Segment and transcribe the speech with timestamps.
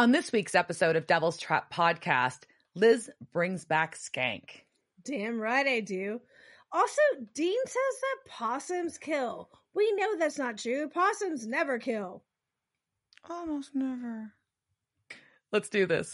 [0.00, 4.62] On this week's episode of Devil's Trap Podcast, Liz brings back Skank.
[5.04, 6.22] Damn right I do.
[6.72, 7.02] Also,
[7.34, 9.50] Dean says that possums kill.
[9.74, 10.88] We know that's not true.
[10.88, 12.22] Possums never kill.
[13.28, 14.32] Almost never.
[15.52, 16.10] Let's do this.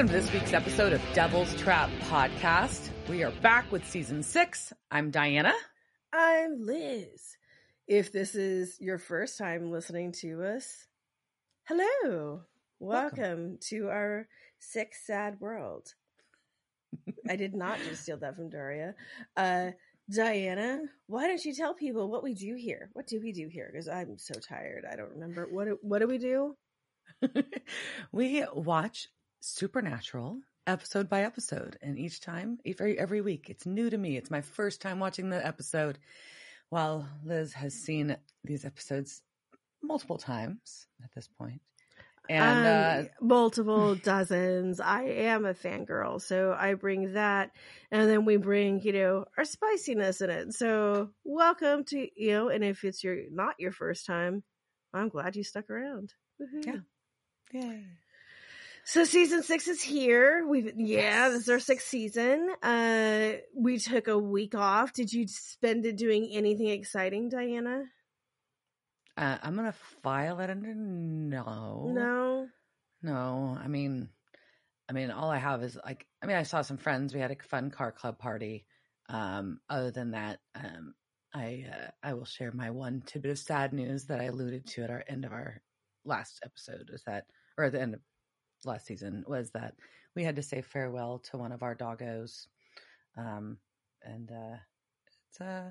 [0.00, 2.88] Welcome to this week's episode of Devil's Trap Podcast.
[3.06, 4.72] We are back with season six.
[4.90, 5.52] I'm Diana.
[6.10, 7.36] I'm Liz.
[7.86, 10.86] If this is your first time listening to us,
[11.68, 12.40] hello.
[12.78, 13.58] Welcome, Welcome.
[13.68, 14.26] to our
[14.58, 15.92] sick, sad world.
[17.28, 18.94] I did not just steal that from Daria.
[19.36, 19.72] Uh,
[20.10, 22.88] Diana, why don't you tell people what we do here?
[22.94, 23.68] What do we do here?
[23.70, 24.86] Because I'm so tired.
[24.90, 25.46] I don't remember.
[25.50, 26.56] What do, what do we do?
[28.12, 29.06] we watch
[29.40, 34.16] Supernatural episode by episode, and each time, every every week, it's new to me.
[34.18, 35.98] It's my first time watching the episode,
[36.68, 39.22] while Liz has seen these episodes
[39.82, 41.62] multiple times at this point.
[42.28, 44.78] And uh, Um, multiple dozens.
[44.78, 47.50] I am a fangirl, so I bring that,
[47.90, 50.52] and then we bring you know our spiciness in it.
[50.52, 54.44] So welcome to you know, and if it's your not your first time,
[54.92, 56.12] I'm glad you stuck around.
[56.40, 56.66] Woohoo.
[56.66, 56.80] Yeah.
[57.52, 57.84] yay.
[58.90, 60.44] So season six is here.
[60.48, 62.50] We've yeah, this is our sixth season.
[62.60, 64.92] Uh, we took a week off.
[64.92, 67.84] Did you spend it doing anything exciting, Diana?
[69.16, 71.92] Uh, I'm gonna file it under no.
[71.94, 72.48] No.
[73.00, 74.08] No, I mean,
[74.88, 77.14] I mean, all I have is like, I mean, I saw some friends.
[77.14, 78.66] We had a fun car club party.
[79.08, 80.94] Um, other than that, um,
[81.32, 84.82] I uh, I will share my one tidbit of sad news that I alluded to
[84.82, 85.62] at our end of our
[86.04, 86.90] last episode.
[86.92, 88.00] Is that, or at the end of
[88.64, 89.74] last season, was that
[90.14, 92.46] we had to say farewell to one of our doggos,
[93.16, 93.58] um,
[94.02, 94.56] and uh,
[95.28, 95.70] it's uh,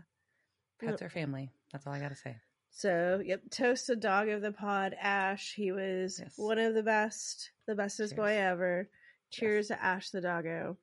[0.79, 1.51] pets our family.
[1.71, 2.35] That's all I got to say.
[2.71, 5.53] So, yep, toast the dog of the pod, Ash.
[5.55, 6.33] He was Yes.
[6.37, 8.89] one of the best, the bestest boy ever.
[9.31, 10.77] Cheers to Ash the doggo.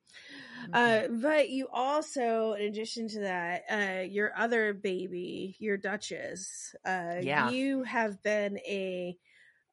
[0.69, 0.73] Mhm.
[0.73, 7.17] Uh, but you also, in addition to that, uh, your other baby, your Duchess, uh,
[7.21, 7.49] Yeah.
[7.49, 9.17] you have been a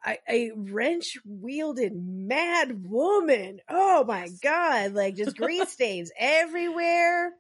[0.07, 3.61] a, a wrench wielded mad woman.
[3.69, 4.93] Oh my god!
[4.93, 7.33] Like just grease stains everywhere.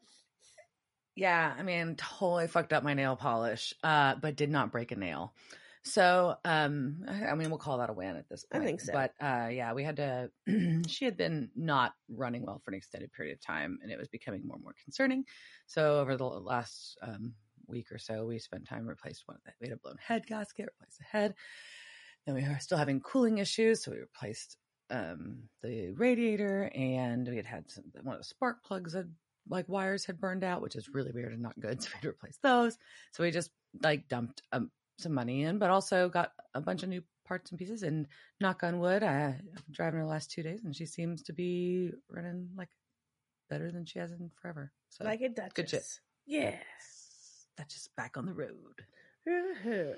[1.17, 4.97] Yeah, I mean, totally fucked up my nail polish, uh, but did not break a
[4.97, 5.33] nail.
[5.87, 8.65] So, um, I mean, we'll call that a win at this point.
[8.65, 8.93] I think so.
[8.93, 10.31] But uh, yeah, we had to.
[10.89, 14.09] she had been not running well for an extended period of time, and it was
[14.09, 15.25] becoming more and more concerning.
[15.67, 17.35] So, over the last um,
[17.67, 19.37] week or so, we spent time replaced one.
[19.37, 21.35] of the- We had a blown head gasket, replaced the head.
[22.27, 24.57] Then we were still having cooling issues, so we replaced
[24.91, 29.11] um, the radiator, and we had had some, one of the spark plugs had
[29.49, 31.79] like wires had burned out, which is really weird and not good.
[31.83, 32.79] So we had to replace those.
[33.13, 33.51] So we just
[33.83, 37.59] like dumped um, some money in, but also got a bunch of new parts and
[37.59, 37.83] pieces.
[37.83, 38.07] And
[38.41, 41.23] knock on wood, I, I've been driving her the last two days, and she seems
[41.25, 42.71] to be running like
[43.51, 44.73] better than she has in forever.
[44.89, 45.53] So like a Duchess.
[45.55, 45.84] good shit.
[47.59, 48.84] That's just back on the road.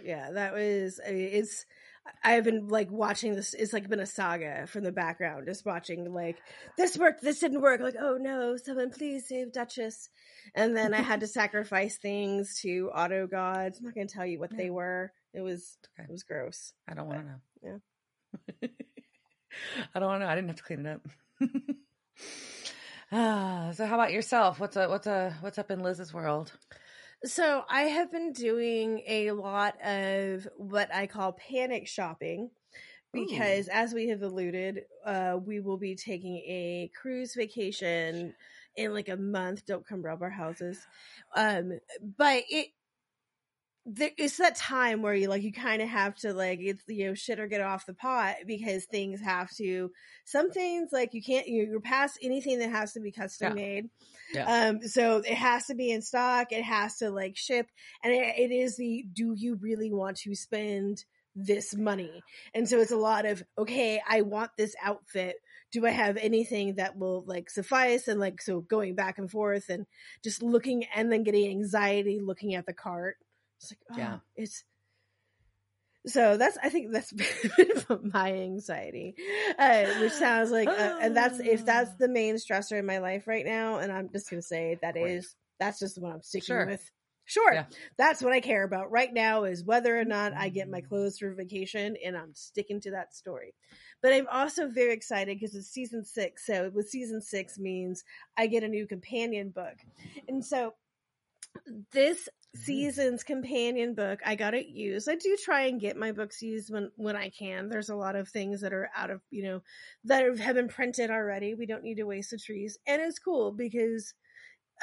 [0.04, 1.00] Yeah, that was.
[1.06, 1.64] I mean, it's.
[2.22, 3.54] I've been like watching this.
[3.54, 6.36] It's like been a saga from the background, just watching like
[6.76, 7.80] this worked, this didn't work.
[7.80, 10.08] Like, oh no, someone please save Duchess.
[10.54, 13.78] And then I had to sacrifice things to auto gods.
[13.78, 15.12] I'm not going to tell you what they were.
[15.34, 15.78] It was.
[15.98, 16.06] Okay.
[16.08, 16.72] It was gross.
[16.88, 17.80] I don't want to know.
[18.62, 18.68] Yeah.
[19.94, 20.32] I don't want to know.
[20.32, 21.08] I didn't have to clean it up.
[23.12, 24.58] ah, so how about yourself?
[24.60, 26.52] What's a what's a what's up in Liz's world?
[27.24, 32.50] So I have been doing a lot of what I call panic shopping
[33.12, 38.34] because, as we have alluded, uh, we will be taking a cruise vacation
[38.76, 39.66] in like a month.
[39.66, 40.86] Don't come rob our houses.
[41.34, 41.80] Um,
[42.18, 42.68] but it
[43.86, 47.06] there, it's that time where you like you kind of have to like it's you
[47.06, 49.90] know shit or get off the pot because things have to
[50.24, 53.54] some things like you can't you, you're past anything that has to be custom Yeah.
[53.54, 53.90] made
[54.34, 54.66] Yeah.
[54.68, 57.68] um so it has to be in stock it has to like ship
[58.02, 61.04] and it, it is the do you really want to spend
[61.38, 62.22] this money?
[62.54, 65.36] And so it's a lot of okay i want this outfit.
[65.70, 68.08] Do i have anything that will like suffice?
[68.08, 69.86] And like so going back and forth and
[70.24, 73.16] just looking and then getting anxiety looking at the cart
[73.60, 74.18] it's like oh, Yeah.
[74.36, 74.64] it's
[76.06, 77.12] so that's i think that's
[78.12, 79.14] my anxiety
[79.58, 83.26] uh, which sounds like uh, and that's if that's the main stressor in my life
[83.26, 85.16] right now and i'm just gonna say that Great.
[85.16, 86.66] is that's just what i'm sticking Sure.
[86.66, 86.90] with
[87.28, 87.52] Sure.
[87.52, 87.64] Yeah.
[87.98, 91.18] That's what I care about right now is whether or not I get my clothes
[91.18, 93.52] for vacation and I'm sticking to that story.
[94.00, 96.46] But I'm also very excited because it's season six.
[96.46, 98.04] So with season six means
[98.36, 99.74] I get a new companion book.
[100.28, 100.74] And so
[101.90, 102.64] this Mm-hmm.
[102.64, 106.72] season's companion book i got it used i do try and get my books used
[106.72, 107.68] when when i can.
[107.68, 109.62] There's a lot of things that are out of you know
[110.04, 111.54] that have been printed already.
[111.54, 112.78] We don't need to waste the trees.
[112.86, 114.14] And it's cool because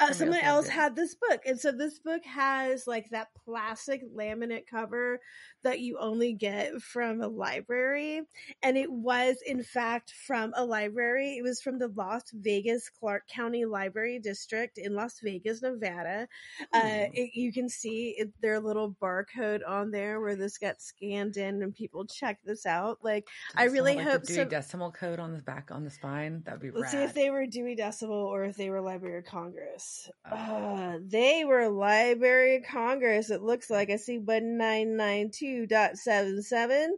[0.00, 4.66] uh, someone else had this book and so this book has like that plastic laminate
[4.70, 5.20] cover
[5.62, 8.22] that you only get from a library
[8.62, 13.22] and it was in fact from a library it was from the las vegas clark
[13.28, 16.26] county library district in las vegas nevada
[16.72, 17.10] uh, Hmm.
[17.14, 21.62] it, you can see it, their little barcode on there where this got scanned in
[21.62, 25.18] and people check this out like Does I really like, hope Dewey some- Decimal code
[25.20, 26.42] on the back on the spine.
[26.44, 26.90] That'd be Let's rad.
[26.92, 29.83] see if they were Dewey Decimal or if they were Library of Congress.
[30.30, 30.34] Oh.
[30.34, 33.30] Uh, they were Library of Congress.
[33.30, 36.88] It looks like I see 1992.77.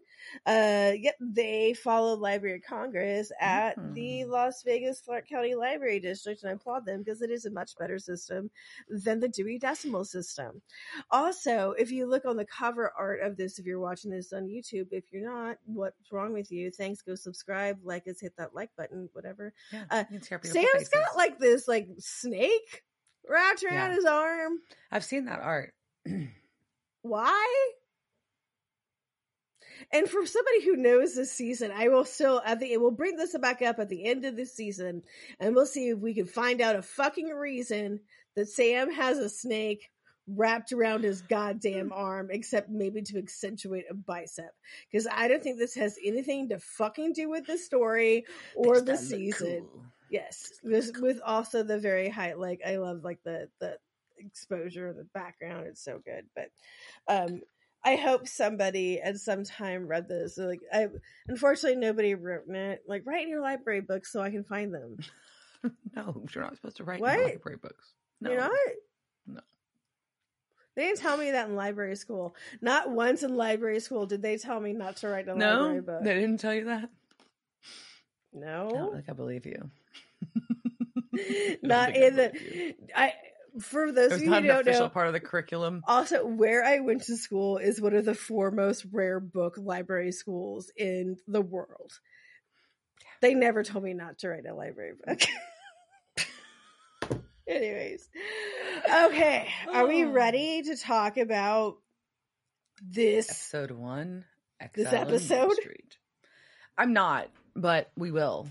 [0.44, 4.30] Uh, yep, they followed Library of Congress at the Hmm.
[4.30, 7.76] Las Vegas Clark County Library District, and I applaud them because it is a much
[7.78, 8.50] better system
[8.88, 10.60] than the Dewey Decimal system.
[11.10, 14.46] Also, if you look on the cover art of this, if you're watching this on
[14.48, 16.70] YouTube, if you're not, what's wrong with you?
[16.70, 17.02] Thanks.
[17.02, 19.52] Go subscribe, like us, hit that like button, whatever.
[19.72, 22.75] yeah, uh, you can see our beautiful Sam's got like this like snake
[23.28, 23.94] wrapped around Yeah.
[23.96, 24.58] his arm.
[24.90, 25.72] I've seen that art.
[27.02, 27.70] Why?
[29.92, 33.36] And for somebody who knows this season, I will still at the we'll bring this
[33.38, 35.02] back up at the end of this season,
[35.38, 38.00] and we'll see if we can find out a fucking reason
[38.36, 39.90] that Sam has a snake
[40.28, 44.50] wrapped around his goddamn arm, except maybe to accentuate a bicep.
[44.90, 48.24] Because I don't think this has anything to fucking do with the story
[48.56, 49.66] or Bitch, the season.
[49.70, 49.84] cool.
[50.10, 53.78] Yes, this with also the very high like I love like the the
[54.18, 55.66] exposure, the background.
[55.66, 56.26] It's so good.
[56.34, 56.50] But
[57.08, 57.40] um
[57.84, 60.38] I hope somebody at some time read this.
[60.38, 60.88] Like I
[61.28, 62.82] unfortunately nobody wrote it.
[62.86, 64.98] Like write in your library books so I can find them.
[65.96, 67.18] No, you're not supposed to write What?
[67.18, 67.92] in library books.
[68.20, 68.30] No.
[68.30, 68.52] You're not?
[69.26, 69.40] No.
[70.76, 72.36] They didn't tell me that in library school.
[72.60, 76.04] Not once in library school did they tell me not to write a library book.
[76.04, 76.84] they didn't tell you that.
[76.84, 78.68] I no.
[78.70, 79.70] don't think I believe you.
[81.62, 82.74] Not in the.
[82.94, 83.12] I
[83.60, 85.82] for those of you who don't know part of the curriculum.
[85.86, 90.70] Also, where I went to school is one of the foremost rare book library schools
[90.76, 91.92] in the world.
[93.22, 95.20] They never told me not to write a library book.
[97.48, 98.08] Anyways,
[99.04, 100.10] okay, are we Oh.
[100.10, 101.76] ready to talk about
[102.82, 103.30] this?
[103.30, 104.24] Episode one.
[104.74, 105.52] This Exile Main episode?
[105.52, 105.96] Street.
[106.76, 108.48] I'm not, but we will.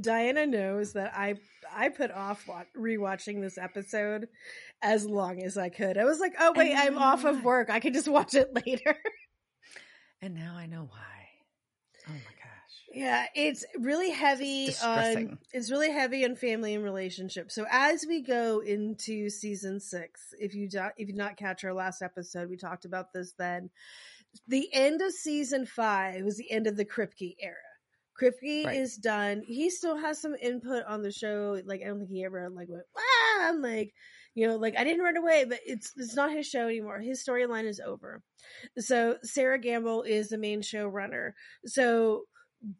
[0.00, 1.36] Diana knows that I
[1.74, 4.28] I put off rewatching this episode
[4.82, 5.98] as long as I could.
[5.98, 7.70] I was like, oh wait, I'm off know of work.
[7.70, 8.96] I can just watch it later.
[10.20, 11.28] And now I know why.
[12.08, 12.56] Oh my gosh.
[12.92, 17.54] Yeah, it's really heavy It's on it's really heavy on family and relationships.
[17.54, 21.74] So as we go into season 6, if you do, if you not catch our
[21.74, 23.70] last episode, we talked about this then.
[24.48, 27.56] The end of season 5 was the end of the Kripke era.
[28.20, 28.76] Kripke Right.
[28.76, 29.42] is done.
[29.46, 31.60] He still has some input on the show.
[31.64, 33.94] Like I don't think he ever like went, ah, I'm like,
[34.34, 37.00] you know, like I didn't run away, but it's it's not his show anymore.
[37.00, 38.22] His storyline is over.
[38.78, 41.32] So Sera Gamble is the main showrunner.
[41.66, 42.24] So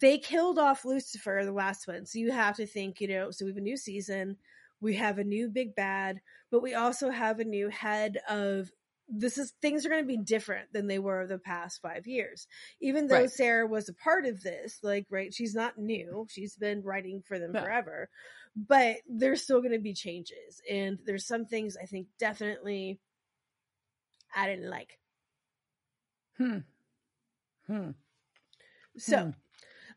[0.00, 2.06] they killed off Lucifer, the last one.
[2.06, 4.36] So you have to think, you know, so we have a new season,
[4.80, 8.70] we have a new big bad, but we also have a new head of
[9.08, 12.46] this is things are going to be different than they were the past five years.
[12.80, 13.30] Even though Right.
[13.30, 16.26] Sera was a part of this, like, right, she's not new.
[16.28, 17.62] She's been writing for them Yeah.
[17.62, 18.08] forever,
[18.56, 20.60] but there's still going to be changes.
[20.70, 22.98] And there's some things I think definitely
[24.34, 24.98] I didn't like.
[26.36, 26.58] Hmm.
[27.66, 27.90] Hmm.
[28.98, 29.30] So, Hmm.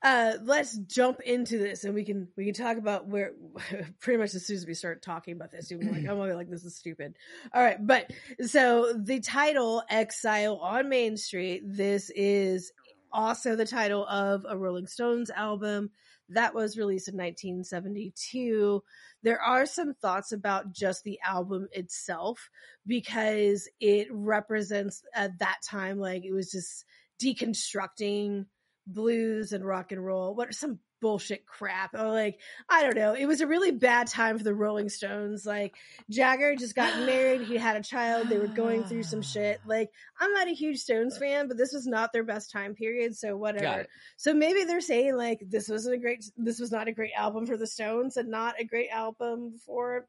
[0.02, 3.34] Uh let's jump into this and we can we can talk about where
[4.00, 6.28] pretty much as soon as we start talking about this you'll be like oh my
[6.28, 7.16] god like this is stupid.
[7.54, 8.12] All right but
[8.46, 12.72] so the title exile on main street this is
[13.12, 15.90] also the title of a rolling stones album
[16.30, 18.84] that was released in 1972
[19.24, 22.50] there are some thoughts about just the album itself
[22.88, 26.86] because it represents at that time like it was just
[27.22, 28.46] deconstructing
[28.94, 30.36] blues and rock and roll.
[30.36, 31.94] What are some bullshit crap.
[31.94, 33.14] Or like, I don't know.
[33.14, 35.46] It was a really bad time for the Rolling Stones.
[35.46, 35.76] Like
[36.10, 39.60] Jagger just got married, he had a child, they were going through some shit.
[39.66, 43.16] Like, I'm not a huge Stones fan, but this was not their best time period,
[43.16, 43.86] so whatever.
[44.18, 47.46] So maybe they're saying like this wasn't a great this was not a great album
[47.46, 50.08] for the Stones and not a great album for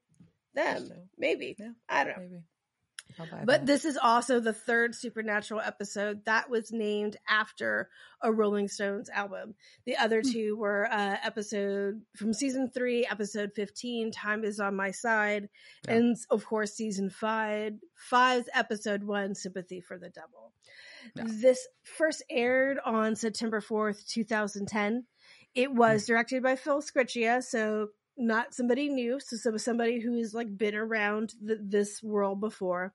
[0.54, 0.90] them.
[1.16, 1.56] Maybe.
[1.58, 1.70] Yeah.
[1.88, 2.22] I don't know.
[2.22, 2.42] maybe.
[3.44, 7.88] But this is also the third supernatural episode that was named after
[8.22, 9.54] a Rolling Stones album.
[9.86, 10.30] The other hmm.
[10.30, 15.48] two were uh, episode from season three, episode 15, Time is on My Side,
[15.86, 15.94] yeah.
[15.94, 20.52] and of course, season five, five's episode one, Sympathy for the Devil.
[21.16, 21.24] Yeah.
[21.26, 25.06] This first aired on September 4th, 2010.
[25.54, 26.12] It was hmm.
[26.12, 27.88] directed by Phil Sgriccia, so
[28.20, 32.92] not somebody new, so somebody who has like been around the, this world before.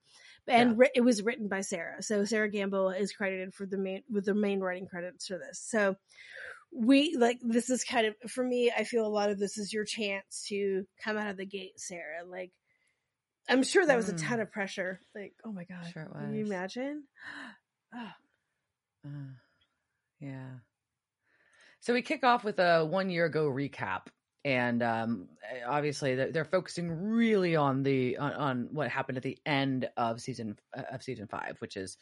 [0.48, 0.76] And yeah.
[0.78, 4.26] ri- it was written by Sera, so Sera Gamble is credited for the main with
[4.26, 5.60] the main writing credits for this.
[5.60, 5.96] So
[6.72, 8.72] we like this is kind of for me.
[8.72, 11.80] I feel a lot of this is your chance to come out of the gate,
[11.80, 12.24] Sera.
[12.30, 12.52] Like
[13.50, 14.44] I'm sure that was a ton mm.
[14.44, 15.00] of pressure.
[15.16, 17.04] Like, oh my god, sure can you imagine?
[17.96, 18.12] oh.
[19.08, 19.10] uh,
[20.20, 20.50] yeah.
[21.80, 24.08] So we kick off with a one year ago recap
[24.46, 25.28] and um,
[25.68, 30.56] obviously they're focusing really on the on, on, what happened at the end of season
[30.78, 31.98] uh, of season five, which is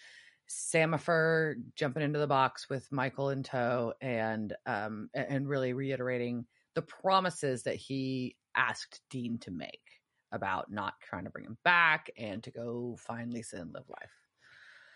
[0.50, 6.46] Samifer jumping into the box with Michael in tow, and um, and really reiterating
[6.76, 10.02] the promises that he asked Dean to make
[10.34, 14.23] about not trying to bring him back and to go find Lisa and live life.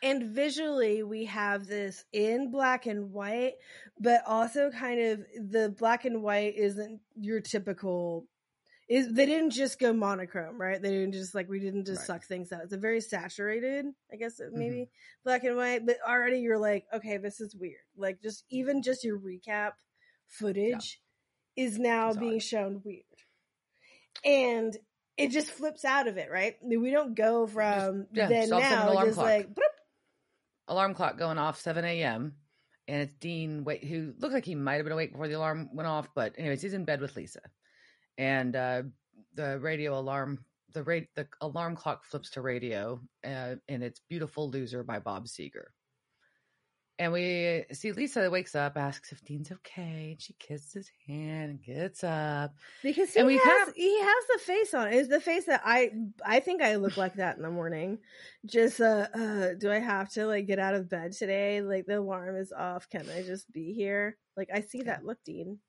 [0.03, 3.53] And visually, we have this in black and white,
[3.99, 8.27] but also kind of the black and white isn't your typical.
[8.87, 10.81] Is they didn't just go monochrome, right?
[10.81, 12.21] They didn't just like we didn't just right.
[12.21, 12.61] suck things out.
[12.63, 15.23] It's a very saturated, I guess maybe mm-hmm.
[15.25, 17.81] black and white, but already you're like, okay, this is weird.
[17.97, 19.71] Like just even just your recap
[20.27, 21.01] footage
[21.55, 21.65] yeah.
[21.65, 22.43] is now being odd.
[22.43, 23.03] shown weird,
[24.23, 24.77] and
[25.17, 26.55] it just flips out of it, right?
[26.63, 29.25] we don't go from just, then now just clock.
[29.25, 29.49] like
[30.67, 32.33] alarm clock going off 7 a.m.
[32.87, 35.69] And it's Dean wait who looks like he might have been awake before the alarm
[35.73, 37.41] went off, but anyways, he's in bed with Lisa.
[38.17, 38.83] And uh,
[39.33, 40.39] the radio alarm
[40.73, 45.25] the rate the alarm clock flips to radio uh, and it's Beautiful Loser by Bob
[45.25, 45.67] Seger.
[46.99, 51.51] And we see Lisa wakes up, asks if Dean's okay, and she kisses his hand
[51.51, 52.55] and gets up.
[52.81, 54.91] Because he, and we has, he has the face on.
[54.91, 55.91] Is the face that I
[56.25, 57.99] I think I look like that in the morning.
[58.47, 61.61] Just uh, uh do I have to like get out of bed today?
[61.61, 62.89] Like the alarm is off.
[62.89, 64.17] Can I just be here?
[64.35, 65.59] Like I see that look, Dean.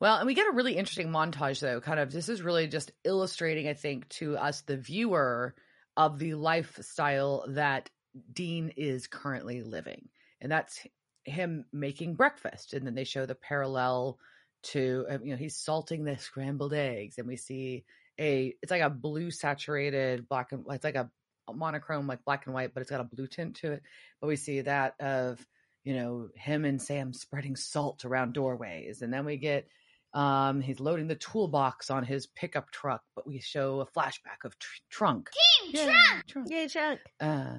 [0.00, 1.80] Well, and we get a really interesting montage though.
[1.80, 5.54] Kind of this is really just illustrating, I think, to us the viewer
[5.96, 7.90] of the lifestyle that
[8.32, 10.08] Dean is currently living.
[10.40, 10.86] And that's
[11.24, 12.72] him making breakfast.
[12.72, 14.18] And then they show the parallel
[14.64, 17.18] to, uh, you know, he's salting the scrambled eggs.
[17.18, 17.84] And we see
[18.18, 21.10] a, it's like a blue saturated black and it's like a,
[21.48, 23.82] a monochrome, like black and white, but it's got a blue tint to it.
[24.20, 25.44] But we see that of,
[25.84, 29.02] you know, him and Sam spreading salt around doorways.
[29.02, 29.68] And then we get,
[30.12, 34.58] um, he's loading the toolbox on his pickup truck, but we show a flashback of
[34.58, 35.30] tr- trunk.
[35.30, 36.26] Team Yay, trunk!
[36.26, 36.50] trunk.
[36.50, 37.00] Yay, trunk.
[37.20, 37.58] Uh,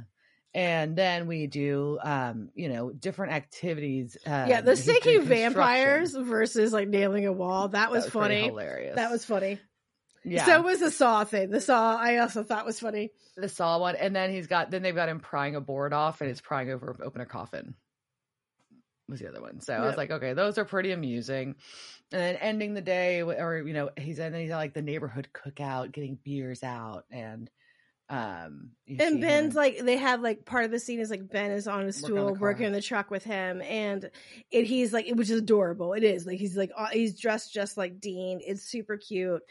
[0.53, 6.73] and then we do um you know different activities um, yeah the snaky vampires versus
[6.73, 7.69] like nailing a wall.
[7.69, 8.43] That was, that was funny.
[8.43, 8.95] hilarious.
[8.95, 9.59] That was funny.
[10.23, 10.45] Yeah.
[10.45, 11.49] So was the saw thing.
[11.49, 13.11] The saw i also thought was funny.
[13.37, 13.95] The saw one.
[13.95, 16.71] And then he's got then they've got him prying a board off and it's prying
[16.71, 17.75] over open a coffin.
[19.07, 19.61] Was the other one.
[19.61, 19.81] So yep.
[19.81, 21.55] i was like okay those are pretty amusing.
[22.11, 25.29] And then ending the day or you know he's and then he's like the neighborhood
[25.33, 27.49] cookout getting beers out and
[28.09, 29.57] um and ben's him.
[29.57, 32.33] like they have like part of the scene is like ben is on a stool
[32.39, 34.09] working in the truck with him and
[34.49, 37.99] it he's like which is adorable it is like he's like he's dressed just like
[37.99, 39.43] dean it's super cute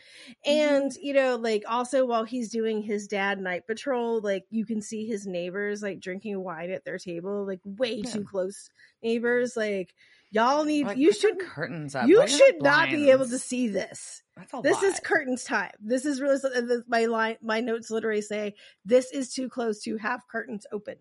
[0.45, 0.51] mm-hmm.
[0.51, 4.83] and you know like also while he's doing his dad night patrol like you can
[4.83, 8.11] see his neighbors like drinking wine at their table like way yeah.
[8.11, 8.71] too close
[9.05, 9.95] neighbors like
[10.31, 12.07] Y'all need like, you should curtains up.
[12.07, 14.23] You should not be able to see this.
[14.63, 14.85] this lot.
[14.85, 15.71] is curtains time.
[15.81, 16.39] This is really
[16.87, 17.37] my line.
[17.43, 18.55] My notes literally say
[18.85, 20.97] this is too close to have curtains open.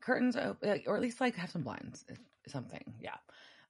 [0.00, 2.04] Curtains open, or at least like have some blinds,
[2.48, 2.94] something.
[3.00, 3.16] Yeah.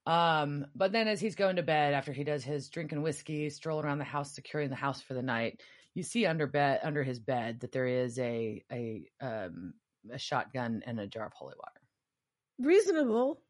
[0.07, 3.85] Um, but then as he's going to bed after he does his drinking whiskey, strolling
[3.85, 5.63] around the house, securing the house for the night,
[5.95, 9.75] you see under bed under his bed that there is a a um
[10.13, 11.86] a shotgun and a jar of holy water
[12.59, 13.41] reasonable.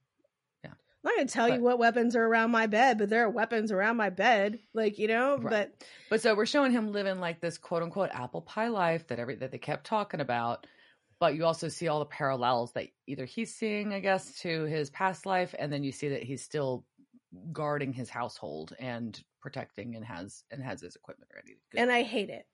[0.64, 0.70] Yeah.
[0.70, 3.30] I'm not gonna tell but, you what weapons are around my bed, but there are
[3.30, 4.58] weapons around my bed.
[4.74, 5.50] Like, you know, right.
[5.50, 9.18] but But so we're showing him living like this quote unquote apple pie life that
[9.18, 10.66] every that they kept talking about.
[11.18, 14.90] But you also see all the parallels that either he's seeing, I guess, to his
[14.90, 16.84] past life, and then you see that he's still
[17.52, 21.56] guarding his household and protecting and has and has his equipment ready.
[21.74, 22.46] And I hate it.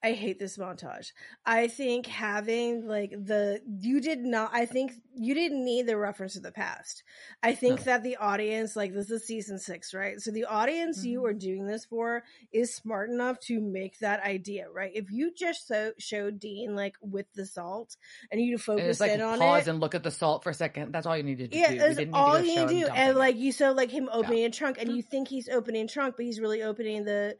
[0.00, 1.12] I hate this montage.
[1.44, 6.34] I think having like the you did not I think you didn't need the reference
[6.34, 7.02] to the past.
[7.42, 7.84] I think No.
[7.84, 10.20] that the audience like this is season 6, right?
[10.20, 11.24] So the audience you Mhm.
[11.24, 14.92] are doing this for is smart enough to make that idea, right?
[14.94, 17.96] If you just so, showed Dean like with the salt
[18.30, 20.54] and you focus like in on pause it and look at the salt for a
[20.54, 20.92] second.
[20.92, 21.78] That's all you needed to yeah, do.
[21.78, 22.86] That's didn't need all to you need to do.
[22.94, 24.96] And like you saw like him opening a trunk and Mhm.
[24.96, 27.36] you think he's opening trunk, but he's really opening the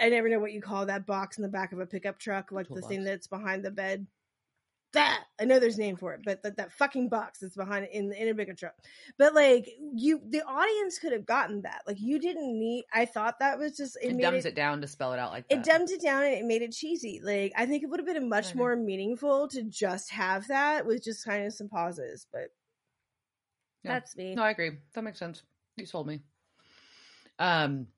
[0.00, 2.52] I never know what you call that box in the back of a pickup truck,
[2.52, 2.88] like the Toolbox.
[2.88, 4.06] thing that's behind the bed.
[4.92, 7.84] That I know there's a name for it, but that, that fucking box that's behind
[7.84, 8.74] it in in a bigger truck.
[9.18, 11.82] But like you, the audience could have gotten that.
[11.86, 12.84] Like you didn't need.
[12.94, 15.32] I thought that was just it, it dumbs it, it down to spell it out
[15.32, 15.58] like that.
[15.58, 17.20] it dumbed it down and it made it cheesy.
[17.22, 21.04] Like I think it would have been much more meaningful to just have that with
[21.04, 22.26] just kind of some pauses.
[22.32, 22.52] But
[23.82, 23.94] Yeah.
[23.94, 24.34] that's me.
[24.34, 24.78] No, I agree.
[24.94, 25.42] That makes sense.
[25.76, 26.22] You sold me.
[27.38, 27.88] Um,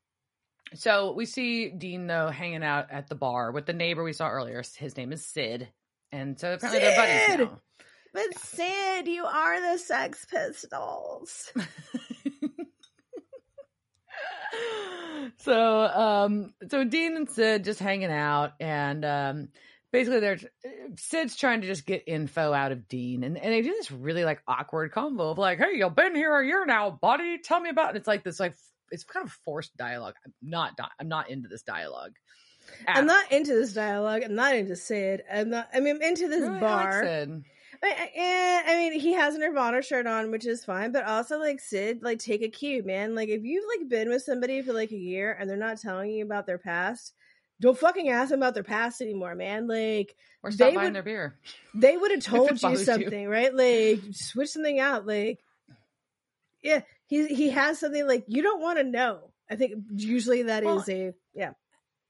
[0.75, 4.29] so we see Dean though hanging out at the bar with the neighbor we saw
[4.29, 4.63] earlier.
[4.77, 5.69] His name is Sid,
[6.13, 7.61] and so apparently they're buddies now.
[8.13, 11.53] But Sid, you are the Sex Pistols.
[15.39, 19.49] so um so Dean and Sid just hanging out and um
[19.93, 20.39] basically they're
[20.97, 24.25] Sid's trying to just get info out of Dean and, and they do this really
[24.25, 27.39] like awkward combo of like, hey, you've been here a year now, buddy.
[27.39, 27.99] Tell me about it.
[27.99, 28.55] It's like this like
[28.91, 30.15] it's kind of forced dialogue.
[30.25, 32.13] I'm not I'm not into this dialogue.
[32.87, 34.23] at I'm not into this dialogue.
[34.25, 35.23] I'm not into Sid.
[35.33, 35.69] I'm not.
[35.75, 37.05] I mean, I'm into this Really, I like bar.
[37.81, 40.91] I, I, eh, I mean, he has a Nirvana shirt on, which is fine.
[40.91, 43.15] But also, like Sid, like take a cue, man.
[43.15, 46.11] Like if you've like been with somebody for like a year and they're not telling
[46.11, 47.13] you about their past,
[47.61, 49.69] don't fucking ask them about their past anymore, man.
[49.69, 51.39] Like Or stop They buying would- their beer.
[51.75, 52.85] they would have told you bothers you.
[52.85, 53.55] something, right?
[53.55, 55.07] Like switch something out.
[55.07, 55.39] Like
[56.63, 59.33] yeah, he he has something like you don't want to know.
[59.51, 61.53] I think usually that is Well, a yeah.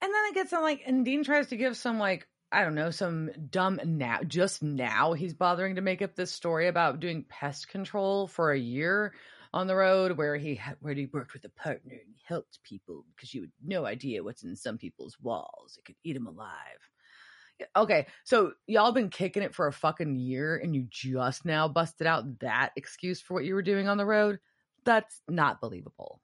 [0.01, 2.75] And then it gets on like, and Dean tries to give some like, I don't
[2.75, 7.25] know, some dumb now, just now he's bothering to make up this story about doing
[7.29, 9.15] pest control for a year
[9.53, 12.63] on the road where he ha- where he worked with a partner and he helped
[12.63, 15.79] people because you had no idea what's in some people's walls.
[15.79, 16.91] It could eat them alive.
[17.77, 22.07] Okay, so y'all been kicking it for a fucking year and you just now busted
[22.07, 24.39] out that excuse for what you were doing on the road?
[24.89, 26.21] That's not believable.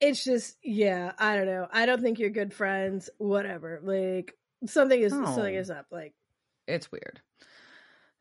[0.00, 4.34] it's just yeah i don't know i don't think you're good friends whatever like
[4.66, 5.60] something is something Oh.
[5.60, 6.14] is up like
[6.66, 7.20] it's weird.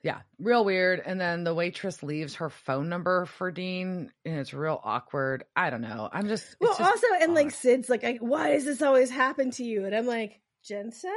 [0.04, 1.02] Yeah, real weird.
[1.06, 5.46] And then the waitress leaves her phone number for Dean, and it's real awkward.
[5.56, 6.10] I don't know.
[6.12, 9.10] I'm just it's well just also and like sid's like I, why does this always
[9.10, 11.16] happen to you and i'm like jensen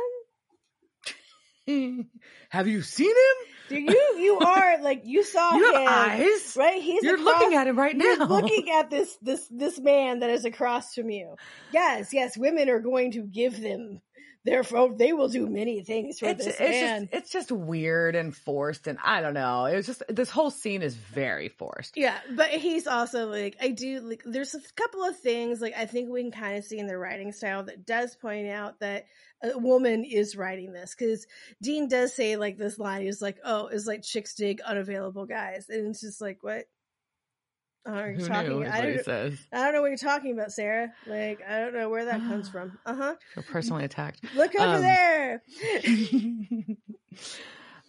[2.50, 3.46] have you seen him?
[3.68, 6.54] do you you are like you saw You him eyes.
[6.56, 8.26] right he's You're across, looking at him right you're now.
[8.26, 11.34] looking at this this this man that is across from you
[11.72, 14.00] yes yes women are going to give them
[14.46, 17.52] their phone they will do many things for it's, this it's man just it's just
[17.52, 19.66] weird and forced, and I don't know.
[19.66, 21.96] It was just this whole scene is very forced.
[21.96, 25.86] Yeah, but he's also like I do like there's a couple of things like I
[25.86, 29.06] think we can kind of see in the writing style that does point out that
[29.42, 31.26] a woman is writing this because
[31.60, 35.66] Dean does say like this line is like oh it's like chicks dig unavailable guys
[35.68, 36.66] and it's just like what
[37.86, 38.66] are you Who talking?
[38.66, 39.38] I don't, says.
[39.52, 40.92] I don't know what you're talking about, Sera.
[41.06, 42.78] Like I don't know where that comes from.
[42.86, 43.14] Uh huh.
[43.34, 44.20] Feel personally attacked.
[44.34, 45.42] Look over Um, there.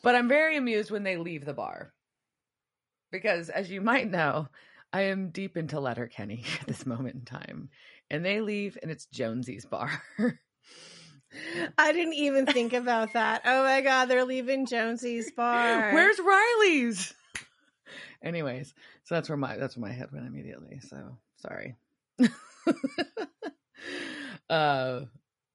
[0.03, 1.93] but I'm very amused when they leave the bar.
[3.11, 4.47] Because as you might know,
[4.93, 7.69] I am deep into Letterkenny at this moment in time.
[8.09, 10.01] And they leave and it's Jonesy's bar.
[11.77, 13.41] I didn't even think about that.
[13.45, 15.91] Oh my god, they're leaving Jonesy's bar.
[15.93, 17.13] Where's Riley's?
[18.23, 18.73] Anyways,
[19.07, 20.81] so that's where my that's where my head went immediately.
[20.81, 21.77] So sorry.
[24.49, 25.01] uh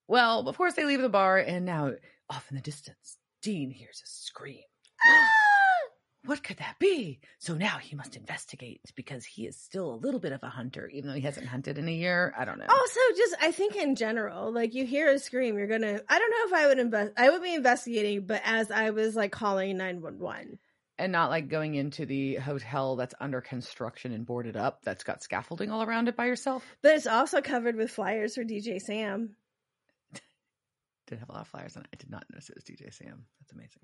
[0.09, 1.93] well, of course they leave the bar and now
[2.31, 4.63] off in the distance, Dean hears a scream.
[6.25, 7.21] what could that be?
[7.41, 10.89] So now he must investigate because he is still a little bit of a hunter,
[10.89, 12.33] even though he hasn't hunted in a year.
[12.39, 12.65] I don't know.
[12.71, 16.01] Also, just I think in general, like you hear a scream, you're gonna.
[16.09, 17.13] I don't know if I would invest.
[17.19, 20.59] I would be investigating, but as I was like calling nine one one.
[20.99, 25.23] And not like going into the hotel that's under construction and boarded up that's got
[25.23, 26.65] scaffolding all around it by yourself.
[26.83, 29.37] But it's also covered with flyers for DJ Sam.
[31.07, 31.89] Did have a lot of flyers on it.
[31.93, 33.25] I did not notice it was DJ Sam.
[33.41, 33.83] That's amazing.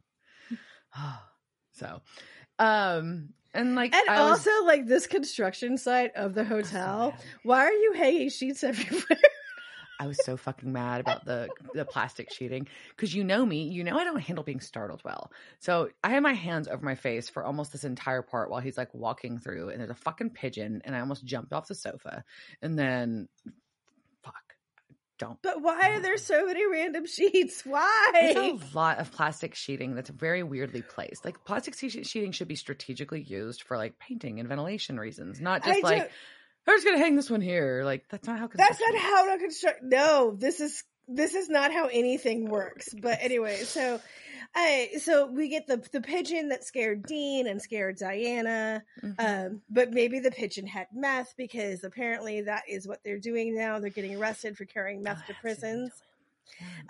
[1.72, 2.00] so,
[2.58, 7.10] um, and like, And I was- also, like this construction site of the was hotel.
[7.10, 7.20] mad.
[7.42, 9.18] Why are you hanging sheets everywhere?
[10.00, 13.82] I was so fucking mad about the the plastic sheeting because you know me, you
[13.84, 15.32] know I don't handle being startled well.
[15.58, 18.78] So I had my hands over my face for almost this entire part while he's
[18.78, 22.22] like walking through, and there's a fucking pigeon, and I almost jumped off the sofa,
[22.62, 23.28] and then
[24.22, 24.34] fuck,
[25.18, 25.40] don't.
[25.42, 27.62] But why are there so many random sheets?
[27.66, 28.10] Why?
[28.14, 31.24] It's a lot of plastic sheeting that's very weirdly placed.
[31.24, 35.78] Like plastic sheeting should be strategically used for like painting and ventilation reasons, not just
[35.78, 36.10] I like don't-
[36.68, 37.82] I'm just gonna hang this one here.
[37.84, 38.48] Like that's not how.
[38.52, 39.82] That's not how to construct.
[39.82, 42.88] No, this is this is not how anything works.
[43.00, 44.00] But anyway, so
[44.54, 48.82] I so we get the the pigeon that scared Dean and scared Diana.
[49.02, 49.14] Mhm.
[49.18, 53.78] Um, but maybe the pigeon had meth because apparently that is what they're doing now.
[53.78, 55.90] They're getting arrested for carrying meth Oh, to prisons.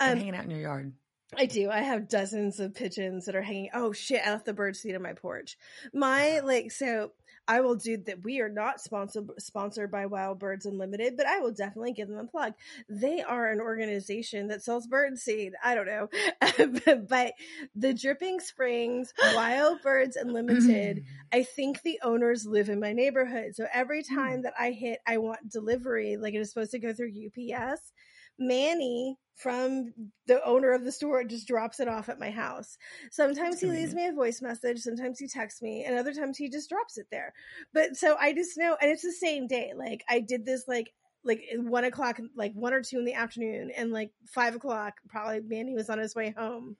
[0.00, 0.92] Um, hanging out in your yard.
[1.36, 1.68] I do.
[1.70, 3.70] I have dozens of pigeons that are hanging.
[3.74, 4.22] Oh shit!
[4.26, 5.58] I left the bird seed on my porch.
[5.92, 7.12] My like so.
[7.48, 8.22] I will do that.
[8.22, 12.18] We are not sponsored sponsored by Wild Birds Unlimited, but I will definitely give them
[12.18, 12.52] a plug.
[12.88, 15.54] They are an organization that sells bird seed.
[15.64, 16.08] I don't know,
[17.08, 17.32] but
[17.74, 23.54] the Dripping Springs Wild Birds Unlimited I think the owners live in my neighborhood.
[23.54, 24.14] So every Hmm.
[24.14, 27.92] time that I hit, I want delivery, like it is supposed to go through UPS.
[28.38, 29.92] Manny from
[30.26, 32.76] the owner of the store just drops it off at my house.
[33.10, 36.48] Sometimes he leaves me a voice message, sometimes he texts me, and other times he
[36.48, 37.32] just drops it there.
[37.72, 39.72] But so I just know, and it's the same day.
[39.76, 40.92] Like I did this like
[41.24, 45.40] like one o'clock, like one or two in the afternoon, and like five o'clock, probably
[45.40, 46.76] Manny was on his way home.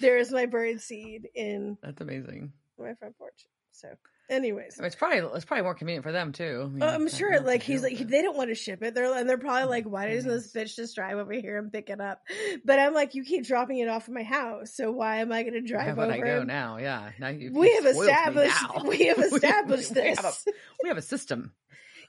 [0.00, 2.52] There is my bird seed in That's amazing.
[2.78, 3.46] my front porch.
[3.72, 3.88] So,
[4.30, 6.62] anyways, it's probably it's probably more convenient for them too.
[6.64, 7.28] I mean, Oh, I'm sure.
[7.30, 8.08] don't have to Like he's like it.
[8.08, 8.94] they don't want to ship it.
[8.94, 11.72] They're and they're probably oh, like, why doesn't this bitch just drive over here and
[11.72, 12.22] pick it up?
[12.64, 15.42] But I'm like, you keep dropping it off at my house, so why am I
[15.42, 16.10] going to drive over?
[16.10, 16.76] I go and- now?
[16.78, 18.56] Yeah, now you, We you have established.
[18.86, 20.44] We have established we, have this.
[20.46, 20.50] a,
[20.82, 21.52] we have a system.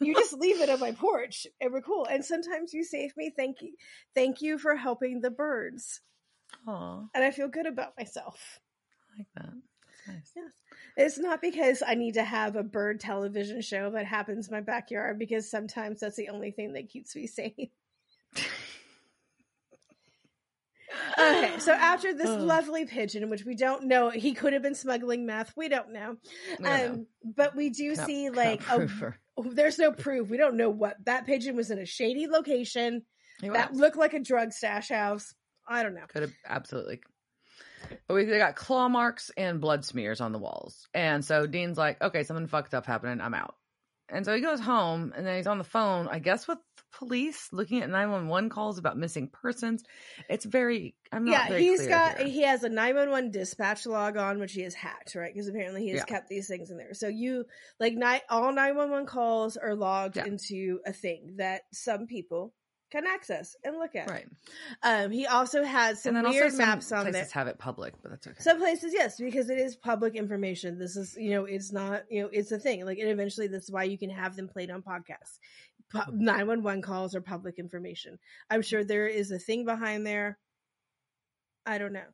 [0.02, 2.06] you just leave it on my porch, and we're cool.
[2.06, 3.32] And sometimes you save me.
[3.36, 3.74] Thank you.
[4.14, 6.02] Thank you for helping the birds,
[6.68, 8.60] Aw, and I feel good about myself.
[9.14, 9.54] I like that.
[10.08, 10.32] Nice.
[10.98, 14.62] It's not because I need to have a bird television show that happens in my
[14.62, 17.70] backyard, because sometimes that's the only thing that keeps me sane.
[21.18, 22.44] Okay, so after this Oh.
[22.44, 25.54] lovely pigeon, which we don't know, he could have been smuggling meth.
[25.56, 26.18] We don't know.
[26.60, 26.86] Know.
[26.86, 28.88] Um, but we do see like a,
[29.44, 30.30] there's no proof.
[30.30, 33.04] We don't know what that pigeon was in a shady location
[33.42, 35.34] that looked like a drug stash house.
[35.68, 36.06] I don't know.
[36.08, 37.02] Could have absolutely.
[38.08, 40.88] But we they got claw marks and blood smears on the walls.
[40.94, 43.22] And so Dean's like, okay, something fucked up happening.
[43.22, 43.56] I'm out.
[44.08, 46.84] And so he goes home and then he's on the phone, I guess with the
[47.00, 49.84] police looking at 911 calls about missing persons.
[50.30, 52.28] It's very, I'm not yeah, he's got here.
[52.28, 55.34] he has a 911 dispatch log on which he has hacked, right?
[55.34, 56.06] Because apparently he has Yeah.
[56.06, 56.94] kept these things in there.
[56.94, 57.46] So you
[57.80, 60.26] like ni- all 911 calls are logged Yeah.
[60.26, 62.54] into a thing that some people
[62.92, 64.10] can access and look at.
[64.10, 64.28] Right.
[64.84, 67.14] Um, he also has some and weird also some maps on there.
[67.14, 68.38] places have it public, but that's okay.
[68.40, 70.78] Some places, yes, because it is public information.
[70.78, 72.86] This is, you know, it's not, you know, it's a thing.
[72.86, 75.40] Like, and eventually, this is why you can have them played on podcasts.
[75.94, 76.24] Mm-hmm.
[76.24, 78.18] Nine one one calls are public information.
[78.50, 80.38] I'm sure there is a thing behind there.
[81.66, 82.08] I don't know.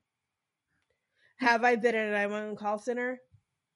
[1.37, 3.19] Have I been at a nine one one call center?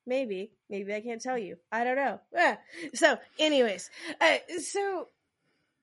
[0.08, 1.58] Maybe, maybe I can't tell you.
[1.72, 2.20] I don't know.
[2.34, 2.58] Yeah.
[2.94, 3.90] So, anyways,
[4.22, 5.08] uh, so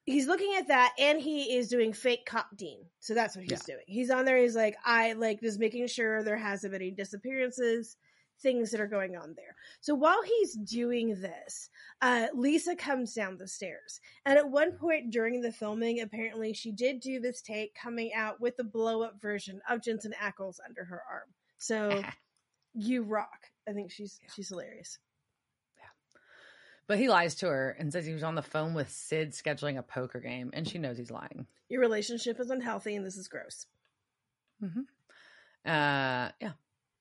[0.05, 2.79] he's looking at that and he is doing fake cop dean.
[3.01, 3.85] So that's what he's doing.
[3.87, 7.97] He's on there he's like i like just making sure there hasn't been any disappearances
[8.41, 9.55] things that are going on there.
[9.81, 14.01] So while he's doing this uh lisa comes down the stairs.
[14.27, 18.41] And at one point during the filming apparently she did do this take coming out
[18.41, 21.29] with the blow up version of jensen ackles under her arm.
[21.59, 22.03] So
[22.75, 23.47] you rock.
[23.69, 24.99] I think she's she's hilarious
[26.92, 29.78] But he lies to her and says he was on the phone with Sid scheduling
[29.78, 31.46] a poker game, and she knows he's lying.
[31.70, 33.64] your relationship is unhealthy and this is gross
[34.62, 34.81] Mm-hmm.
[35.64, 36.52] Uh, yeah.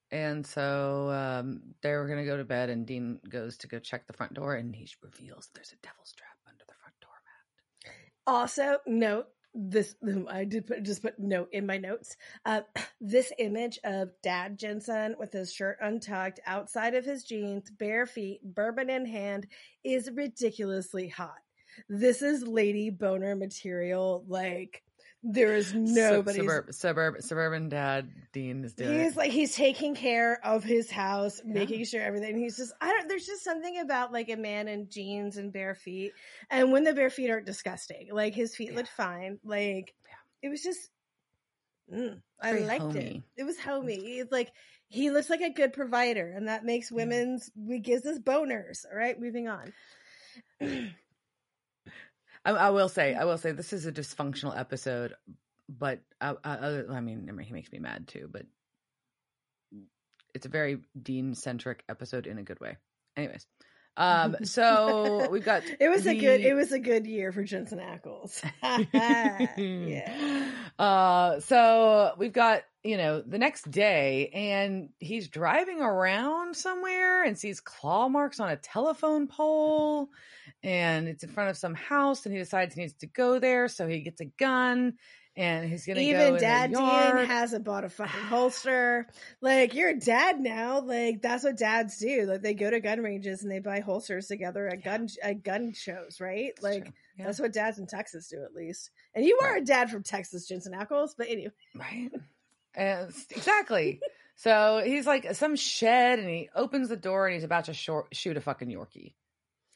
[0.09, 3.79] And so um, they were going to go to bed, and Dean goes to go
[3.79, 7.11] check the front door, and he reveals there's a devil's trap under the front door
[7.25, 7.93] mat.
[8.25, 9.95] Also, note this.
[10.29, 12.17] I did put just put note in my notes.
[12.45, 12.61] Uh,
[13.01, 18.41] this image of Dad Jensen with his shirt untucked, outside of his jeans, bare feet,
[18.43, 19.47] bourbon in hand,
[19.83, 21.39] is ridiculously hot.
[21.87, 24.23] This is Lady Boner material.
[24.27, 24.83] Like
[25.23, 26.39] there is nobody.
[26.39, 28.99] Suburb, suburb, suburban dad Dean is doing.
[28.99, 29.17] He's it.
[29.17, 31.53] like he's taking care of his house, Yeah.
[31.53, 32.37] making sure everything.
[32.37, 33.07] He's just I don't.
[33.07, 36.13] There's just something about like a man in jeans and bare feet,
[36.49, 38.77] and when the bare feet aren't disgusting, like his feet Yeah.
[38.77, 39.39] looked fine.
[39.43, 39.93] Like
[40.41, 40.89] it was just,
[41.93, 43.03] mm, I liked it.
[43.03, 43.23] homey.
[43.37, 44.17] It was homey.
[44.19, 44.51] It's like
[44.87, 48.85] he looks like a good provider, and that makes women's we gives us boners.
[48.91, 49.71] All right, moving on.
[52.45, 55.13] I, I will say, I will say, this is a dysfunctional episode,
[55.69, 58.29] but I, I, I mean, I mean, he makes me mad too.
[58.31, 58.45] But
[60.33, 62.77] it's a very Dean centric episode in a good way.
[63.15, 63.45] Anyways,
[63.97, 66.41] Um, so we've got It was a good.
[66.41, 68.41] It was a good year for Jensen Ackles.
[69.57, 70.51] yeah.
[70.79, 77.37] Uh, so we've got, you know, the next day and he's driving around somewhere and
[77.37, 80.09] sees claw marks on a telephone pole
[80.63, 83.67] and it's in front of some house and he decides he needs to go there.
[83.67, 84.93] So he gets a gun
[85.37, 89.07] and he's going to go Even in Dad Dean hasn't bought a fucking holster.
[89.41, 90.81] Like you're a dad now.
[90.81, 92.25] Like that's what dads do.
[92.25, 95.73] Like they go to gun ranges and they buy holsters together at gun at gun
[95.73, 96.49] shows, right?
[96.49, 96.91] It's like.
[97.17, 97.25] Yeah.
[97.25, 98.89] that's what dads in Texas do, at least.
[99.13, 99.61] And you are Right.
[99.61, 101.09] a dad from Texas, Jensen Ackles.
[101.17, 102.09] But anyway, Right.
[102.73, 103.99] And exactly.
[104.37, 108.15] so he's like some shed and he opens the door and he's about to short,
[108.15, 109.13] shoot a fucking Yorkie.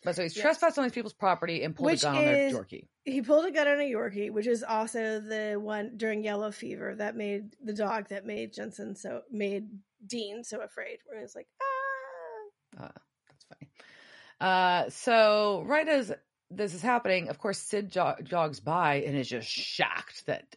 [0.05, 0.43] But so he's Yes.
[0.43, 2.87] trespassed on these people's property and pulled Which a gun on their Yorkie.
[3.03, 6.95] he pulled a gun on a Yorkie, which is also the one during Yellow Fever
[6.95, 9.67] that made the dog that made Jensen so made
[10.05, 10.99] Dean so afraid.
[11.05, 11.47] Where he was like,
[12.79, 12.91] ah.
[13.27, 13.69] That's funny.
[14.39, 16.13] Uh, so right as
[16.51, 20.55] this is happening, of course, Sid jo- jogs by and is just shocked that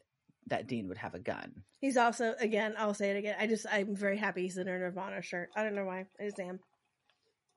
[0.49, 1.63] that Dean would have a gun.
[1.81, 2.75] He's also again.
[2.77, 3.37] I'll say it again.
[3.39, 5.51] I just I'm very happy he's in a Nirvana shirt.
[5.57, 6.07] I don't know why.
[6.21, 6.59] I just am.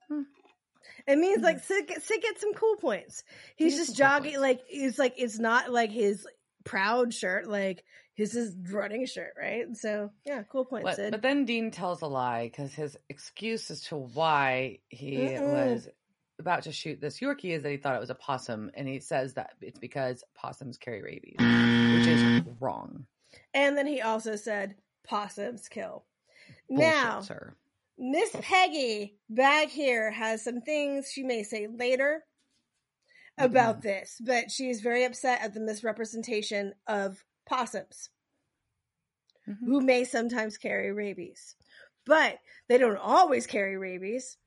[0.09, 0.21] Hmm.
[1.07, 1.73] It means like mm-hmm.
[1.73, 3.23] Sid, get- Sid gets some cool points.
[3.55, 6.25] He's He just some cool jogging like it's like it's not like his
[6.63, 7.47] proud shirt.
[7.47, 9.65] Like his his running shirt, right?
[9.75, 11.11] So yeah, cool point, But, Sid.
[11.11, 15.53] but then Dean tells a lie because his excuse as to why he Mm-mm.
[15.53, 15.87] was
[16.39, 18.99] about to shoot this Yorkie is that he thought it was a possum, and he
[18.99, 23.05] says that it's because possums carry rabies, which is wrong.
[23.53, 26.03] And then he also said possums kill.
[26.69, 27.53] Bullshit, now, sir.
[28.03, 32.23] Miss Peggy back here has some things she may say later
[33.37, 38.09] about this, but she is very upset at the misrepresentation of possums,
[39.47, 39.65] Mhm.
[39.65, 41.55] who may sometimes carry rabies.
[42.05, 44.37] But they don't always carry rabies.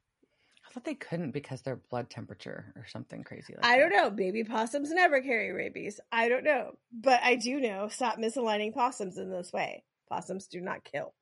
[0.66, 3.54] I thought they couldn't because their blood temperature or something crazy.
[3.54, 4.02] Like I don't that.
[4.02, 4.10] know.
[4.10, 6.00] Baby possums never carry rabies.
[6.10, 6.76] I don't know.
[6.92, 9.84] But I do know stop misaligning possums in this way.
[10.08, 11.14] Possums do not kill.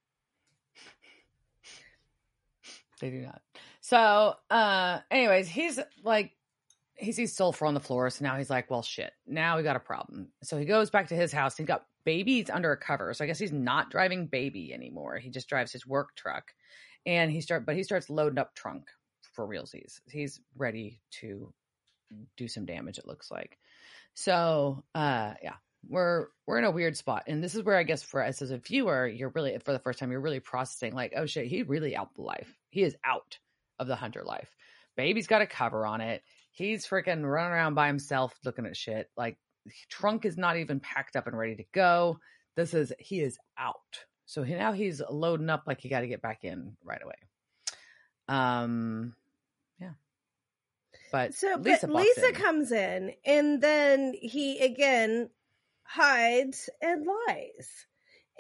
[3.03, 3.43] They do not.
[3.81, 6.31] So, uh, anyways, he's like,
[6.97, 8.09] he sees sulfur on the floor.
[8.11, 10.29] So now he's like, well, shit, now we got a problem.
[10.45, 11.57] So he goes back to his house.
[11.57, 13.13] He's got babies under a cover.
[13.13, 15.19] So I guess he's not driving baby anymore.
[15.19, 16.55] He just drives his work truck
[17.05, 18.85] and he start, but he starts loading up trunk
[19.33, 20.01] for realsies.
[20.09, 21.53] He's ready to
[22.37, 22.99] do some damage.
[22.99, 23.59] It looks like.
[24.15, 25.55] So, uh, yeah,
[25.89, 28.53] we're we're in a weird spot, and this is where I guess for us as
[28.53, 31.63] a viewer, you're really for the first time you're really processing like, oh shit, he
[31.63, 32.57] really out the life.
[32.73, 33.39] He is out
[33.79, 34.49] of the hunter life.
[34.97, 36.23] Baby's got a cover on it.
[36.51, 39.11] He's freaking running around by himself looking at shit.
[39.17, 39.39] Like
[39.89, 42.19] trunk is not even packed up and ready to go.
[42.57, 43.77] This is he is out.
[44.25, 47.15] So he, now he's loading up like he got to get back in right away.
[48.29, 49.15] Um,
[49.79, 49.93] yeah.
[51.11, 52.35] But So, Lisa but Lisa in.
[52.35, 55.29] comes in, and then he again
[55.85, 57.87] hides and lies.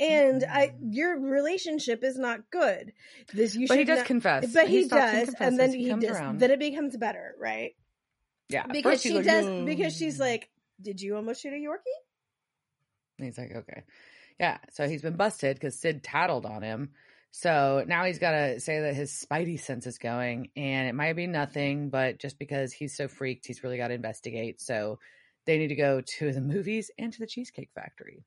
[0.00, 0.94] And I, Mhm.
[0.94, 2.92] your relationship is not good.
[3.33, 4.52] This you but he does not- confess.
[4.52, 6.16] but he, stops does, and then he, comes does.
[6.16, 6.40] around.
[6.40, 7.76] Then it becomes better, right?
[8.48, 9.44] yeah, Because she like, does.
[9.46, 10.50] "No." Because she's like,
[10.81, 11.98] "Did you almost shoot a Yorkie?"
[13.18, 13.83] And he's like, okay.
[14.40, 14.59] Yeah.
[14.72, 16.90] So he's been busted because Sid tattled on him.
[17.31, 21.14] So now he's got to say that his spidey sense is going, and it might
[21.14, 24.61] be nothing, but just because he's so freaked, he's really got to investigate.
[24.61, 24.98] So
[25.46, 28.24] they need to go to the movies and to the Cheesecake Factory,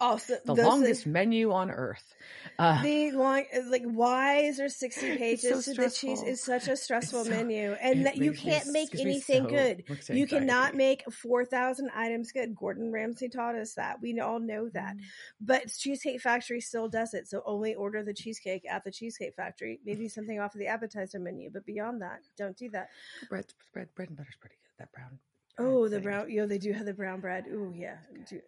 [0.00, 2.14] Also, the longest things- menu on earth.
[2.58, 6.22] Uh, the long like why is there 60 pages so to the cheese?
[6.22, 9.84] it's such a stressful so- menu and that you can't make anything so good.
[10.08, 12.56] you cannot make 4000 items good.
[12.56, 14.00] Gordon ramsay taught us that.
[14.00, 14.96] We all know that.
[14.96, 15.00] Mm.
[15.40, 19.80] but cheesecake factory still does it so only order the cheesecake at the cheesecake factory.
[19.84, 22.88] Maybe something off of the appetizer menu but beyond that don't do that.
[23.28, 24.78] Bread, bread, bread and butter's pretty good.
[24.78, 25.18] That brown.
[25.60, 26.34] Oh, the brown.
[26.34, 27.44] Know, they do have the brown bread.
[27.52, 27.96] Oh, yeah.
[28.28, 28.40] Do,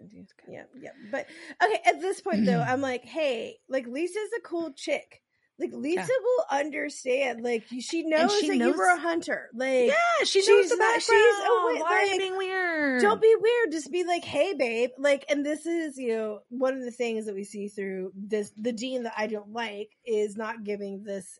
[0.48, 0.90] yeah, yeah.
[1.11, 1.27] But
[1.62, 5.20] okay, at this point though, I'm like, hey, like Lisa's a cool chick.
[5.59, 6.07] Like Lisa Yeah.
[6.22, 7.42] will understand.
[7.44, 9.48] Like she knows she that knows- you were a hunter.
[9.55, 11.03] Like Yeah, she knows the background.
[11.03, 13.03] she's- oh, wait, Why are you being weird?
[13.03, 13.70] don't be weird.
[13.70, 14.90] Just be like, hey, babe.
[14.98, 18.51] Like, and this is you know one of the things that we see through this.
[18.57, 21.38] The dean that I don't like is not giving this.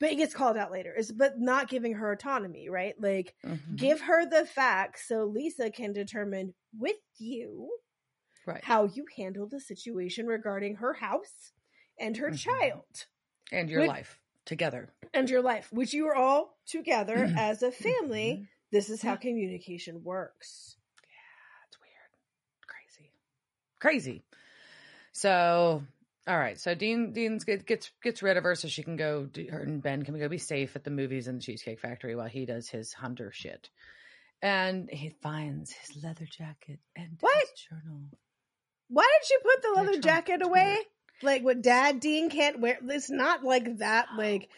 [0.00, 0.94] But it gets called out later.
[0.96, 2.94] Is but not giving her autonomy, right?
[2.98, 3.76] Like Mhm.
[3.76, 7.70] give her the facts so Lisa can determine with you
[8.46, 8.64] right.
[8.64, 11.52] how you handle the situation regarding her house
[11.98, 12.38] and her Mhm.
[12.38, 13.06] child
[13.52, 14.94] and your life together.
[15.12, 18.38] and your life, which you are all together as a family.
[18.40, 18.48] Mhm.
[18.70, 20.76] This is how communication works.
[21.60, 22.16] That's weird.
[22.66, 23.12] Crazy.
[23.80, 24.24] Crazy.
[25.12, 25.84] So
[26.28, 29.24] All right, so Dean Dean's get, gets gets rid of her so she can go.
[29.24, 32.14] Do, her and Ben can go be safe at the movies and the Cheesecake Factory
[32.14, 33.70] while he does his hunter shit.
[34.42, 37.36] And he finds his leather jacket and What?
[37.40, 38.02] his journal.
[38.88, 40.78] Why did you put the leather jacket away?
[41.22, 42.78] Like what Dad Dean can't wear.
[42.88, 44.06] It's not like that.
[44.12, 44.48] Oh, like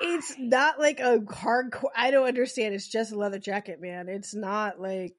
[0.00, 0.14] Weird.
[0.20, 1.90] it's not like a hardcore.
[1.96, 2.74] I don't understand.
[2.74, 4.08] It's just a leather jacket, man.
[4.08, 5.14] It's not like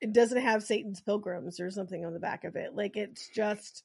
[0.00, 2.74] it doesn't have Satan's pilgrims or something on the back of it.
[2.74, 3.82] Like it's just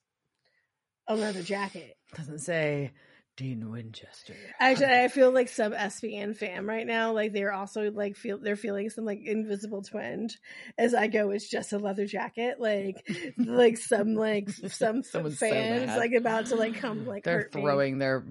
[1.07, 1.95] a leather jacket.
[2.15, 2.91] doesn't say
[3.37, 4.33] Dean Winchester.
[4.59, 8.55] Actually, I feel like some SPN fam right now, like they're also like feel they're
[8.55, 10.37] feeling some like invisible twinge
[10.77, 11.31] as I go.
[11.31, 13.05] It's just a leather jacket, like
[13.37, 15.97] like some like some Someone's fans mad.
[15.97, 17.61] like about to like come like They're hurt me.
[17.61, 18.25] throwing their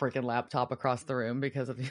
[0.00, 1.90] freaking laptop across the room because of you.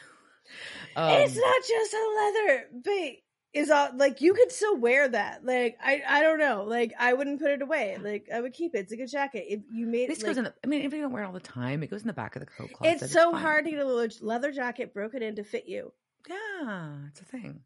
[0.96, 3.12] Um, it's not just a leather, but
[3.56, 5.46] is all like you could still wear that.
[5.46, 6.66] Like I, I don't know.
[6.68, 7.98] Like I wouldn't put it away.
[8.02, 8.80] Like I would keep it.
[8.80, 9.46] It's a good jacket.
[9.48, 10.44] If you made this like, goes in.
[10.44, 12.14] The, I mean, if you don't wear it all the time, it goes in the
[12.14, 13.02] back of the coat closet.
[13.02, 13.42] it's so fine.
[13.42, 15.94] hard to get a le- leather jacket broken in to fit you.
[16.30, 17.62] Yeah, it's a thing.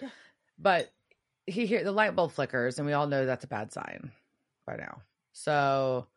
[0.00, 0.10] Yeah.
[0.58, 0.92] But
[1.46, 4.12] he hear the light bulb flickers, and we all know that's a bad sign
[4.66, 5.00] by now.
[5.32, 6.08] So,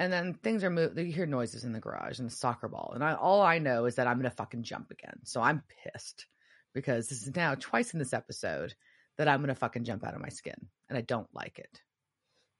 [0.00, 0.98] and then things are moved.
[0.98, 3.84] You hear noises in the garage and the soccer ball, and I all I know
[3.84, 5.20] is that I'm gonna fucking jump again.
[5.22, 6.26] So I'm pissed
[6.74, 8.74] because this is now twice in this episode
[9.16, 11.80] that I'm gonna fucking jump out of my skin, and I don't like it.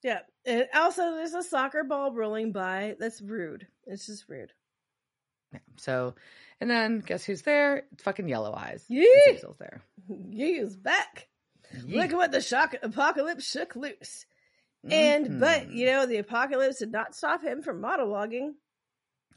[0.02, 0.20] Yeah.
[0.44, 2.94] And also, there's a soccer ball rolling by.
[2.98, 3.66] That's rude.
[3.86, 4.52] It's just rude.
[5.52, 5.60] Yeah.
[5.76, 6.14] So,
[6.60, 7.84] and then guess who's there?
[7.92, 8.84] It's fucking Yellow Eyes.
[8.88, 9.08] Yee!
[9.30, 9.82] Azazel's there.
[10.08, 11.28] Yu's back.
[11.74, 11.94] Yeet.
[11.96, 14.26] Look at what the shock apocalypse shook loose.
[14.88, 15.74] And but Mhm.
[15.74, 18.50] you know the apocalypse did not stop him from monologuing.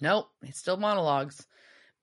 [0.01, 1.47] Nope, it's still monologues.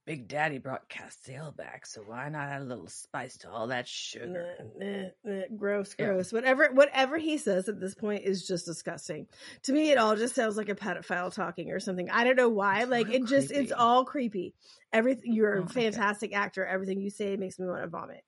[0.06, 3.88] Big Daddy brought Castiel back, so why not add a little spice to all that
[3.88, 4.54] sugar?
[4.76, 6.06] Nah, gross, Yeah.
[6.06, 6.30] gross.
[6.30, 9.26] Whatever, whatever he says at this point is just disgusting.
[9.62, 12.10] To me, it all just sounds like a pedophile talking or something.
[12.10, 12.82] I don't know why.
[12.82, 14.52] It's like it just, it's all creepy.
[14.92, 15.32] Everything.
[15.32, 15.70] You're a it.
[15.70, 16.66] fantastic actor.
[16.66, 18.24] Everything you say makes me want to vomit.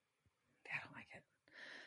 [0.65, 1.21] I don't like it.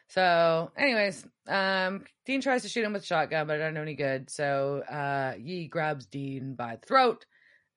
[0.06, 3.82] So, anyways, um, Dean tries to shoot him with a shotgun, but it doesn't do
[3.82, 4.30] any good.
[4.30, 7.26] So, uh, Yi grabs Dean by the throat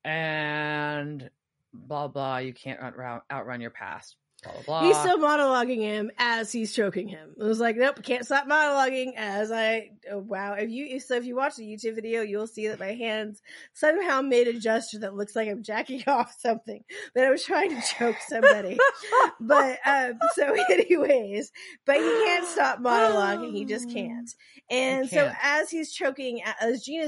[0.05, 1.27] and
[1.73, 2.37] blah blah.
[2.37, 4.15] You can't outrun, outrun your past.
[4.43, 4.83] Blah blah blah.
[4.83, 7.29] He's still monologuing him as he's choking him.
[7.37, 9.13] It was like, nope, can't stop monologuing.
[9.15, 12.67] As I, oh, wow, if you so if you watch the YouTube video, you'll see
[12.67, 13.41] that my hands
[13.73, 16.83] somehow made a gesture that looks like I'm jacking off something.
[17.15, 18.77] That I was trying to choke somebody.
[19.39, 21.51] but um, so, anyways,
[21.85, 23.53] but he can't stop monologuing.
[23.53, 24.29] He just can't.
[24.69, 27.01] And so, as he's choking, as Dean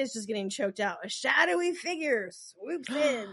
[0.00, 3.28] is just getting choked out, a shadowy figure swoops in.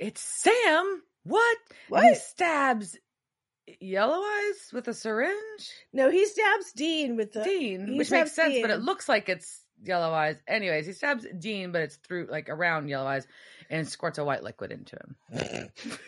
[0.00, 1.02] It's Sam.
[1.24, 1.58] What?
[1.88, 2.04] What?
[2.04, 2.96] And he stabs
[3.80, 5.70] Yellow Eyes with a syringe.
[5.92, 9.62] No, he stabs Dean with the Dean, which makes sense, but it looks like it's
[9.82, 10.36] Yellow Eyes.
[10.46, 13.26] Anyways, he stabs Dean, but it's through like around Yellow Eyes
[13.68, 15.16] and squirts a white liquid into him.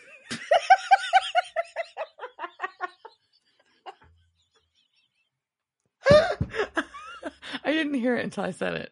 [7.63, 8.91] I didn't hear it until I said it.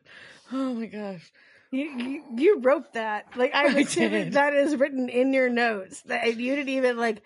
[0.52, 1.32] Oh my gosh.
[1.72, 4.34] You, you you wrote that like I I assuming did.
[4.34, 7.22] that is written in your notes that you didn't even like.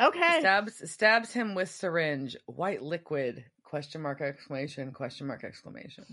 [0.00, 6.04] Okay, Stabs stabs him with syringe, white liquid, question mark exclamation, question mark exclamation.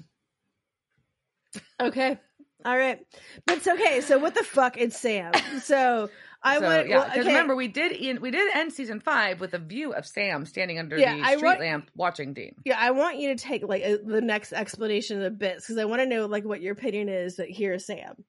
[1.81, 2.17] okay,
[2.65, 3.05] all right,
[3.45, 3.99] but it's okay.
[4.01, 4.77] So what the fuck?
[4.77, 5.33] It's Sam.
[5.61, 6.09] So
[6.45, 6.89] I so, went.
[6.89, 7.29] yeah, well, because okay.
[7.29, 10.77] remember we did in, we did end season five with a view of Sam standing
[10.77, 12.55] under Yeah, the I street want- lamp watching Dean.
[12.65, 15.77] Yeah, I want you to take like a, the next explanation of the bits because
[15.77, 18.25] I want to know like what your opinion is that here's Sam.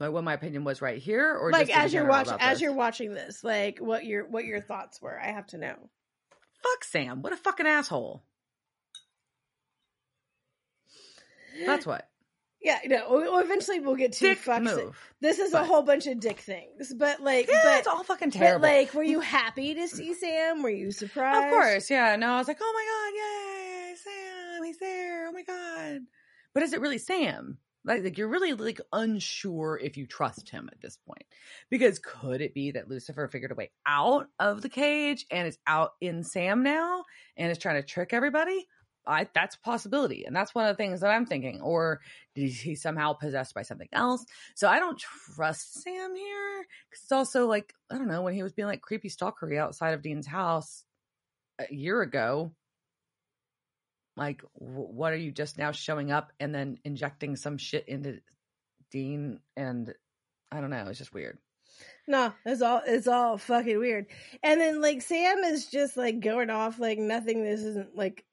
[0.00, 2.60] Like what my opinion was right here, or like just as you're watching as this?
[2.62, 5.16] you're watching this, like what your what your thoughts were.
[5.20, 5.76] I have to know.
[6.62, 7.22] fuck Sam.
[7.22, 8.24] What a fucking asshole.
[11.66, 12.08] That's what.
[12.64, 13.06] Yeah, no.
[13.10, 14.62] Well, eventually we'll get to Dick fucks.
[14.62, 14.96] move.
[15.20, 18.30] This is a whole bunch of dick things, but like, Yeah, but it's all fucking
[18.30, 18.62] But terrible.
[18.68, 20.62] like, were you happy to see Sam?
[20.62, 21.46] Were you surprised?
[21.46, 22.14] Of course, yeah.
[22.16, 25.28] No, I was like, oh my god, yay, Sam, he's there.
[25.28, 26.02] Oh my god.
[26.54, 27.58] But is it really Sam?
[27.84, 31.24] Like, like you're really like unsure if you trust him at this point,
[31.68, 35.58] because could it be that Lucifer figured a way out of the cage and is
[35.66, 37.02] out in Sam now
[37.36, 38.68] and is trying to trick everybody?
[39.06, 41.60] I that's a possibility, and that's one of the things that I'm thinking.
[41.60, 42.00] Or
[42.34, 44.24] did he somehow possessed by something else?
[44.54, 48.42] So I don't trust Sam here because it's also like I don't know when he
[48.42, 50.84] was being like creepy stalkery outside of Dean's house
[51.58, 52.52] a year ago
[54.16, 58.18] like wh- what are you just now showing up and then injecting some shit into
[58.90, 59.94] dean and
[60.50, 61.38] i don't know it's just weird
[62.06, 64.06] No, it's all it's all fucking weird.
[64.42, 67.44] And then like Sam is just like going off like nothing.
[67.44, 68.24] This isn't like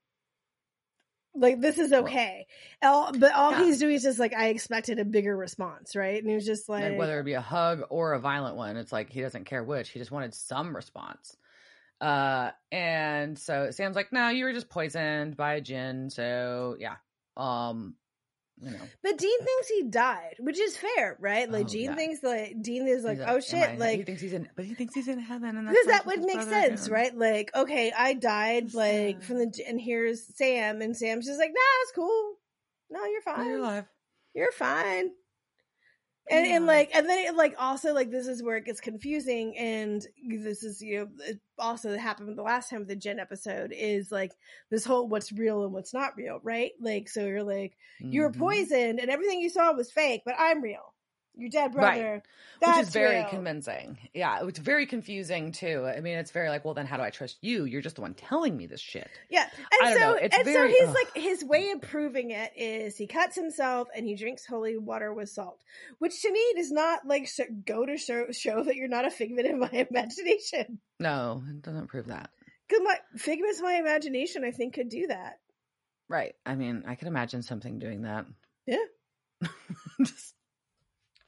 [1.36, 2.48] Like this is okay.
[2.82, 3.66] All, but all Yeah.
[3.66, 6.20] he's doing is just like I expected a bigger response, right?
[6.20, 8.78] And he was just like, like whether it be a hug or a violent one
[8.78, 11.36] it's like he doesn't care which he just wanted some response
[12.02, 16.96] uh and so sam's like no you were just poisoned by a jinn so yeah
[17.36, 17.96] um
[18.62, 21.50] you know But Dean thinks he died, which is fair, right?
[21.50, 21.96] Like Oh, Dean yeah.
[21.96, 24.74] thinks like Dean is like, he's oh shit, I-" he thinks he's in but he
[24.74, 26.94] thinks he's in heaven and because that would make sense, again.
[26.94, 27.18] right?
[27.18, 31.82] Like, okay, I died like from the and here's Sam, and Sam's just like, nah,
[31.84, 32.34] it's cool.
[32.90, 33.46] No, you're No, fine.
[33.48, 33.86] you're alive
[34.36, 35.10] you're fine.
[36.30, 39.58] And and like and then it like also like this is where it gets confusing
[39.58, 43.74] and this is you know it also happened the last time with the jinn episode
[43.76, 44.32] is like
[44.70, 46.72] this whole what's real and what's not real, right?
[46.80, 48.40] Like so you're like you were mm-hmm.
[48.40, 50.94] poisoned and everything you saw was fake, but I'm real.
[51.40, 51.96] Your dead Right.
[52.00, 52.14] brother.
[52.16, 53.30] which That's is very real.
[53.30, 53.98] convincing.
[54.14, 55.86] Yeah, it's very confusing too.
[55.86, 57.64] I mean, it's very like, well, then how do I trust you?
[57.64, 59.10] You're just the one telling me this shit.
[59.30, 59.50] Yeah,
[59.82, 60.96] and so and very- so he's ugh.
[60.96, 65.14] like his way of proving it is he cuts himself and he drinks holy water
[65.14, 65.64] with salt,
[66.00, 69.10] which to me does not like sh- go to show show that you're not a
[69.12, 70.80] figment of my imagination.
[71.00, 72.30] No, it doesn't prove that.
[72.68, 75.40] Because my figments of my imagination, I think, could do that.
[76.10, 76.36] Right.
[76.46, 78.26] I mean, I could imagine something doing that.
[78.68, 78.78] Yeah.
[80.04, 80.34] Just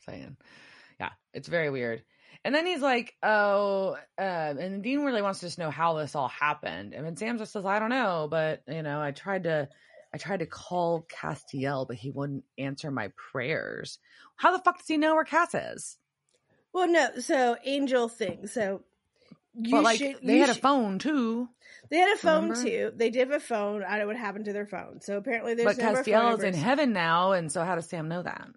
[0.06, 0.38] saying.
[1.00, 2.04] Yeah, it's very weird.
[2.44, 6.16] And then he's like, "Oh," uh, and Dean really wants to just know how this
[6.16, 6.94] all happened.
[6.94, 9.70] And then Sam just says, "I don't know, but you know, I tried to,
[10.14, 14.00] I tried to call Castiel, but he wouldn't answer my prayers.
[14.36, 15.98] How the fuck does he know where Cass is?
[16.74, 18.48] Well, no, so angel thing.
[18.48, 18.82] So
[19.54, 20.18] you but like, should.
[20.24, 21.50] they had a phone too.
[21.90, 22.64] They had a phone remember?
[22.64, 22.92] too.
[22.96, 23.84] They did have a phone.
[23.84, 25.02] I don't know what happened to their phone.
[25.02, 28.48] So apparently, there's but is in heaven now, and so how does Sam know that?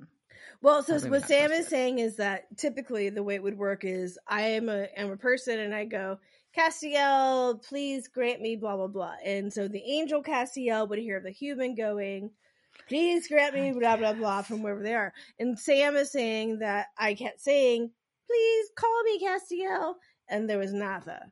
[0.65, 4.19] Well, so what Sam is saying is that typically the way it would work is
[4.27, 6.19] I am a am a person and I go
[6.57, 11.31] Castiel, please grant me blah blah blah, and so the angel Castiel would hear the
[11.31, 12.31] human going,
[12.89, 16.87] please grant me blah blah blah from wherever they are, and Sam is saying that
[16.97, 17.91] I kept saying,
[18.27, 19.97] please call me Castiel,
[20.31, 21.31] and there was nada.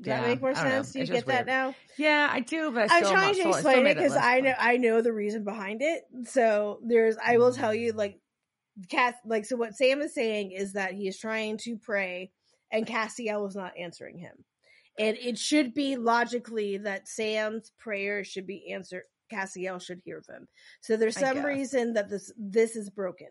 [0.00, 0.70] Does Yeah, that make more I don't know.
[0.70, 0.92] sense?
[0.92, 1.74] Do you get just that now?
[1.98, 3.54] Yeah, I do, but I I'm trying to sold.
[3.56, 4.54] I still explain it because I know.
[4.58, 6.02] I know the reason behind it.
[6.24, 8.18] So there's I will tell you like
[8.88, 12.30] Cass like so what Sam is saying is that he is trying to pray
[12.72, 14.44] and Castiel is not answering him.
[14.98, 20.48] And it should be logically that Sam's prayer should be answered Castiel should hear them.
[20.80, 23.28] So there's some reason that this this is broken.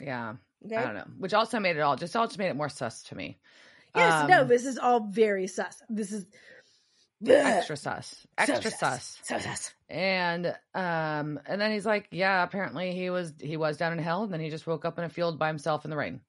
[0.00, 0.34] Yeah,
[0.64, 0.76] Okay.
[0.76, 1.06] I don't know.
[1.18, 3.38] Which also made it all just all just made it more sus to me.
[3.94, 5.82] Yes, no, Um, this is all very sus.
[5.88, 6.26] This is
[7.26, 9.18] extra sus, So extra sus.
[9.22, 9.74] So sus.
[9.88, 14.22] And um, and then he's like, yeah, apparently he was he was down in hell,
[14.22, 16.20] and then he just woke up in a field by himself in the rain,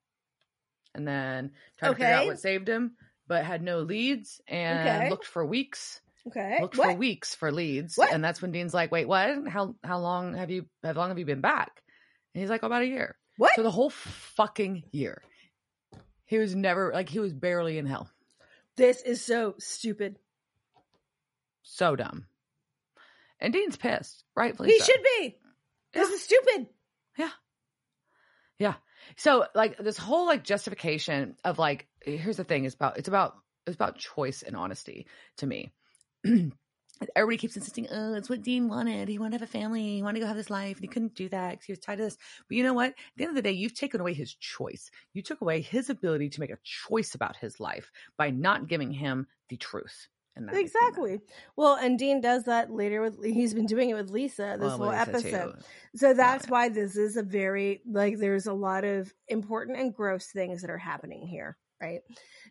[0.94, 2.96] and then tried to figure out what saved him,
[3.26, 5.08] but had no leads, and Okay.
[5.10, 6.58] looked for weeks, Okay.
[6.60, 6.90] looked What?
[6.90, 8.12] for weeks for leads, What?
[8.12, 9.48] and that's when Dean's like, wait, what?
[9.48, 11.82] How how long have you how long have you been back?
[12.34, 13.16] And he's like, oh, about a year.
[13.38, 13.54] What?
[13.56, 15.22] So the whole fucking year,
[16.26, 18.08] he was never like he was barely in hell.
[18.76, 20.18] This is so stupid.
[21.62, 22.26] So dumb.
[23.40, 24.84] And Dean's pissed, rightfully He so.
[24.84, 25.36] should be.
[25.92, 26.68] This is stupid.
[27.16, 27.30] Yeah.
[28.58, 28.74] Yeah.
[29.16, 33.36] So like this whole like justification of like here's the thing is about it's about
[33.66, 35.06] it's about choice and honesty
[35.38, 35.72] to me.
[37.16, 39.08] Everybody keeps insisting, oh, it's what Dean wanted.
[39.08, 39.96] He wanted to have a family.
[39.96, 40.76] He wanted to go have this life.
[40.76, 42.16] And he couldn't do that because he was tied to this.
[42.48, 42.90] But you know what?
[42.90, 44.90] At the end of the day, you've taken away his choice.
[45.12, 48.92] You took away his ability to make a choice about his life by not giving
[48.92, 50.08] him the truth.
[50.36, 50.80] And that makes me.
[50.80, 51.20] Exactly.
[51.56, 54.78] Well, and Dean does that later with he's been doing it with Lisa this Well,
[54.78, 55.52] whole Lisa, episode.
[55.52, 55.58] too.
[55.96, 56.50] So that's yeah.
[56.50, 60.70] why this is a very like there's a lot of important and gross things that
[60.70, 62.00] are happening here, right?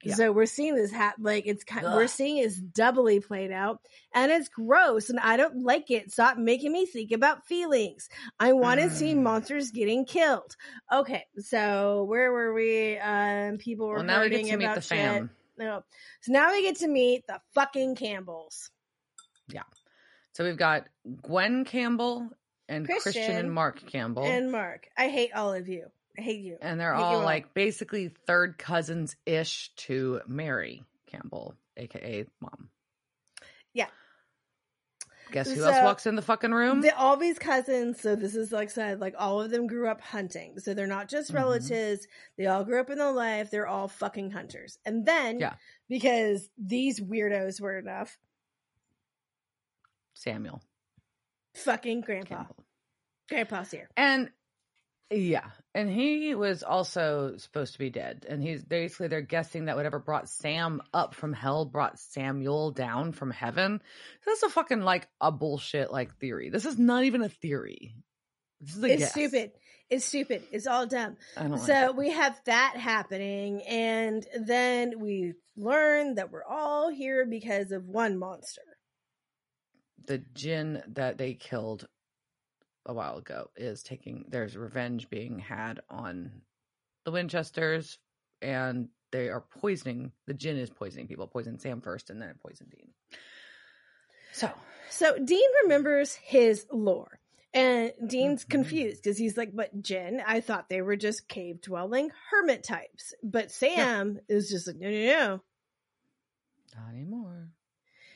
[0.04, 0.16] Yeah.
[0.16, 3.80] So we're seeing this hap like it's kind we're seeing it's doubly played out
[4.14, 6.12] and it's gross and I don't like it.
[6.12, 8.10] Stop making me think about feelings.
[8.40, 9.22] I want to see Mm.
[9.24, 10.56] monsters getting killed.
[10.92, 12.98] Okay, so where were we?
[12.98, 14.98] Um people were Well, now we get to meet about the shit.
[14.98, 15.30] fam.
[15.58, 15.84] No.
[16.22, 18.70] So now we get to meet the fucking Campbells.
[19.48, 19.64] Yeah.
[20.34, 20.86] So we've got
[21.22, 22.30] Gwen Campbell
[22.68, 24.24] and Christian, Christian and Mark Campbell.
[24.26, 24.88] And Mark.
[24.98, 25.88] I hate all of you.
[26.18, 26.58] I hate you.
[26.62, 32.70] and they're you all like basically third cousins ish to Mary Campbell, aka mom.
[33.74, 33.88] Yeah.
[35.32, 36.82] Guess who So- else walks in the fucking room?
[36.82, 40.02] The, all these cousins, so this is like said, like all of them grew up
[40.02, 40.60] hunting.
[40.60, 41.36] So they're not just Mhm.
[41.36, 42.06] relatives.
[42.38, 43.50] They all grew up in the life.
[43.50, 44.78] They're all fucking hunters.
[44.86, 45.56] And then, Yeah.
[45.90, 48.20] because these weirdos were enough,
[50.14, 50.62] Samuel
[51.56, 52.36] fucking grandpa.
[52.36, 52.66] Campbell.
[53.30, 53.90] Grandpa's here.
[53.98, 54.32] And
[55.16, 59.76] Yeah, and he was also supposed to be dead, and he's basically they're guessing that
[59.76, 63.82] whatever brought Sam up from hell brought Samuel down from heaven.
[64.26, 66.50] This is a fucking like a bullshit like theory.
[66.50, 67.94] This is not even a theory.
[68.62, 69.12] This is a it's guess.
[69.12, 69.52] stupid.
[69.90, 70.44] It's stupid.
[70.52, 71.18] It's all dumb.
[71.38, 77.72] So like we have that happening, and then we learn that we're all here because
[77.72, 78.62] of one monster.
[80.08, 81.88] the jinn that they killed
[82.86, 86.32] a while ago is taking there's revenge being had on
[87.06, 87.98] the Winchesters
[88.42, 92.40] and they are poisoning the jinn is poisoning people poison Sam first and then it
[92.42, 92.90] poisoned Dean.
[94.32, 94.52] So
[94.90, 97.20] So Dean remembers his lore.
[97.56, 98.50] And Dean's Mhm.
[98.50, 103.14] confused because he's like, but jinn, I thought they were just cave dwelling hermit types.
[103.22, 105.42] But Sam is just like, no, no, no.
[106.76, 107.50] not anymore.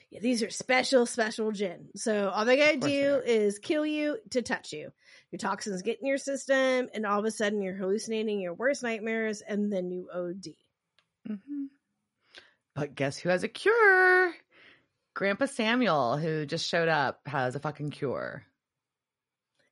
[0.09, 1.89] Yeah, these are special, special jinn.
[1.95, 4.91] So all they gotta do is kill you to touch you.
[5.31, 8.83] Your toxins get in your system, and all of a sudden you're hallucinating your worst
[8.83, 10.45] nightmares, and then you OD.
[11.27, 11.65] hmm
[12.73, 14.33] But guess who has a cure?
[15.13, 18.43] Grandpa Samuel, who just showed up, has a fucking cure.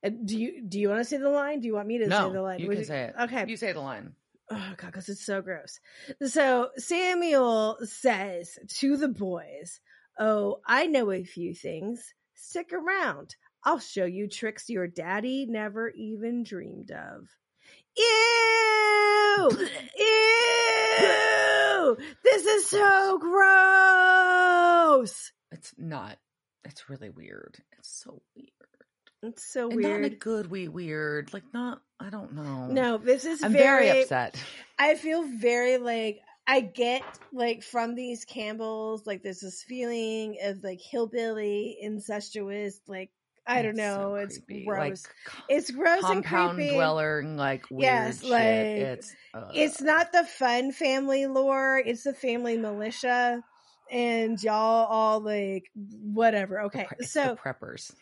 [0.03, 1.61] And do you do you want to say the line?
[1.61, 2.59] Do you want me to no, say the line?
[2.59, 3.15] you Would can say it.
[3.21, 3.45] Okay.
[3.47, 4.13] you say the line.
[4.51, 5.79] oh god because it's so gross
[6.27, 9.79] so samuel says to the boys
[10.19, 15.89] oh i know a few things stick around i'll show you tricks your daddy never
[15.89, 17.27] even dreamed of
[17.97, 19.51] ew
[19.99, 26.17] ew this is so gross It's not.
[26.63, 27.57] It's really weird.
[27.77, 28.49] It's so weird.
[29.21, 31.33] it's so And not in a weird good way weird.
[31.33, 32.67] Like not I don't know.
[32.67, 34.35] no this is I'm very, very, upset.
[34.79, 40.63] I feel very like I get like from these Campbells, like there's this feeling of
[40.63, 43.11] like hillbilly, incestuous, like
[43.47, 44.65] I don't It's so know, it's creepy.
[44.65, 45.03] gross.
[45.05, 46.75] Like it's gross compound and creepy.
[46.75, 48.29] dweller and like weird Yes, shit.
[48.29, 53.43] like, it's uh, It's not the fun family lore, it's the family militia.
[53.91, 56.61] And y'all all like whatever.
[56.61, 56.85] Okay.
[56.85, 57.93] pre- so the preppers.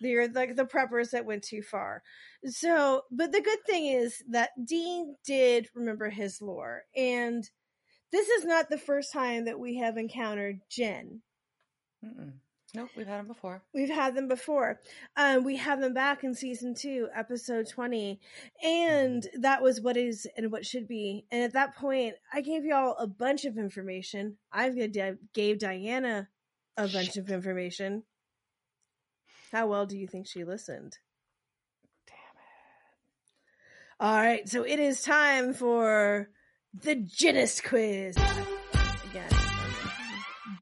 [0.00, 2.02] they're like the preppers that went too far.
[2.44, 7.48] So, but the good thing is that Dean did remember his lore, and
[8.12, 11.20] this is not the first time that we have encountered jinn.
[12.04, 12.32] Mm-mm.
[12.74, 13.62] Nope, we've had them before.
[13.72, 14.78] We've had them before.
[15.16, 18.20] Um, we have them back in season two, episode 20.
[18.62, 21.24] And that was what is and what should be.
[21.30, 24.36] And at that point, I gave y'all a bunch of information.
[24.52, 24.68] I
[25.32, 26.28] gave Diana
[26.76, 28.02] a bunch of information.
[29.50, 30.98] How well do you think she listened?
[32.06, 34.06] Damn it.
[34.06, 36.28] All right, so it is time for
[36.82, 38.16] the Ginnis quiz.
[39.10, 39.30] Again,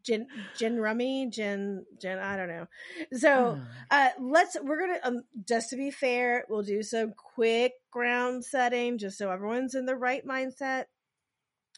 [0.04, 2.66] Gin, Gin Rummy, Gin, Gin, I don't know.
[3.12, 3.60] So,
[3.90, 4.08] Ah.
[4.08, 8.98] uh, let's, we're gonna, um, just to be fair, we'll do some quick ground setting
[8.98, 10.84] just so everyone's in the right mindset.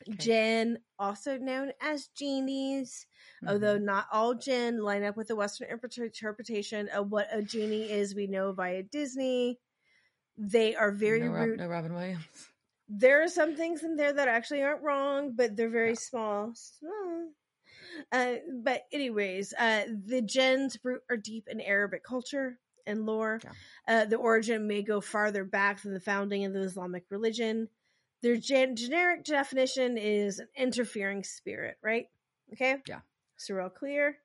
[0.08, 0.16] Okay.
[0.18, 3.06] Gin, also known as genies,
[3.46, 3.82] although Mhm.
[3.82, 8.14] not all gin line up with the Western interpretation of what a genie is.
[8.14, 9.58] We know via Disney.
[10.36, 11.58] They are very no, Rob- rude.
[11.58, 12.47] no Robin Williams.
[12.88, 15.94] There are some things in there that actually aren't wrong, but they're very Yeah.
[15.96, 16.54] small.
[16.54, 17.32] Small.
[18.12, 23.40] Uh, but anyways, uh, the gens root are deep in Arabic culture and lore.
[23.44, 23.52] Yeah.
[23.86, 27.68] Uh, the origin may go farther back than the founding of the Islamic religion.
[28.22, 32.08] Their gen- generic definition is an interfering spirit, right?
[32.52, 32.82] Okay.
[32.86, 33.00] Yeah.
[33.36, 34.18] So we're all clear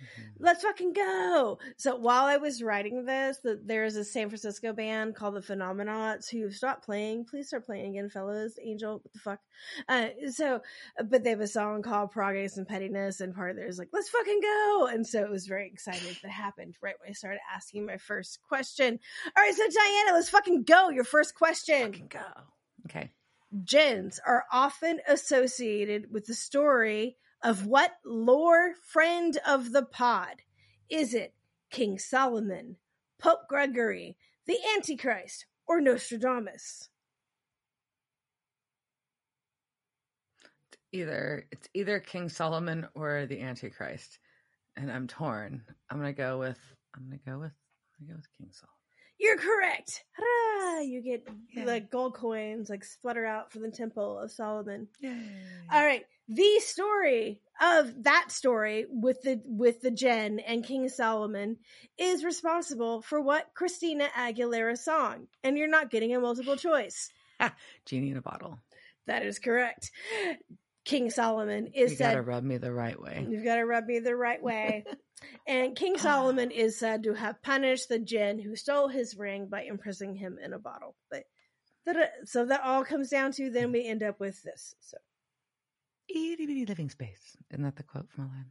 [0.00, 0.32] Mhm.
[0.38, 1.58] let's fucking go.
[1.76, 5.40] So while I was writing this, the, there is a San Francisco band called the
[5.40, 7.26] Phenomenauts who stopped playing.
[7.26, 8.58] Please start playing again, fellas.
[8.62, 9.40] Angel, what the fuck?
[9.88, 10.60] Uh, so,
[11.04, 13.88] but they have a song called Progress and Pettiness, and part of there is like,
[13.92, 14.88] let's fucking go.
[14.90, 18.40] And so it was very exciting that happened right when I started asking my first
[18.42, 18.98] question.
[19.36, 20.88] All right, so Diana, let's fucking go.
[20.88, 21.92] Your first question.
[21.92, 22.42] Fucking go.
[22.86, 23.10] Okay.
[23.64, 30.42] Gens are often associated with the story of what lore friend of the pod?
[30.88, 31.34] Is it
[31.70, 32.76] King Solomon,
[33.18, 34.16] Pope Gregory,
[34.46, 36.88] the Antichrist, or Nostradamus?
[40.92, 44.18] Either it's either King Solomon or the Antichrist,
[44.76, 45.62] and I'm torn.
[45.88, 46.58] I'm gonna go with.
[46.96, 47.52] I'm gonna go with.
[48.00, 48.79] I'm gonna go with King Solomon.
[49.20, 50.04] You're correct.
[50.12, 50.80] Hurrah!
[50.80, 51.66] You get Yay.
[51.66, 54.88] like gold coins like splutter out from the Temple of Solomon.
[55.70, 61.58] All right, the story of that story with the with the jinn and King Solomon
[61.98, 67.10] is responsible for what Christina Aguilera song, and you're not getting a multiple choice.
[67.84, 68.58] Genie in a bottle.
[69.06, 69.90] That is correct.
[70.84, 73.26] King Solomon is you said gotta rub me the right way.
[73.28, 74.84] You've got to rub me the right way.
[75.46, 76.00] and King ah.
[76.00, 80.38] Solomon is said to have punished the jinn who stole his ring by imprisoning him
[80.42, 80.96] in a bottle.
[81.10, 81.24] But
[82.24, 84.74] so that all comes down to then we end up with this.
[84.80, 84.96] So
[86.08, 87.36] Itty bitty living space.
[87.50, 88.46] Isn't that the quote from Aladdin?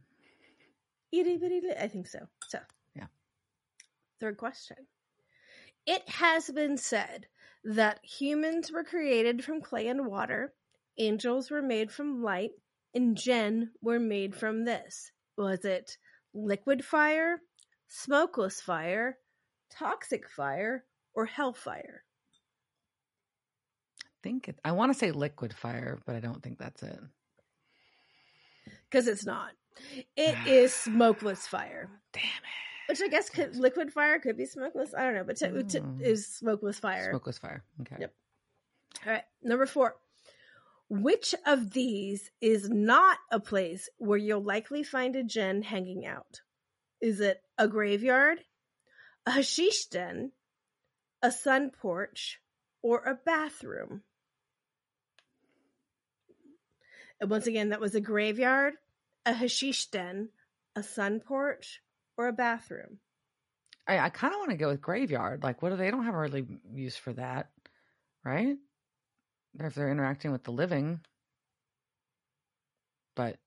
[1.12, 2.20] itty bitty, li- I think so.
[2.48, 2.58] So
[2.94, 3.06] Yeah.
[4.20, 4.76] Third question.
[5.86, 7.26] It has been said
[7.64, 10.54] that humans were created from clay and water,
[11.00, 12.50] angels were made from light,
[12.94, 15.10] and jinn were made from this.
[15.36, 15.96] Was it
[16.34, 17.40] liquid fire,
[17.88, 19.16] smokeless fire,
[19.70, 20.84] toxic fire,
[21.14, 22.04] or hellfire?
[24.04, 26.98] I think it, I want to say liquid fire, but I don't think that's it.
[28.90, 29.50] Because it's not.
[30.16, 31.88] It is smokeless fire.
[32.12, 32.88] Damn it.
[32.88, 34.92] Which I guess could liquid fire could be smokeless.
[34.94, 36.00] I don't know, but t- t- Mm.
[36.02, 37.10] is smokeless fire.
[37.10, 37.62] Smokeless fire.
[37.82, 37.96] Okay.
[38.00, 38.12] Yep.
[39.06, 39.94] All right, number four.
[40.90, 46.40] Which of these is not a place where you'll likely find a jinn hanging out?
[47.00, 48.40] Is it a graveyard,
[49.24, 50.32] a hashish den,
[51.22, 52.40] a sun porch,
[52.82, 54.02] or a bathroom?
[57.20, 58.74] And once again, that was a graveyard,
[59.24, 60.30] a hashish den,
[60.74, 61.82] a sun porch,
[62.16, 62.98] or a bathroom.
[63.86, 65.44] I, I kind of want to go with graveyard.
[65.44, 67.50] Like, what do they don't have a really use for that,
[68.24, 68.56] right?
[69.58, 71.00] If they're interacting with the living,
[73.16, 73.38] but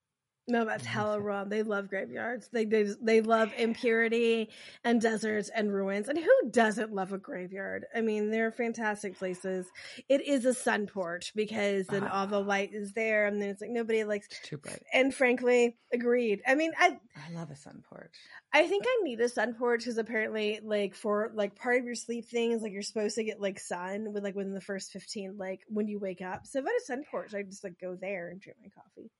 [0.46, 1.48] No, that's hella wrong.
[1.48, 2.48] They love graveyards.
[2.52, 4.50] They, they they love impurity
[4.84, 6.08] and deserts and ruins.
[6.10, 7.86] And who doesn't love a graveyard?
[7.96, 9.66] I mean, they're fantastic places.
[10.06, 12.46] It is a sun porch because then all the Ah.
[12.46, 14.26] light is there, and then it's like nobody likes.
[14.26, 14.82] it's too bright.
[14.92, 16.42] And frankly, agreed.
[16.46, 18.12] I mean, I I love a sun porch.
[18.52, 21.94] I think I need a sun porch because apparently, like for like part of your
[21.94, 25.38] sleep things, like you're supposed to get like sun with like within the first fifteen,
[25.38, 26.46] like when you wake up.
[26.46, 28.68] So if I had a sun porch, I just like go there and drink my
[28.68, 29.10] coffee.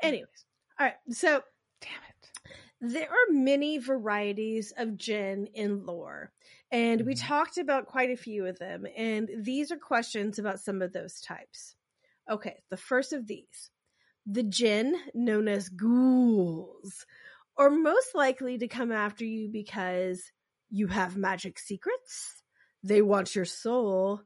[0.00, 0.46] But anyways,
[0.78, 0.96] all right.
[1.10, 1.42] So
[1.80, 2.32] Damn it.
[2.80, 6.32] there are many varieties of jinn in lore,
[6.70, 7.18] and we Mhm.
[7.20, 8.86] talked about quite a few of them.
[8.96, 11.76] And these are questions about some of those types.
[12.30, 13.70] Okay, the first of these
[14.26, 17.06] the jinn known as ghouls
[17.56, 20.32] are most likely to come after you because
[20.70, 22.42] you have magic secrets,
[22.82, 24.22] they want your soul,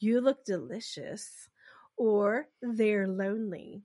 [0.00, 1.48] you look delicious,
[1.96, 3.84] or they're lonely.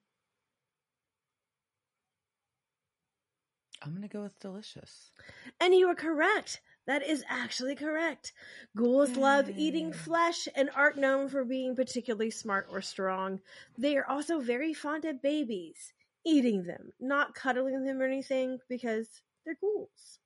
[3.83, 5.11] I'm gonna go with delicious.
[5.59, 6.61] And you are correct.
[6.85, 8.33] That is actually correct.
[8.75, 13.39] Ghouls love eating flesh and aren't known for being particularly smart or strong.
[13.77, 15.93] They are also very fond of babies,
[16.25, 19.07] eating them, not cuddling them or anything because
[19.45, 20.19] they're ghouls.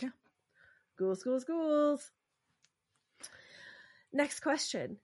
[0.00, 0.10] Yeah.
[0.98, 2.10] Ghouls, ghouls, ghouls.
[4.12, 4.98] Next question.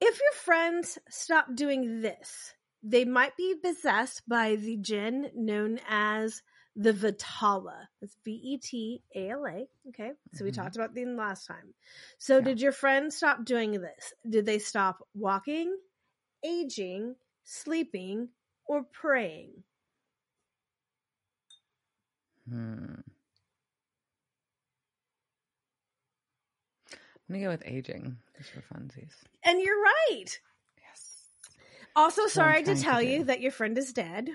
[0.00, 6.42] If your friends stop doing this, they might be possessed by the jinn known as
[6.76, 7.86] the Vetala.
[8.00, 9.66] That's V E T A L A.
[9.88, 10.12] Okay.
[10.32, 10.54] So we Mhm.
[10.54, 11.74] talked about them last time.
[12.18, 12.44] So Yeah.
[12.44, 14.12] did your friend stop doing this?
[14.28, 15.78] Did they stop walking,
[16.42, 18.30] aging, sleeping,
[18.66, 19.62] or praying?
[22.48, 22.94] Hmm.
[27.26, 29.14] I'm gonna go with aging just for funsies.
[29.44, 30.40] And you're right.
[30.76, 31.30] Yes.
[31.96, 34.28] Also, That's sorry to trying to tell you that your friend is dead.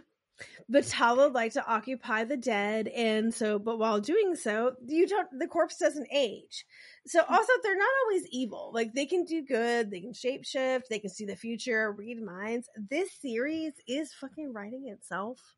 [0.72, 5.28] Vetala like to occupy the dead, and so, but while doing so, you don't.
[5.38, 6.66] The corpse doesn't age.
[7.08, 7.34] So, Hmm.
[7.34, 8.72] also, they're not always evil.
[8.74, 9.90] Like they can do good.
[9.90, 10.88] They can shapeshift.
[10.90, 12.70] They can see the future, read minds.
[12.76, 15.56] This series is fucking writing itself.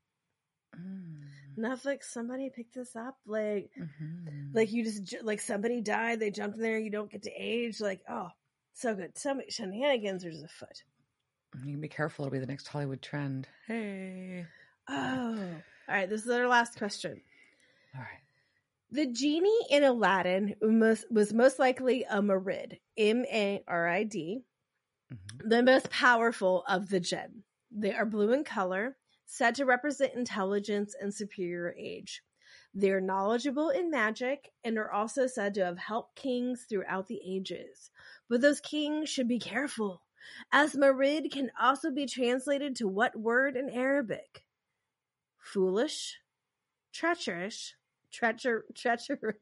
[0.77, 1.23] Mm.
[1.57, 3.17] Netflix, somebody picked this up.
[3.25, 4.53] Like, Mhm.
[4.53, 6.19] like you just like somebody died.
[6.19, 6.79] They jumped in there.
[6.79, 7.81] You don't get to age.
[7.81, 8.29] Like, oh,
[8.73, 9.17] so good.
[9.17, 10.83] So many shenanigans are afoot.
[11.65, 12.23] You can be careful.
[12.25, 13.49] It'll be the next Hollywood trend.
[13.67, 14.45] Hey.
[14.89, 15.37] Oh,
[15.87, 16.09] all right.
[16.09, 17.21] This is our last question.
[17.95, 18.21] All right.
[18.91, 24.43] The genie in Aladdin was, most likely a Marid, M A R I D,
[25.13, 25.49] Mhm.
[25.49, 27.43] the most powerful of the jinn.
[27.71, 32.23] They are blue in color, said to represent intelligence and superior age.
[32.73, 37.21] They are knowledgeable in magic and are also said to have helped kings throughout the
[37.25, 37.91] ages.
[38.29, 40.03] But those kings should be careful,
[40.51, 44.43] as Marid can also be translated to what word in Arabic?
[45.41, 46.17] Foolish,
[46.93, 47.73] treacherous,
[48.13, 49.35] treacher, treacherous.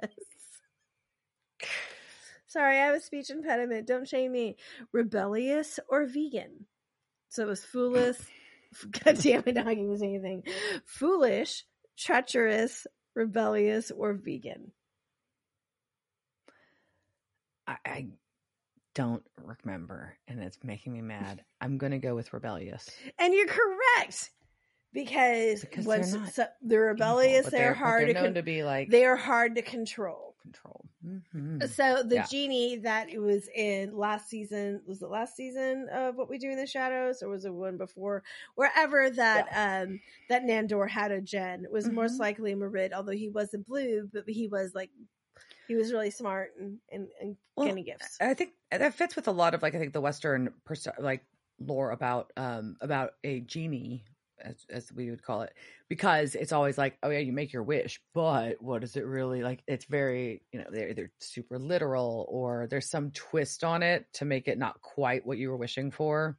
[2.48, 3.88] Sorry, I have a speech impediment.
[3.88, 4.56] Don't shame me.
[4.92, 6.66] Rebellious or vegan.
[7.28, 8.18] So it was foolish.
[9.04, 10.44] God damn it, not gonna say anything.
[10.86, 11.64] Foolish,
[11.98, 14.72] treacherous, rebellious, or vegan.
[17.68, 18.08] I, I
[18.96, 19.24] don't
[19.64, 21.44] remember, and it's making me mad.
[21.62, 22.90] I'm going to go with rebellious.
[23.20, 24.32] And you're correct
[24.94, 28.36] because, Because once they're so, they're rebellious, Evil, but they're, hard they're to known con-
[28.36, 30.36] to be like they are hard to control.
[30.42, 30.90] control.
[31.04, 31.76] Mhm.
[31.76, 32.28] So the Yeah.
[32.30, 36.50] genie that it was in last season was it last season of what we do
[36.50, 38.24] in the shadows, or was it one before?
[38.56, 42.20] Wherever that um that Nandor had a gen was most Mhm.
[42.20, 44.92] likely Marid, although he wasn't blue, but he was like
[45.68, 48.22] he was really smart and and, and Well, getting gifts.
[48.22, 51.26] I think that fits with a lot of like I think the Western pers- like
[51.60, 54.06] lore about um about a genie
[54.44, 55.54] as as we would call it
[55.88, 59.42] because it's always like oh yeah you make your wish but what is it really
[59.42, 64.06] like it's very you know they're either super literal or there's some twist on it
[64.14, 66.38] to make it not quite what you were wishing for.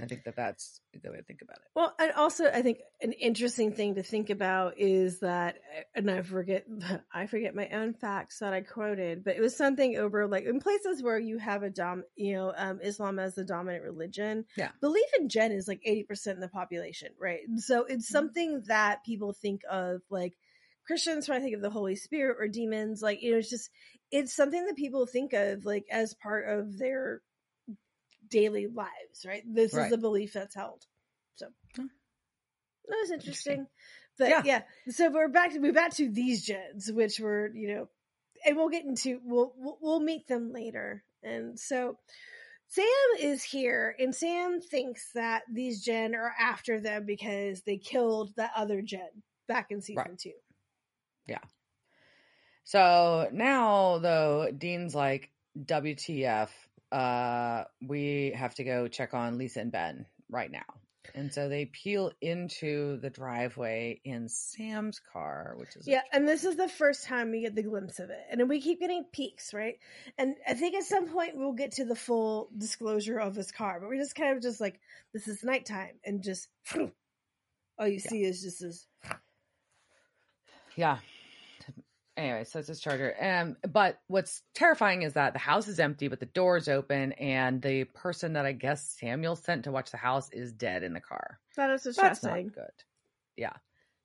[0.00, 1.64] I think that that's the way to think about it.
[1.74, 5.56] Well, and also I think an interesting thing to think about is that,
[5.94, 6.66] and I forget,
[7.12, 10.60] I forget my own facts that I quoted, but it was something over like in
[10.60, 14.44] places where you have a dom, you know, um, Islam as the dominant religion.
[14.56, 14.70] Yeah.
[14.80, 17.40] belief in Jinn is like eighty percent of the population, right?
[17.56, 18.12] So it's Mhm.
[18.12, 20.34] something that people think of like
[20.86, 23.70] Christians when I think of the Holy Spirit or demons, like you know, it's just
[24.10, 27.22] it's something that people think of like as part of their
[28.32, 29.42] daily lives, right?
[29.46, 29.90] This is Right.
[29.90, 30.84] the belief that's held.
[31.36, 31.88] So that
[32.88, 33.52] was interesting.
[33.52, 33.66] Interesting.
[34.18, 34.42] But Yeah.
[34.44, 34.62] yeah.
[34.92, 37.88] so we're back to we're back to these gens, which were you know,
[38.44, 41.04] and we'll get into we'll we'll, we'll meet them later.
[41.22, 41.98] And so
[42.68, 42.86] Sam
[43.20, 48.52] is here, and Sam thinks that these gen are after them because they killed that
[48.56, 50.18] other gen back in season Right.
[50.18, 50.32] two.
[52.64, 56.48] So now though, Dean's like, WTF,
[56.92, 60.62] uh, we have to go check on Lisa and Ben right now.
[61.14, 66.44] And so they peel into the driveway in Sam's car, which is Yeah, and this
[66.44, 68.20] is the first time we get the glimpse of it.
[68.30, 69.78] And we keep getting peeks, right?
[70.16, 73.78] And I think at some point we'll get to the full disclosure of his car,
[73.80, 74.78] but we're just kind of just like,
[75.12, 76.48] this is nighttime, and just
[77.78, 78.08] all you Yeah.
[78.08, 78.86] see is just this.
[80.76, 80.98] yeah.
[82.22, 83.12] Anyway, so it's his charger.
[83.20, 87.60] Um, but what's terrifying is that the house is empty, but the door's open, and
[87.60, 91.00] the person that I guess Samuel sent to watch the house is dead in the
[91.00, 91.40] car.
[91.56, 92.46] That is That's distressing.
[92.46, 92.84] not good.
[93.36, 93.54] Yeah.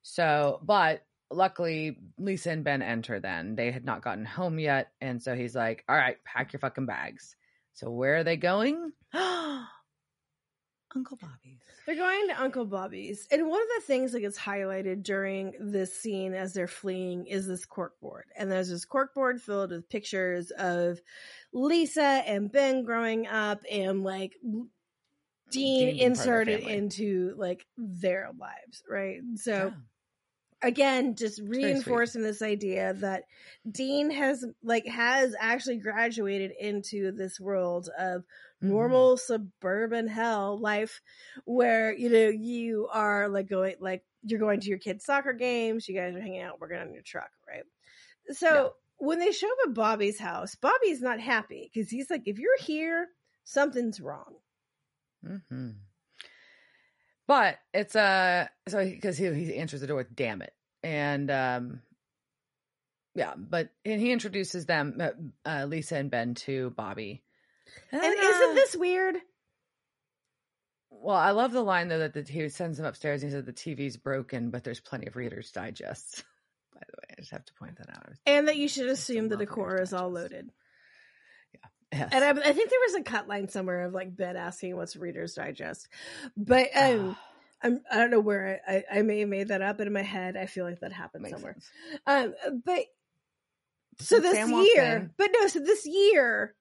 [0.01, 3.53] So, but luckily, Lisa and Ben enter then.
[3.53, 4.91] They had not gotten home yet.
[4.99, 7.36] And so he's like, all right, pack your fucking bags.
[7.74, 8.93] So, where are they going?
[10.96, 11.62] Uncle Bobby's.
[11.86, 15.94] They're going to Uncle Bobby's, and one of the things that gets highlighted during this
[15.94, 21.00] scene as they're fleeing is this corkboard, and there's this corkboard filled with pictures of
[21.54, 24.70] Lisa and Ben growing up, and like Dean,
[25.50, 29.20] Dean being part of their inserted into like their lives, right?
[29.36, 30.68] So Yeah.
[30.68, 33.26] again just reinforcing this idea that
[33.72, 38.24] dean has like has actually graduated into this world of
[38.64, 38.70] Mhm.
[38.70, 41.01] normal suburban hell life
[41.45, 45.88] where you know you are like going like you're going to your kids soccer games
[45.88, 47.64] you guys are hanging out working on your truck right
[48.32, 48.70] so Yeah.
[48.97, 52.58] when they show up at bobby's house bobby's not happy because he's like if you're
[52.60, 53.08] here
[53.43, 54.36] something's wrong
[55.26, 55.70] mm-hmm.
[57.28, 61.82] But it's uh so because he, he answers the door with "damn it," and um,
[63.16, 65.10] yeah, but and he introduces them, uh,
[65.45, 67.24] uh, Lisa and Ben, to Bobby.
[67.91, 69.15] And isn't this weird
[70.89, 73.24] Well, I love the line though that the, he sends them upstairs.
[73.24, 76.24] And he said the TV's broken, but there's plenty of Reader's Digest.
[76.74, 78.09] By the way, I just have to point that out.
[78.26, 80.51] And that you should assume the decor is all loaded
[81.91, 82.09] Yes.
[82.11, 84.97] And I, I think there was a cut line somewhere of like Ben asking what's
[84.97, 85.88] Reader's Digest,
[86.36, 87.15] but um,
[87.63, 89.93] I'm I don't know where I, I I may have made that up, but in
[89.93, 91.55] my head I feel like that happened Makes somewhere.
[92.05, 92.34] Um,
[92.65, 92.84] but
[93.99, 96.55] so So this Sam year, but no, so this year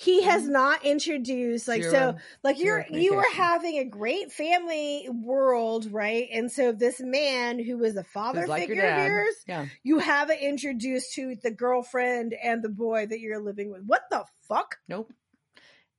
[0.00, 0.50] he has Mhm.
[0.50, 6.28] not introduced like so like you're you were having a great family world, right?
[6.32, 9.66] And so this man who was a father Who's like figure of yours, Yeah.
[9.82, 13.82] you haven't introduced to the girlfriend and the boy that you're living with.
[13.86, 14.76] What the fuck?
[14.86, 15.12] Nope.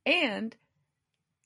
[0.05, 0.55] And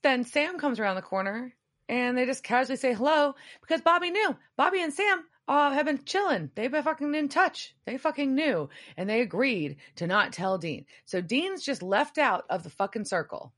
[0.04, 1.56] then Sam comes around the corner
[1.90, 4.38] and they just casually say hello because Bobby knew.
[4.58, 6.52] Bobby and Sam uh, have been chilling.
[6.56, 7.76] They've been fucking in touch.
[7.86, 8.70] They fucking knew.
[8.98, 10.86] And they agreed to not tell Dean.
[11.06, 13.54] So Dean's just left out of the fucking circle.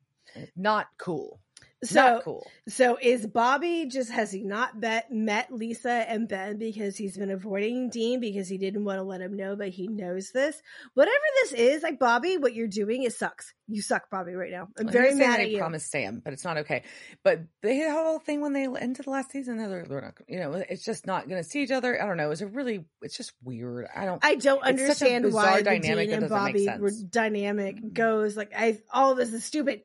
[0.55, 1.39] Not cool.
[1.85, 2.47] So Not cool.
[2.67, 7.31] So is Bobby just has he not bet, met Lisa and Ben because he's been
[7.31, 10.61] avoiding Dean because he didn't want to let him know, but he knows this.
[10.93, 13.53] Whatever this is, like Bobby, what you're doing it sucks.
[13.67, 14.67] You suck, Bobby, right now.
[14.79, 15.57] I'm I very mad at you.
[15.57, 16.83] promised Sam, but it's not okay.
[17.23, 19.57] But a whole thing when they ended the last season.
[19.57, 22.01] They're, they're not, you know, it's just not going to see each other.
[22.01, 22.31] I don't know.
[22.31, 23.87] It's a really, it's just weird.
[23.95, 24.23] I don't.
[24.23, 27.89] I don't It's such a understand why the Dean and Bobby were dynamic mm-hmm.
[27.89, 29.81] goes like I all of this is stupid.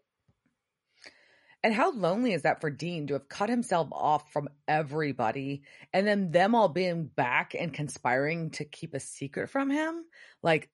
[1.63, 6.07] And how lonely is that for Dean to have cut himself off from everybody and
[6.07, 10.05] then them all being back and conspiring to keep a secret from him?
[10.43, 10.71] Like,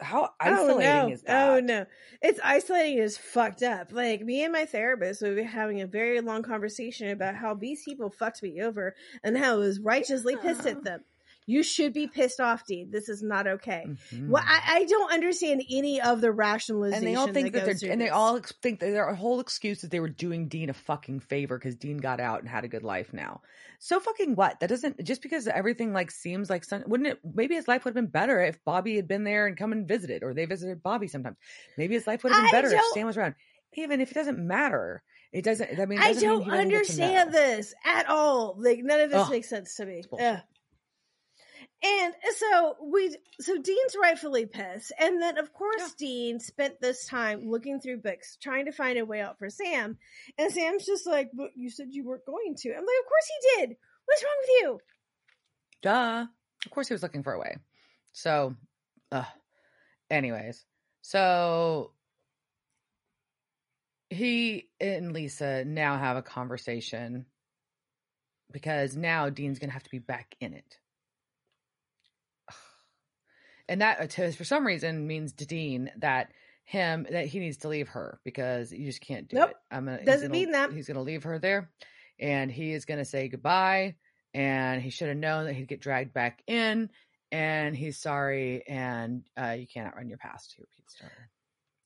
[0.00, 1.12] how isolating oh, no.
[1.12, 1.50] is oh, that?
[1.50, 1.86] Oh no.
[2.22, 3.92] It's isolating as fucked up.
[3.92, 7.84] Like me and my therapist we were having a very long conversation about how these
[7.84, 11.00] people fucked me over and how I was righteously pissed at them.
[11.46, 12.90] You should be pissed off, Dean.
[12.90, 13.84] This is not okay.
[13.86, 14.28] Mhm.
[14.28, 17.06] Well, I, I don't understand any of the rationalization.
[17.06, 19.40] and they all think that, goes they're through and they all think that their whole
[19.40, 22.64] excuse is they were doing Dean a fucking favor because Dean got out and had
[22.64, 23.42] a good life now.
[23.78, 24.60] So fucking what?
[24.60, 27.18] That doesn't just because everything like seems like sun, wouldn't it?
[27.22, 29.86] Maybe his life would have been better if Bobby had been there and come and
[29.86, 31.36] visited, or they visited Bobby sometimes.
[31.76, 33.34] Maybe his life would have been I better if don't- Sam was around.
[33.76, 35.78] Even if it doesn't matter, it doesn't.
[35.80, 38.54] I mean, I doesn't mean don't he doesn't get to understand this at all.
[38.56, 39.30] Like none of this Ugh.
[39.30, 40.04] makes sense to me.
[40.18, 40.40] Ugh.
[41.84, 45.88] And so we, so Dean's rightfully pissed, and then of course Yeah.
[45.98, 49.98] Dean spent this time looking through books, trying to find a way out for Sam,
[50.38, 53.28] and Sam's just like, "But you said you weren't going to." I'm like, "Of course
[53.28, 53.76] he did.
[54.06, 54.80] What's wrong with you?"
[55.82, 56.26] Duh.
[56.64, 57.58] Of course he was looking for a way.
[58.12, 58.56] So,
[59.12, 59.24] uh,
[60.08, 60.64] anyways,
[61.02, 61.92] so
[64.08, 67.26] he and Lisa now have a conversation
[68.50, 70.78] because now Dean's going to have to be back in it.
[73.68, 76.32] And that, uh, to, for some reason, means to Dean that
[76.64, 79.50] him that he needs to leave her because you just can't do Nope.
[79.50, 79.56] it.
[79.70, 80.72] I'm gonna, Doesn't gonna- mean that.
[80.72, 81.70] he's going to leave her there,
[82.18, 83.96] and he is going to say goodbye.
[84.32, 86.90] And he should have known that he'd get dragged back in,
[87.30, 90.54] and he's sorry, and uh, you cannot outrun your past.
[90.56, 91.30] He repeats to her.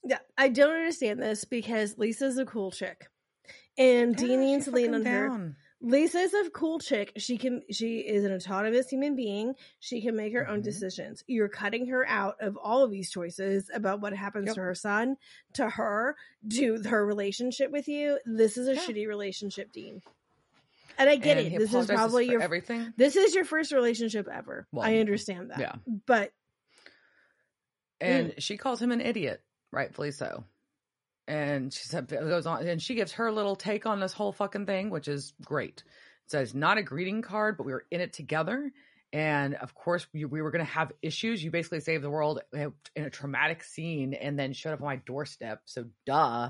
[0.05, 3.07] Yeah, I don't understand this because Lisa's a cool chick,
[3.76, 5.55] and Dean needs to lean on her.
[5.81, 5.91] Down.
[5.91, 7.12] Lisa's a cool chick.
[7.16, 9.55] She can she is an autonomous human being.
[9.81, 10.64] She can make her own Mhm.
[10.64, 11.24] decisions.
[11.26, 14.55] You're cutting her out of all of these choices about what happens Yep.
[14.57, 15.16] to her son,
[15.55, 16.16] to her,
[16.51, 18.18] to her relationship with you.
[18.26, 18.81] This is a Yeah.
[18.81, 20.03] shitty relationship, Dean.
[20.99, 21.59] And I get And it.
[21.61, 22.93] This is probably your everything.
[22.97, 24.66] this is your first relationship ever.
[24.72, 25.61] Well, I understand that.
[25.61, 25.74] yeah.
[26.07, 26.33] But
[28.01, 30.45] and she calls him an idiot, rightfully so.
[31.29, 34.33] And she said it goes on, and she gives her little take on this whole
[34.33, 35.85] fucking thing, which is great.
[36.24, 38.72] It says not a greeting card, but we were in it together,
[39.12, 41.45] and of course we, we were going to have issues.
[41.45, 44.97] You basically saved the world in a traumatic scene, and then showed up on my
[44.97, 45.61] doorstep.
[45.66, 46.49] So duh.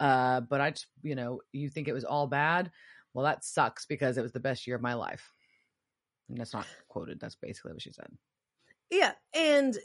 [0.00, 2.70] Uh, but I just, you know, you think it was all bad.
[3.12, 5.30] Well, that sucks because it was the best year of my life.
[6.30, 7.20] And that's not quoted.
[7.20, 8.08] That's basically what she said.
[8.90, 9.76] yeah, and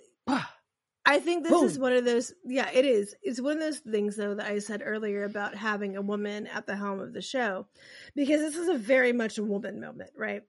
[1.10, 2.34] I think this is one of those.
[2.46, 3.16] Yeah, it is.
[3.24, 6.68] It's one of those things, though, that I said earlier about having a woman at
[6.68, 7.68] the helm of the show,
[8.16, 10.44] because this is a very much a woman moment, right?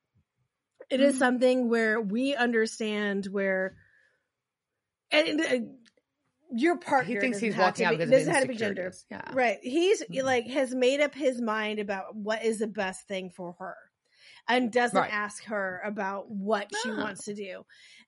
[0.91, 1.19] It is Mhm.
[1.19, 3.77] something where we understand where,
[5.11, 5.79] and, and
[6.53, 8.93] your partner he thinks he's walking out be- because doesn't have to be gender.
[9.11, 9.23] Yeah.
[9.33, 9.59] right?
[9.63, 10.25] He's Mhm.
[10.25, 13.77] like has made up his mind about what is the best thing for her,
[14.49, 15.13] and doesn't Right.
[15.13, 17.65] ask her about what she wants to do.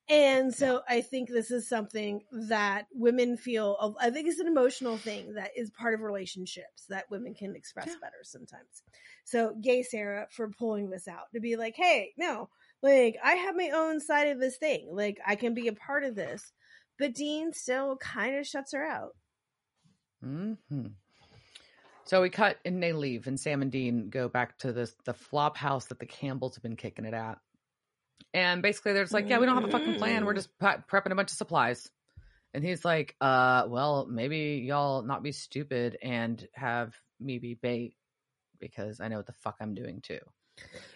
[0.08, 3.96] And so I think this is something that women feel.
[4.00, 7.86] I think it's an emotional thing that is part of relationships that women can express
[7.88, 7.96] Yeah.
[8.00, 8.82] better sometimes.
[9.24, 12.50] So, gay Sera for pulling this out to be like, hey, no,
[12.82, 14.88] like I have my own side of this thing.
[14.92, 16.52] Like I can be a part of this.
[16.98, 19.16] But Dean still kind of shuts her out.
[20.22, 20.52] hmm
[22.04, 25.14] So we cut and they leave, and Sam and Dean go back to this the
[25.14, 27.38] flop house that the Campbells have been kicking it at.
[28.34, 30.24] And basically, they're just like, "Yeah, we don't have a fucking plan.
[30.24, 31.90] We're just pre- prepping a bunch of supplies."
[32.54, 37.94] And he's like, "Uh, well, maybe y'all not be stupid and have me be bait
[38.58, 40.20] because I know what the fuck I'm doing too."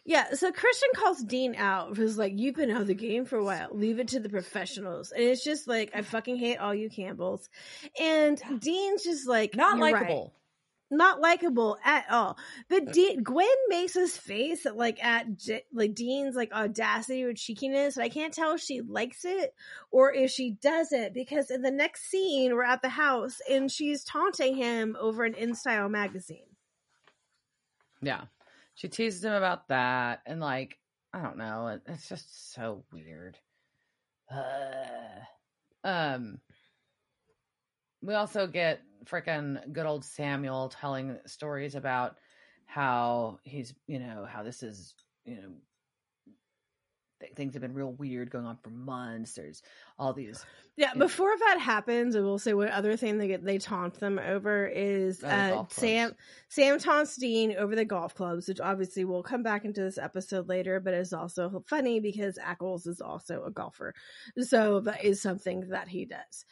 [0.04, 3.36] Yeah, so Christian calls Dean out who's like, You've been out of the game for
[3.36, 3.68] a while.
[3.72, 5.10] Leave it to the professionals.
[5.10, 7.48] And it's just like, I fucking hate all you Campbells.
[7.98, 10.30] And Dean's just like Not "You're right."
[10.90, 12.38] Not likable at all.
[12.68, 17.34] But Dean, Gwen makes his face at, like at J- like Dean's like audacity or
[17.34, 19.52] cheekiness, and I can't tell if she likes it
[19.90, 24.04] or if she doesn't because in the next scene we're at the house and she's
[24.04, 26.46] taunting him over an InStyle magazine.
[28.00, 28.22] Yeah.
[28.74, 30.78] She teases him about that and like,
[31.12, 33.38] I don't know, it's just so weird.
[34.30, 35.24] Uh,
[35.84, 36.38] um
[38.06, 42.16] we also get freaking good old Samuel telling stories about
[42.64, 44.94] how he's, you know, how this is,
[45.24, 45.48] you know,
[47.20, 49.34] th- things have been real weird going on for months.
[49.34, 49.62] There's
[49.98, 50.44] all these.
[50.78, 53.98] Yeah, know, before that happens, I will say one other thing they get they taunt
[53.98, 56.14] them over is Oh, uh, Sam.
[56.50, 60.50] Sam taunts Dean over the golf clubs, which obviously we'll come back into this episode
[60.50, 63.94] later, but it's also funny because Ackles is also a golfer,
[64.38, 66.44] so that is something that he does.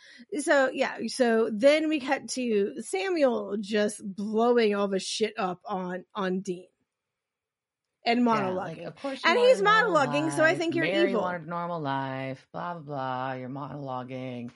[0.43, 6.07] So yeah, so then we cut to Samuel just blowing all the shit up on
[6.15, 6.65] on Dean
[8.05, 8.55] and Yeah, monologuing.
[8.57, 11.23] like, of course And he's monologuing, so I think you're Mary evil.
[11.23, 13.33] wanted a normal life, blah, blah, blah.
[13.35, 14.51] You're monologuing.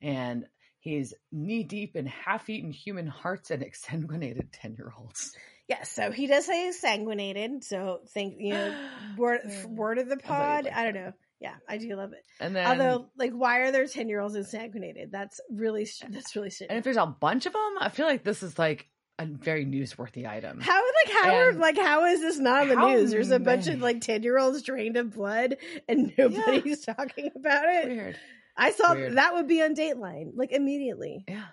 [0.00, 0.46] And
[0.80, 5.34] he's knee deep in half eaten human hearts and exsanguinated 10 year olds.
[5.66, 7.64] Yes, so he does say he's sanguinated.
[7.64, 8.74] So think you know
[9.16, 10.64] word word of the pod.
[10.64, 11.00] like I don't that.
[11.06, 11.12] know.
[11.40, 12.24] Yeah, I do love it.
[12.40, 15.10] And then, Although, like, why are there ten year olds insanguinated?
[15.10, 16.68] That's really that's really shit.
[16.70, 18.88] and if there's a bunch of them, I feel like this is like
[19.18, 20.60] a very newsworthy item.
[20.60, 23.10] How like how are like how is this not on the news?
[23.10, 25.56] There's a bunch of like ten year olds drained of blood
[25.88, 27.88] and nobody's talking about it.
[27.88, 28.18] Weird.
[28.56, 29.16] I saw Weird.
[29.16, 31.24] that would be on Dateline like immediately.
[31.28, 31.46] Yeah.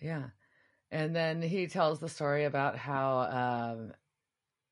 [0.00, 0.24] Yeah.
[0.90, 3.92] And then he tells the story about how um,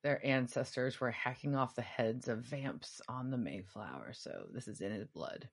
[0.03, 4.13] their ancestors were hacking off the heads of vamps on the Mayflower.
[4.13, 5.49] So this is in his blood.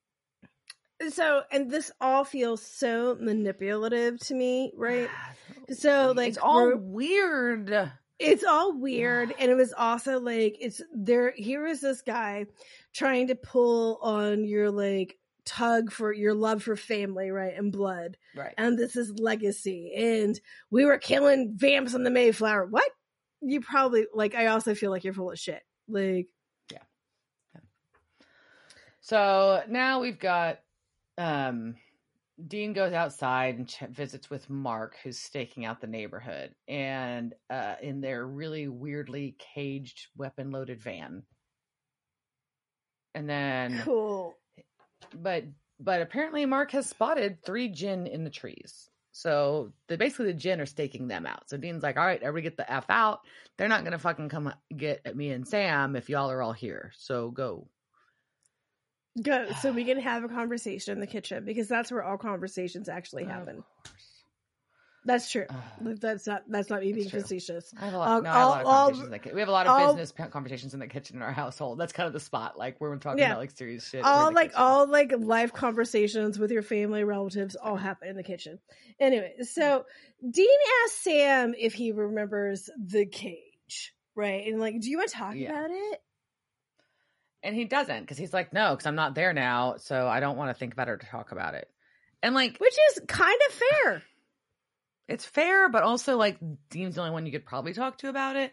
[1.09, 5.09] So and this all feels so manipulative to me, right?
[5.11, 5.33] Ah,
[5.73, 7.91] so like it's all weird.
[8.19, 12.45] it's all weird and it was also like it's there here is this guy
[12.93, 18.17] trying to pull on your like tug for your love for family right and blood
[18.35, 18.53] Right.
[18.57, 20.37] and this is legacy and
[20.71, 22.89] we were killing vamps on the mayflower what
[23.41, 26.27] you probably like i also feel like you're full of shit like
[26.69, 26.79] Yeah.
[28.99, 30.59] So now we've got
[31.17, 31.75] um
[32.47, 37.75] Dean goes outside and ch- visits with Mark, who's staking out the neighborhood, and uh,
[37.81, 41.23] in their really weirdly caged, weapon-loaded van.
[43.15, 44.35] And then, cool
[45.13, 45.43] but
[45.79, 48.89] but apparently Mark has spotted three jinn in the trees.
[49.11, 51.49] So the basically the jinn are staking them out.
[51.49, 53.21] So Dean's like, "All right, everybody get the f out.
[53.57, 56.91] They're not gonna fucking come get at me and Sam if y'all are all here.
[56.97, 57.67] So go."
[59.23, 62.89] Go so we can have a conversation in the kitchen because that's where all conversations
[62.89, 63.63] actually happen
[65.05, 65.45] that's true
[65.85, 68.09] Uh, that's not that's not me being facetious I have a lot.
[68.09, 69.35] Um, no, I have a lot of all- all- conversations in the kitchen.
[69.35, 71.79] We have a lot of all- business conversations in the kitchen in our household.
[71.79, 72.57] That's kind of the spot.
[72.57, 73.27] Like where we're talking Yeah.
[73.27, 74.03] about like serious shit.
[74.03, 74.61] all like kitchen.
[74.63, 78.59] all like life conversations with your family relatives all happen in the kitchen
[78.99, 79.85] anyway so
[80.29, 80.47] dean
[80.85, 85.35] asked sam if he remembers the cage right and like do you want to talk
[85.35, 85.51] Yeah.
[85.51, 86.01] about it
[87.47, 90.37] and he doesn't because he's like, no, because I'm not there now, so I don't
[90.37, 91.69] want to think about it or talk about it.
[92.21, 94.03] And like, which is kind of fair
[95.07, 96.37] it's fair, but also like
[96.69, 98.51] Dean's the only one you could probably talk to about it.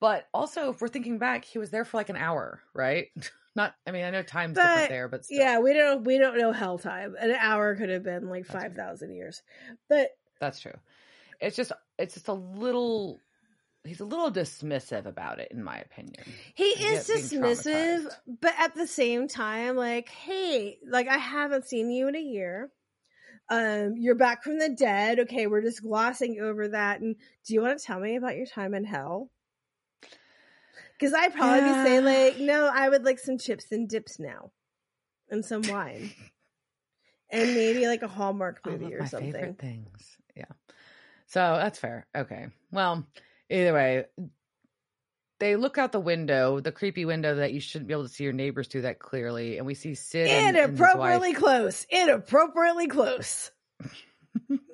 [0.00, 3.08] But also, if we're thinking back, he was there for like an hour, right?
[3.54, 6.18] Not, I mean, I know time's But, different there, but still, yeah we don't we
[6.18, 8.70] don't know hell time an hour could have been like That's right.
[8.70, 9.42] 5000 years
[9.88, 10.76] but that's true.
[11.40, 13.18] It's just, it's just a little.
[13.86, 16.24] He's a little dismissive about it, in my opinion.
[16.54, 18.08] he is dismissive
[18.40, 22.70] but at the same time like hey like i haven't seen you in a year
[23.50, 27.16] um you're back from the dead okay we're just glossing over that and
[27.46, 29.30] do you want to tell me about your time in hell
[30.98, 34.50] because i'd probably be saying like no i would like some chips and dips now
[35.30, 36.10] and some wine
[37.30, 40.16] and maybe like a hallmark movie or my something favorite things.
[40.36, 40.44] Yeah.
[41.26, 42.06] So that's fair.
[42.14, 42.48] Okay.
[42.70, 43.04] Well,
[43.50, 44.04] either way,
[45.38, 48.24] they look out the window, the creepy window that you shouldn't be able to see
[48.24, 53.50] your neighbors through that clearly, and we see Sid and, and inappropriately close inappropriately close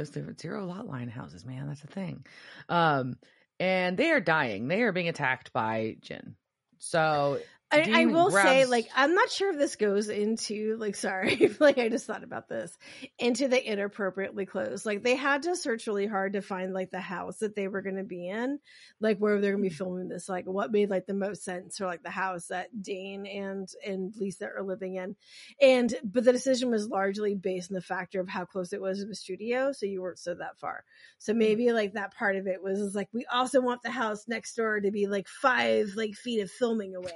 [0.00, 1.68] Those zero lot line houses, man.
[1.68, 2.24] That's a thing.
[2.70, 3.16] Um,
[3.58, 4.66] and they are dying.
[4.66, 6.36] They are being attacked by Jinn.
[6.78, 7.38] So
[7.72, 11.78] I, I will say, like, I'm not sure if this goes into, like, sorry, like,
[11.78, 12.76] I just thought about this,
[13.18, 14.84] into the inappropriately close.
[14.84, 17.82] Like, they had to search really hard to find, like, the house that they were
[17.82, 18.58] going to be in,
[19.00, 19.84] like, where they're going to be mm-hmm.
[19.84, 23.26] filming this, like, what made, like, the most sense for, like, the house that Dean
[23.26, 25.14] and, and Lisa are living in.
[25.60, 28.98] And, but the decision was largely based on the factor of how close it was
[28.98, 29.70] to the studio.
[29.72, 30.84] So you weren't so that far.
[31.18, 31.38] So mm-hmm.
[31.38, 34.56] maybe, like, that part of it was, was like, we also want the house next
[34.56, 37.12] door to be, like, five, like, feet of filming away.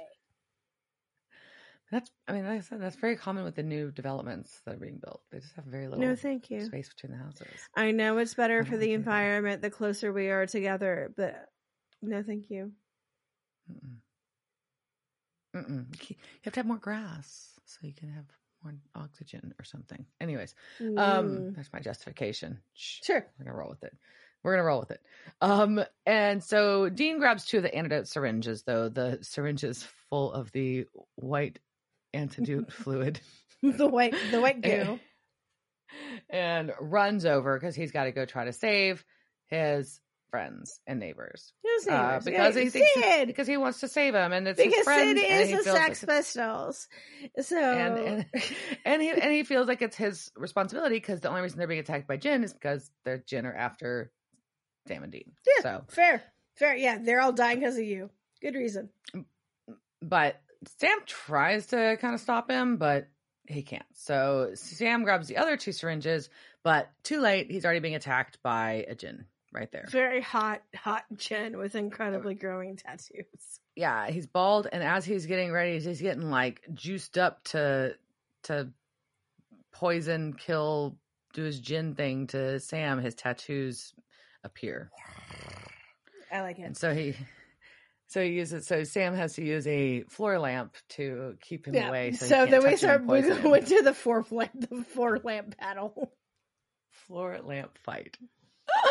[1.95, 4.79] That's, I mean, like I said, that's very common with the new developments that are
[4.79, 5.21] being built.
[5.31, 6.65] They just have very little No, thank you.
[6.65, 7.47] space between the houses.
[7.75, 11.35] I know it's better for the environment the closer we are together, but
[12.01, 12.71] no, thank you.
[13.71, 13.97] Mm-mm.
[15.55, 16.09] Mm-mm.
[16.09, 18.25] You have to have more grass so you can have
[18.63, 20.05] more oxygen or something.
[20.19, 20.99] Anyways, Mm.
[20.99, 22.59] um, that's my justification.
[22.73, 23.25] Sure.
[23.39, 23.95] we're gonna roll with it.
[24.43, 25.01] We're gonna roll with it.
[25.41, 30.51] Um, and so Dean grabs two of the antidote syringes, though the syringes full of
[30.51, 30.85] the
[31.15, 31.59] white
[32.15, 33.19] antidote fluid,
[33.61, 34.99] the white the white and, goo.
[36.29, 39.03] and runs over because he's got to go try to save
[39.47, 39.99] his
[40.31, 43.27] friends and neighbors His uh, because Yeah, he thinks Sid.
[43.27, 45.55] because he wants to save them, and it's his because friends, Sid and is he
[45.55, 46.87] the feels like Sex it's- Pistols.
[47.41, 48.25] So and and
[48.85, 51.79] and he and he feels like it's his responsibility because the only reason they're being
[51.79, 54.11] attacked by Jinn is because they're Jinn are after
[54.87, 55.31] Sam and Dean.
[55.57, 55.63] Yeah.
[55.63, 56.23] So, fair,
[56.57, 56.75] fair.
[56.75, 58.09] Yeah, they're all dying because of you.
[58.41, 58.89] Good reason.
[60.01, 60.35] but
[60.79, 63.07] Sam tries to kind of stop him, but
[63.47, 63.85] he can't.
[63.93, 66.29] So Sam grabs the other two syringes,
[66.63, 67.51] but too late.
[67.51, 69.85] He's already being attacked by a Jinn right there.
[69.89, 73.59] Very hot, hot Jen with incredibly growing tattoos.
[73.75, 77.95] Yeah, he's bald, and as he's getting ready, he's getting like juiced up to
[78.43, 78.69] to
[79.73, 80.97] poison, kill,
[81.33, 82.99] do his Jinn thing to Sam.
[82.99, 83.93] His tattoos
[84.43, 84.89] appear.
[86.31, 86.77] I like And it.
[86.77, 87.15] so he
[88.07, 91.89] so he uses so Sam has to use a floor lamp to keep him Yeah.
[91.89, 92.11] away.
[92.13, 94.83] So, So then we touch him and start we go into the four lamp the
[94.83, 96.11] four lamp battle.
[96.89, 98.17] floor lamp fight.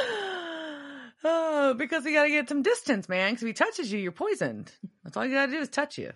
[1.25, 3.33] oh, because you got to get some distance, man.
[3.33, 4.73] Because if he touches you, you're poisoned.
[5.03, 6.13] That's all you got to do is touch you.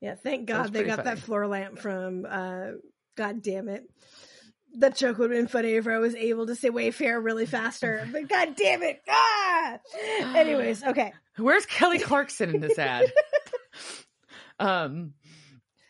[0.00, 1.10] Yeah, thank God they got funny.
[1.10, 2.68] that floor lamp from uh
[3.16, 3.84] God damn it.
[4.78, 8.06] That joke would have been funny if I was able to say Wayfair really faster.
[8.12, 9.00] But god damn it.
[9.08, 9.78] Ah
[10.36, 11.12] anyways, okay.
[11.36, 13.12] Where's Kelly Clarkson in this ad?
[14.58, 15.14] um,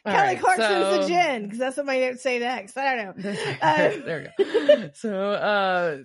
[0.07, 2.77] Kelly right, Clarkson's so- the jinn, because that's what my notes say next.
[2.77, 3.31] I don't know.
[3.31, 4.91] Uh, there we go.
[4.95, 5.99] So uh,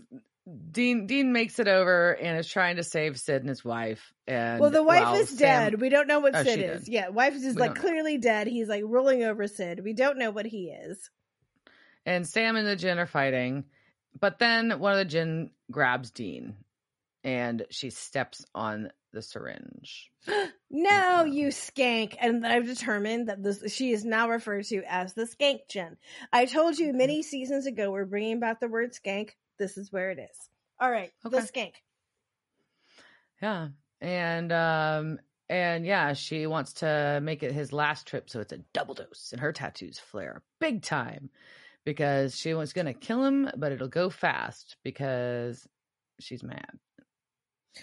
[0.72, 4.14] Dean Dean makes it over and is trying to save Sid and his wife.
[4.28, 5.38] And Well, the wife is Sam-
[5.72, 5.82] dead.
[5.82, 6.82] We don't know what Oh, Sid is.
[6.84, 6.88] dead.
[6.92, 7.82] Yeah, wife is like know.
[7.82, 8.48] clearly dead.
[8.48, 9.82] He's like rolling over Sid.
[9.84, 11.10] We don't know what he is.
[12.06, 13.66] And Sam and the Jinn are fighting,
[14.20, 16.56] but then one of the Jinn grabs Dean,
[17.24, 20.12] and she steps on the syringe.
[20.78, 22.16] No, you skank.
[22.20, 25.96] And I've determined that this she is now referred to as the skank Jen.
[26.34, 29.30] I told you many seasons ago we're bringing back the word skank.
[29.58, 30.50] This is where it is.
[30.78, 31.74] All right, the skank.
[33.42, 33.70] Yeah.
[34.02, 38.60] And um and yeah, she wants to make it his last trip, so it's a
[38.74, 41.30] double dose, and her tattoos flare big time
[41.86, 45.68] because she was gonna kill him, but it'll go fast because
[46.20, 46.80] she's mad.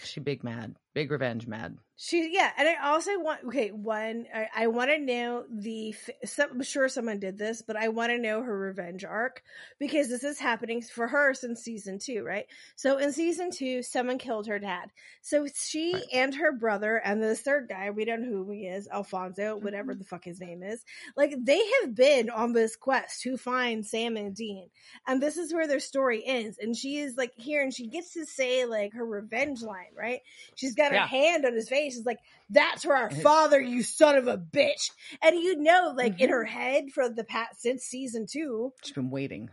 [0.03, 1.77] She big mad, big revenge mad.
[1.95, 3.69] She yeah, and I also want okay.
[3.69, 5.93] One, I, I want to know the.
[6.25, 9.43] Some, I'm sure someone did this, but I want to know her revenge arc
[9.79, 12.45] because this is happening for her since season two, right?
[12.75, 14.89] So in season two, someone killed her dad.
[15.21, 16.03] So she Right.
[16.13, 19.93] and her brother and this third guy, we don't know who he is, Alfonso, whatever
[19.93, 19.99] Mhm.
[19.99, 20.83] the fuck his name is.
[21.15, 24.69] Like they have been on this quest to find Sam and Dean,
[25.07, 26.57] and this is where their story ends.
[26.57, 30.21] And she is like here, and she gets to say like her revenge line, right?
[30.55, 31.92] She's got her hand on his face.
[31.97, 32.19] It's like,
[32.49, 34.91] that's for our father, you son of a bitch.
[35.21, 36.31] And you know, like in Mhm.
[36.33, 39.49] her head for the past since season two, She's been waiting.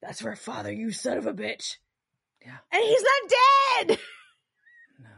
[0.00, 1.76] that's for our father, you son of a bitch.
[2.44, 2.56] Yeah.
[2.72, 3.98] And he's not dead.
[5.00, 5.08] No.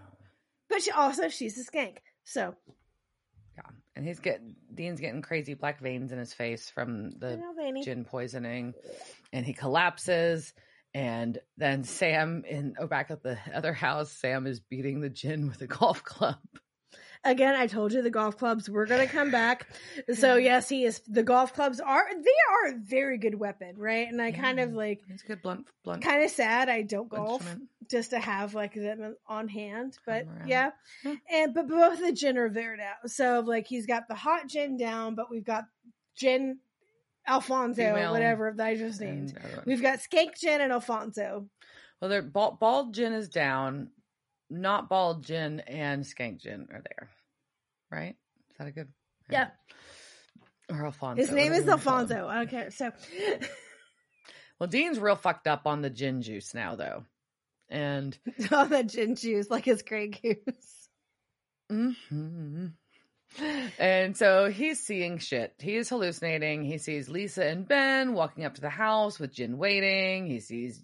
[0.68, 1.98] But she also she's a skank.
[2.24, 2.54] So
[3.56, 3.62] Yeah.
[3.96, 8.04] And he's getting Dean's getting crazy black veins in his face from the know, jinn
[8.04, 8.74] poisoning
[9.32, 10.52] and he collapses
[10.95, 15.49] and then sam in oh back at the other house sam is beating the jinn
[15.49, 16.36] with a golf club
[17.26, 19.66] Again, I told you the golf clubs were gonna come back.
[20.14, 24.07] So yes, he is the golf clubs are they are a very good weapon, right?
[24.07, 27.09] And I kind of like it's a good blunt blunt kind of sad I don't
[27.09, 27.40] golf.
[27.40, 27.70] instrument.
[27.90, 29.97] just to have like them on hand.
[30.05, 30.70] But yeah.
[31.05, 31.14] Yeah.
[31.30, 32.92] And but both the jinn are there now.
[33.07, 35.64] So like he's got the hot jinn down, but we've got
[36.16, 36.59] jinn
[37.26, 39.32] Alfonso, Female whatever that I just named.
[39.40, 39.62] One.
[39.66, 41.48] We've got skank jinn and Alfonso.
[42.00, 43.88] well they're bald, bald jinn is down
[44.50, 47.08] not bald jinn and skank jinn are there
[47.90, 48.14] right
[48.50, 48.88] is that a good
[49.30, 49.48] Yeah.
[50.70, 52.10] or alfonso His name is you wanna call him.
[52.10, 52.28] Alfonso.
[52.28, 52.70] I don't care.
[52.70, 52.90] So
[54.60, 57.04] well dean's real fucked up on the jinn juice now though
[57.70, 58.16] and
[58.52, 60.88] all the jinn juice like his Grey Goose.
[61.70, 62.66] hmm
[63.78, 65.55] And so he's seeing shit.
[65.59, 66.64] He is hallucinating.
[66.64, 70.26] He sees Lisa and Ben walking up to the house with Jinn waiting.
[70.26, 70.82] He sees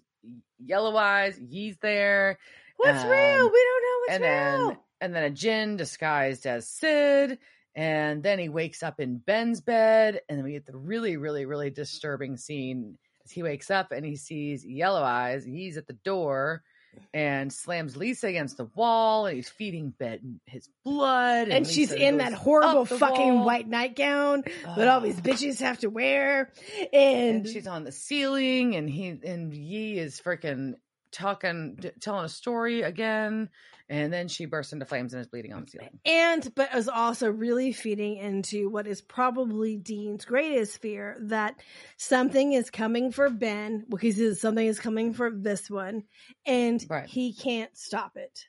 [0.59, 1.37] Yellow Eyes.
[1.49, 2.37] He's there.
[2.77, 3.51] What's Um, real?
[3.51, 4.67] We don't know what's and real.
[4.69, 7.39] then and then a Jinn disguised as Sid.
[7.73, 10.19] And then he wakes up in Ben's bed.
[10.27, 12.97] And then we get the really, really, really disturbing scene
[13.29, 15.45] he wakes up and he sees Yellow Eyes.
[15.45, 16.63] He's at the door
[17.13, 22.17] and slams Lisa against the wall, and he's feeding Ben his blood, and, she's in
[22.17, 23.45] that horrible fucking wall.
[23.45, 24.43] white nightgown
[24.75, 26.51] that all these bitches have to wear,
[26.93, 30.75] and, and she's on the ceiling, and he and Yi is freaking
[31.11, 33.49] talking, d- telling a story again,
[33.89, 35.99] and then she bursts into flames and is bleeding on the ceiling.
[36.05, 41.55] and but is also really feeding into what is probably Dean's greatest fear that
[41.97, 46.03] something is coming for Ben because he says something is coming for this one,
[46.45, 47.07] and Right.
[47.09, 48.45] he can't stop it.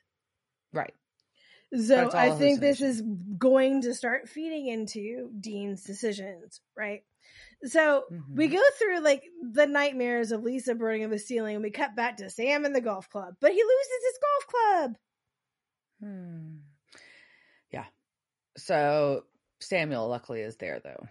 [0.71, 0.93] Right.
[1.75, 3.01] So I think this is
[3.37, 7.03] going to start feeding into Dean's decisions, right?
[7.65, 8.51] So we Mhm.
[8.53, 12.17] go through like the nightmares of Lisa burning on the ceiling, and we cut back
[12.17, 14.97] to Sam in the golf club, but he loses his golf club.
[16.01, 16.55] Hmm.
[17.71, 17.85] Yeah.
[18.57, 19.25] So
[19.61, 21.07] Samuel luckily is there though.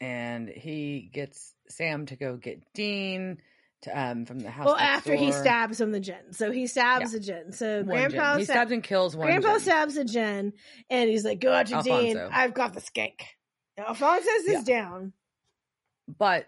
[0.00, 3.38] And he gets Sam to go get Dean
[3.82, 4.66] to, um from the house.
[4.66, 6.32] well, after he stabs him, the Jen.
[6.32, 7.52] So he stabs the Jen.
[7.52, 7.86] So One.
[7.86, 9.26] Grandpa he stabs and kills one.
[9.28, 9.60] Grandpa Jen.
[9.60, 10.52] stabs the Jen,
[10.90, 12.18] and he's like, "Go out to Dean.
[12.18, 13.20] I've got the skank."
[13.78, 14.62] Now, Alfonso's is Yeah.
[14.64, 15.12] down.
[16.08, 16.46] But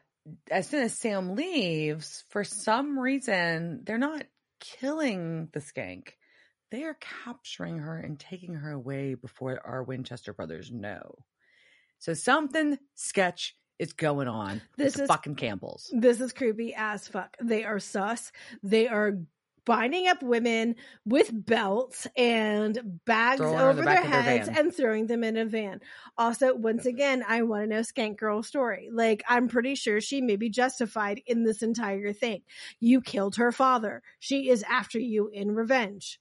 [0.51, 4.25] as soon as Sam leaves, for some reason, they're not
[4.61, 6.09] killing the skank.
[6.71, 11.15] They are capturing her and taking her away before our Winchester brothers know.
[11.99, 14.61] So something sketch is going on.
[14.77, 15.91] This This is is- fucking Campbell's.
[15.97, 17.37] This is creepy as fuck.
[17.41, 18.31] They are sus.
[18.63, 19.19] They are
[19.69, 20.75] binding up women
[21.05, 25.37] with belts and bags Throwing over the their of their heads and throwing them in
[25.37, 25.81] a van.
[26.17, 28.89] Also, once again, I want to know Skank Girl's story.
[28.91, 32.41] Like, I'm pretty sure she may be justified in this entire thing.
[32.81, 34.03] You killed her father.
[34.19, 36.19] She is after you in revenge.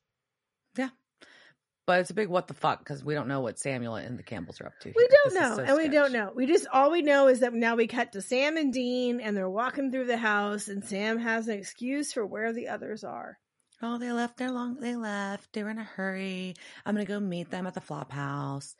[1.88, 4.24] But it's a big what the fuck because we don't know what Samuel and the
[4.24, 4.90] Campbells are up to.
[4.90, 5.10] We here.
[5.10, 6.32] don't This know, so and we don't know.
[6.36, 9.36] We just all we know is that now we cut to Sam and Dean, and
[9.36, 13.40] they're walking through the house, and Sam has an excuse for where the others are.
[13.82, 14.38] Oh, they left.
[14.38, 14.76] They're long.
[14.80, 15.54] They left.
[15.54, 16.56] They're in a hurry.
[16.86, 18.76] I'm gonna go meet them at the flop house.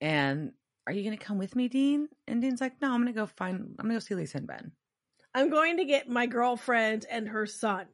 [0.00, 0.52] And
[0.86, 2.08] are you gonna come with me, Dean?
[2.28, 3.74] And Dean's like, No, I'm gonna go find.
[3.78, 4.72] I'm gonna go see Lisa and Ben
[5.34, 7.86] I'm going to get my girlfriend and her son.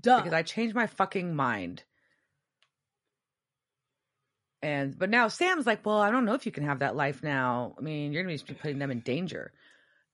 [0.00, 0.18] Duh.
[0.18, 1.82] because I changed my fucking mind.
[4.62, 7.22] And but now Sam's like, Well, I don't know if you can have that life
[7.22, 7.74] now.
[7.78, 9.52] I mean, you're gonna be putting them in danger.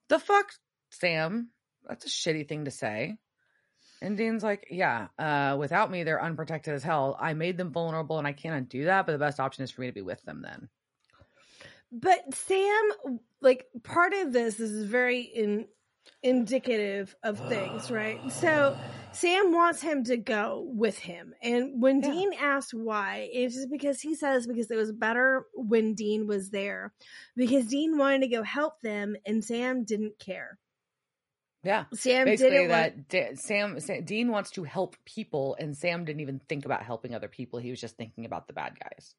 [0.09, 0.53] The fuck,
[0.91, 1.51] Sam?
[1.89, 3.17] That's a shitty thing to say.
[4.05, 7.17] And Dean's like, yeah, uh, without me, they're unprotected as hell.
[7.19, 8.55] I made them vulnerable and I can't
[8.85, 10.69] that, but the best option is for me to be with them then.
[11.91, 15.67] but Sam, like part of this, this is very in,
[16.23, 18.21] indicative of things, right?
[18.31, 18.77] So
[19.15, 22.11] Sam wants him to go with him, and when Yeah.
[22.11, 26.51] Dean asks why, it's just because he says because it was better when Dean was
[26.51, 26.93] there,
[27.37, 30.59] because Dean wanted to go help them, and Sam didn't care.
[31.63, 31.87] Yeah.
[31.95, 33.39] Sam Basically, didn't that want.
[33.41, 37.29] Sam, Sa- Dean wants to help people, and Sam didn't even think about helping other
[37.29, 37.59] people.
[37.59, 39.15] He was just thinking about the bad guys.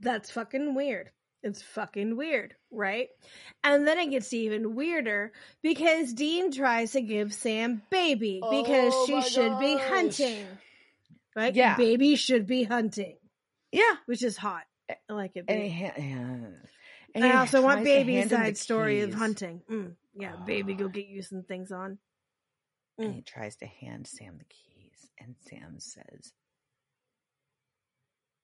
[0.00, 1.10] That's fucking weird.
[1.42, 3.08] It's fucking weird, right?
[3.64, 5.32] And then it gets even weirder
[5.62, 10.46] because Dean tries to give Sam baby because Oh she should be hunting.
[11.34, 11.54] Right?
[11.54, 11.76] Yeah.
[11.76, 13.16] Baby should be hunting,
[13.72, 13.96] Yeah.
[14.06, 14.64] which is hot.
[14.88, 15.40] I like it.
[15.40, 15.68] And baby.
[15.70, 15.92] ha-.
[17.14, 19.62] And I also want tries baby's hand him the side story of hunting.
[19.70, 21.98] Mm, yeah, baby, go get you some things on.
[22.98, 23.14] And Mm.
[23.16, 26.32] he tries to hand Sam the keys, and Sam says,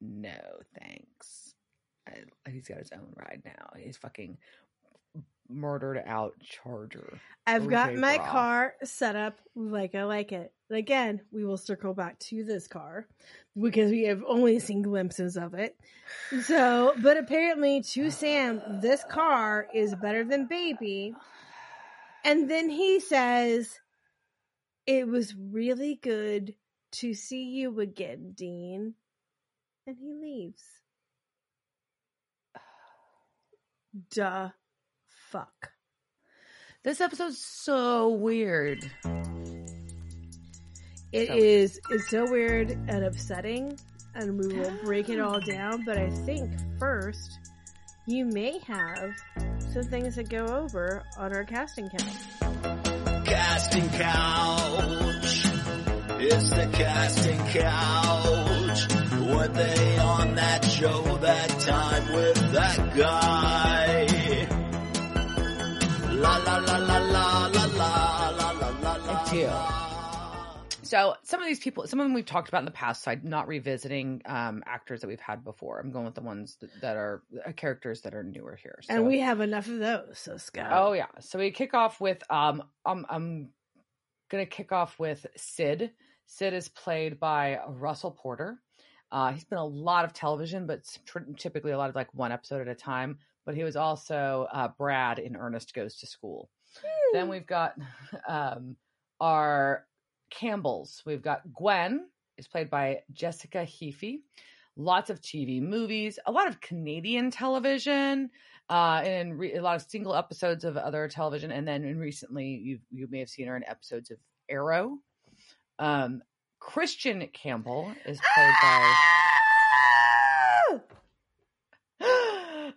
[0.00, 1.54] "No, thanks."
[2.48, 3.70] He's got his own ride now.
[3.76, 4.38] He's fucking
[5.48, 7.18] murdered out Charger.
[7.46, 8.28] I've got my brah.
[8.28, 10.52] car set up like I like it.
[10.68, 13.06] And again, we will circle back to this car
[13.60, 15.76] because we have only seen glimpses of it.
[16.42, 21.14] So, but apparently to Sam, this car is better than baby.
[22.24, 23.80] And then he says,
[24.86, 26.54] It was really good
[26.92, 28.94] to see you again, Dean.
[29.86, 30.62] And he leaves.
[34.14, 34.50] Duh.
[35.30, 35.72] Fuck.
[36.84, 38.78] This episode's so weird.
[41.12, 43.78] It So- is it's so weird and upsetting,
[44.14, 45.84] and we will break it all down.
[45.84, 47.38] But I think first,
[48.06, 49.10] you may have
[49.72, 53.24] some things to go over on our casting couch.
[53.24, 55.44] casting couch.
[56.20, 58.88] It's the casting couch.
[59.28, 63.87] Were they on that show that time with that guy?
[70.82, 73.04] So some of these people, some of them we've talked about in the past.
[73.04, 75.78] So I'm not revisiting um, actors that we've had before.
[75.78, 78.78] I'm going with the ones that, that are uh, characters that are newer here.
[78.82, 78.94] So.
[78.94, 80.70] And we have enough of those, so Scott.
[80.72, 81.08] Oh yeah.
[81.20, 83.48] So we kick off with um um um
[84.30, 85.90] going to kick off with Sid.
[86.26, 88.58] Sid is played by Russell Porter.
[89.10, 90.80] Uh, he's been a lot of television, but
[91.38, 93.18] typically a lot of like one episode at a time.
[93.48, 96.50] But he was also uh, Brad in Ernest Goes to School.
[97.14, 97.76] Then we've got
[98.28, 98.76] um,
[99.22, 99.86] our
[100.28, 101.02] Campbells.
[101.06, 104.18] We've got Gwen, is played by Jessica Heafey.
[104.76, 108.28] Lots of TV, movies, a lot of Canadian television,
[108.68, 111.50] uh, and re- a lot of single episodes of other television.
[111.50, 114.18] And then in recently, you you may have seen her in episodes of
[114.50, 114.98] Arrow.
[115.78, 116.20] Um,
[116.60, 118.94] Christian Campbell is played by.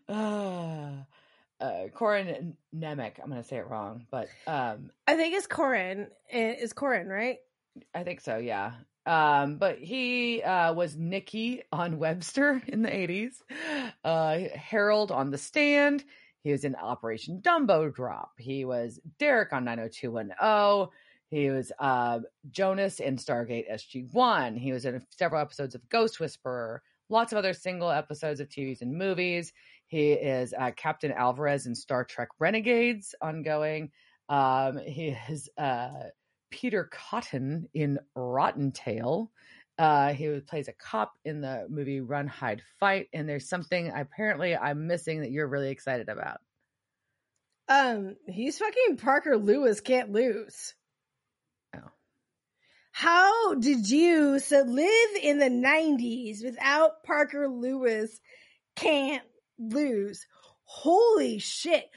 [1.62, 3.14] uh, Corin Nemec.
[3.22, 6.08] I'm going to say it wrong, but um, I think it's Corin.
[6.30, 7.38] It's Corin, right?
[7.94, 8.74] I think so, yeah.
[9.06, 13.34] Um, but he uh, was Nicky on Webster in the 80s,
[14.04, 16.04] uh, Harold on The Stand.
[16.44, 18.32] He was in Operation Dumbo Drop.
[18.38, 20.90] He was Derek on 90210.
[21.30, 22.20] He was uh,
[22.50, 24.56] Jonas in Stargate SG 1.
[24.56, 28.82] He was in several episodes of Ghost Whisperer, lots of other single episodes of TVs
[28.82, 29.54] and movies.
[29.92, 33.92] He is uh, Captain Alvarez in Star Trek Renegades ongoing.
[34.30, 35.90] Um, he is uh,
[36.50, 39.28] Peter Cotton in Rottentail.
[39.78, 43.10] Uh, he plays a cop in the movie Run, Hide, Fight.
[43.12, 46.38] And there's something apparently I'm missing that you're really excited about.
[47.68, 50.74] Um, he's fucking Parker Lewis can't lose.
[51.76, 51.92] Oh.
[52.94, 58.22] How did you so live in the 90s without Parker Lewis
[58.78, 59.24] can't
[59.62, 60.26] lose?
[60.64, 61.90] Holy shit.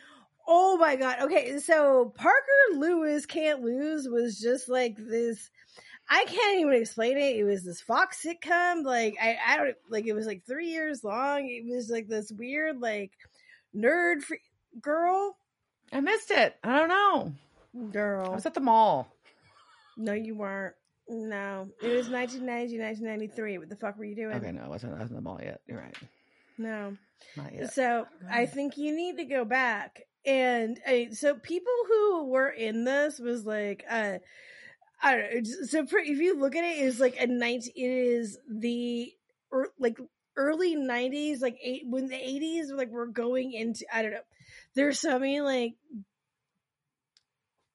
[0.47, 1.23] Oh my god.
[1.23, 5.51] Okay, so Parker Lewis can't lose was just like this
[6.09, 7.37] I can't even explain it.
[7.37, 8.85] It was this Fox sitcom.
[8.85, 10.07] Like I, I don't like.
[10.07, 11.49] It was like three years long.
[11.49, 13.13] It was like this weird like
[13.75, 14.35] nerd fr-
[14.81, 15.37] girl.
[15.93, 16.57] I missed it.
[16.63, 17.33] I don't know.
[17.91, 19.09] Girl, I was at the mall.
[19.97, 20.75] no, you weren't.
[21.09, 23.59] No, it was 1990, 1993.
[23.59, 24.37] What the fuck were you doing?
[24.37, 25.61] Okay, no, I wasn't, I wasn't at the mall yet.
[25.67, 25.97] You're right.
[26.59, 26.97] No.
[27.37, 27.73] Not yet.
[27.75, 30.03] So I think you need to go back.
[30.27, 34.19] And I, so people who were in this was like, uh,
[35.03, 35.41] I don't know.
[35.67, 39.13] So for, if you look at it, it's like a 19, it is the
[39.53, 39.99] er, like
[40.37, 44.21] early 90s, like eight, when the 80s like we're going into, I don't know.
[44.75, 45.75] There's so many like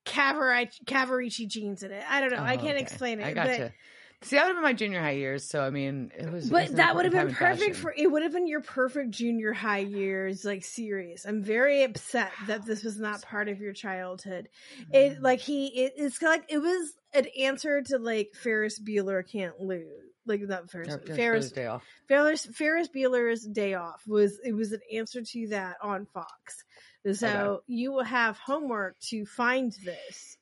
[0.06, 2.04] Cavaricci, Cavaricci jeans in it.
[2.10, 2.38] I don't know.
[2.44, 2.80] I Oh, can't okay.
[2.82, 3.26] explain it.
[3.26, 3.74] I but- gotcha.
[4.22, 5.46] See, that would have been my junior high years.
[5.46, 6.50] So, I mean, it was.
[6.50, 8.34] it was But that would have been important time in perfect for it would have
[8.34, 11.26] been your perfect junior high years, like series.
[11.26, 14.50] I'm very upset that this was not part of your childhood.
[14.92, 15.22] It mm.
[15.22, 19.86] like he it, it's like it was an answer to like Ferris Bueller can't lose.
[20.26, 21.84] Like not Ferris Or- or Ferris Thursday off.
[22.08, 26.66] Ferris Ferris Bueller's Day Off was it was an answer to that on Fox.
[27.14, 30.38] So you will have homework to find this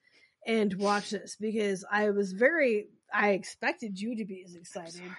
[0.46, 4.94] and watch this because I was very I expected you to be as excited.
[4.94, 5.10] sorry.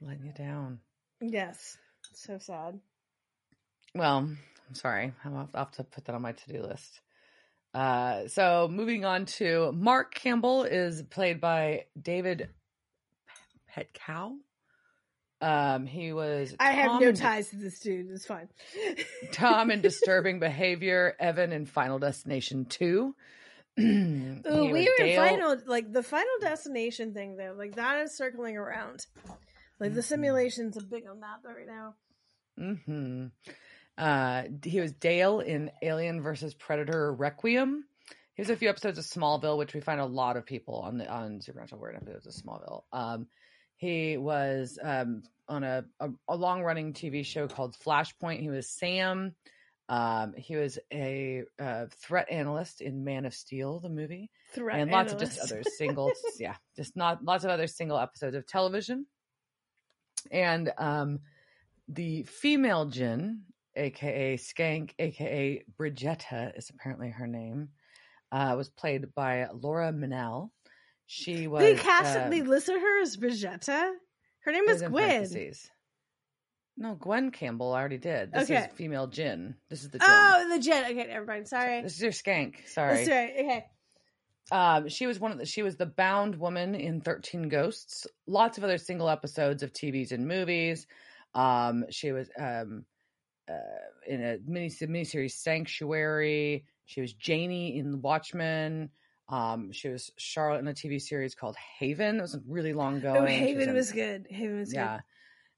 [0.00, 0.80] Letting you down.
[1.20, 1.76] Yes.
[2.12, 2.78] So sad.
[3.94, 5.12] Well, I'm sorry.
[5.24, 7.00] I'll have, I'll have to put that on my to do list.
[7.72, 12.48] Uh, so moving on to Mark Campbell is played by David
[13.74, 14.36] Paetkau.
[15.40, 18.10] Um, he was I have no ties to this dude.
[18.10, 18.48] It's fine.
[19.32, 23.14] Tom in Disturbing Behavior, Evan in Final Destination Two.
[23.78, 27.54] Ooh, we were in final like the final destination thing though.
[27.56, 29.06] Like that is circling around.
[29.80, 30.04] Like the Mhm.
[30.04, 31.94] simulations are big on that right now.
[32.56, 33.26] hmm
[33.96, 37.84] Uh, he was Dale in Alien versus Predator Requiem.
[38.34, 40.98] He was a few episodes of Smallville, which we find a lot of people on
[40.98, 42.82] the on Supernatural were in episodes of Smallville.
[42.92, 43.28] Um,
[43.76, 48.40] he was um, on a, a, a long running TV show called Flashpoint.
[48.40, 49.34] He was Sam.
[49.88, 54.90] Um, he was a uh, threat analyst in Man of Steel, the movie Threat and
[54.90, 59.04] lots of just other single yeah just not lots of other single episodes of television
[60.30, 61.20] and um
[61.88, 63.42] the female Jinn,
[63.76, 67.68] aka Skank, aka Bridgetta is apparently her name,
[68.32, 70.52] uh, was played by Laura Mennell.
[71.06, 73.92] She was They cast um, they listed her as Bridgetta.
[74.40, 75.26] Her name was Gwen.
[76.76, 78.32] No, Gwen Campbell I already did.
[78.32, 78.64] This Okay.
[78.64, 79.54] is female Jinn.
[79.70, 80.08] This is the Jinn.
[80.10, 80.84] Oh, the Jen.
[80.86, 81.46] Okay, never mind.
[81.46, 81.82] Sorry.
[81.82, 82.66] This is your Skank.
[82.68, 83.04] Sorry.
[83.04, 83.32] That's right.
[83.38, 83.64] Okay.
[84.52, 88.58] um she was one of the she was the bound woman in 13 ghosts lots
[88.58, 90.86] of other single episodes of tvs and movies
[91.34, 92.84] um she was um
[93.50, 93.54] uh,
[94.06, 98.90] in a mini miniseries sanctuary she was janie in watchmen
[99.30, 103.22] um she was charlotte in a tv series called haven it was really long going
[103.22, 104.26] Oh, Haven in- was good.
[104.28, 105.00] Haven was yeah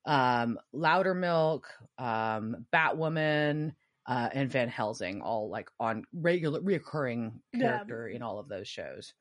[0.06, 1.62] um Loudermilk
[1.98, 3.72] um batwoman
[4.08, 7.60] uh, and Van Helsing, all like on regular reoccurring Yeah.
[7.60, 9.12] character in all of those shows.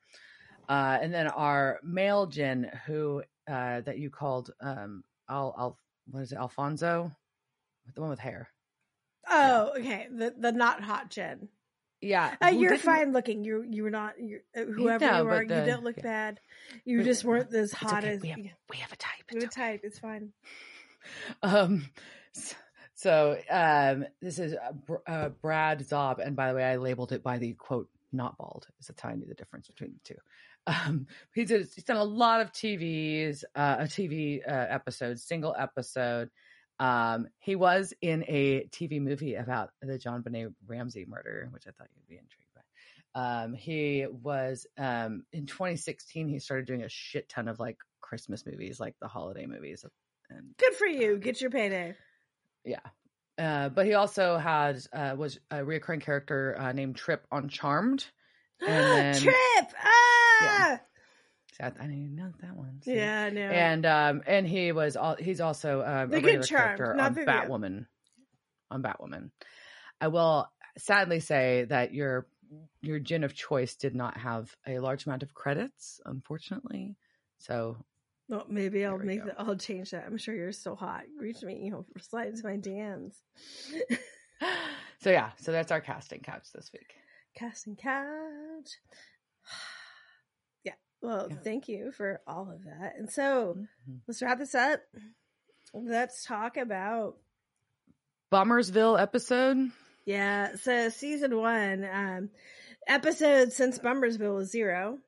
[0.69, 5.77] Uh, and then our male Jinn, who uh, that you called um, Al, Al
[6.11, 7.11] what is it, Alfonso,
[7.95, 8.49] the one with hair.
[9.27, 10.07] Oh, okay.
[10.15, 11.49] The the not hot Jen.
[12.01, 13.43] Yeah, Uh, you're fine looking.
[13.43, 14.13] You you were not.
[14.19, 16.03] You're, uh, whoever No, you are, the- you don't look yeah.
[16.03, 16.39] bad.
[16.83, 18.13] You just weren't as hot okay.
[18.13, 19.23] as we have, yeah, we have a type.
[19.31, 19.71] you It's were okay.
[19.73, 19.81] type.
[19.83, 20.31] It's fine.
[21.43, 21.89] Um,
[22.35, 22.55] s-
[22.93, 27.23] so um, this is uh, uh, Brad Zob, and by the way, I labeled it
[27.23, 30.19] by the quote "not bald." Is how I knew the difference between the two.
[30.67, 31.67] Um, he did.
[31.75, 36.29] He's done a lot of TVs, uh, TV uh, episodes, single episode.
[36.79, 41.87] Um, he was in a TV movie about the JonBenét Ramsey murder, which I thought
[41.95, 42.61] you'd be intrigued by.
[43.43, 46.27] Um, he was um, in 2016.
[46.27, 49.85] He started doing a shit ton of like Christmas movies, like the holiday movies,
[50.29, 51.17] and Good for you.
[51.17, 51.95] Get your payday.
[52.63, 52.79] yeah.
[53.37, 58.05] Uh, but he also had uh, was a reoccurring character uh, named Trip on Charmed.
[58.65, 59.73] And then- Trip.
[59.83, 60.79] Ah.
[61.53, 62.81] So I, I didn't know that one.
[62.81, 62.95] see?
[62.95, 63.29] Yeah.
[63.29, 63.41] no.
[63.41, 67.15] And um and he was all he's also um, The a Good Charmed, character on
[67.15, 67.85] Batwoman.
[68.71, 69.31] On Batwoman.
[70.01, 72.27] I will sadly say that your
[72.81, 76.95] your jinn of choice did not have a large amount of credits, unfortunately.
[77.39, 77.77] So
[78.27, 79.27] well, maybe I'll make go.
[79.27, 79.35] that.
[79.39, 80.05] I'll change that.
[80.05, 81.03] I'm sure you're so hot.
[81.19, 81.59] Reach me.
[81.63, 83.13] You know, slide into my DMs.
[85.01, 86.93] so yeah, so that's our casting couch this week.
[87.37, 88.69] Casting couch.
[90.63, 90.73] yeah.
[91.01, 91.37] Well, Yeah.
[91.43, 92.93] thank you for all of that.
[92.97, 93.57] And so
[93.89, 93.99] Mhm.
[94.07, 94.81] let's wrap this up.
[95.73, 97.17] Let's talk about
[98.31, 99.71] Bummersville episode.
[100.05, 100.55] yeah.
[100.55, 102.29] So season one, um,
[102.87, 104.99] episode since Bummersville was zero.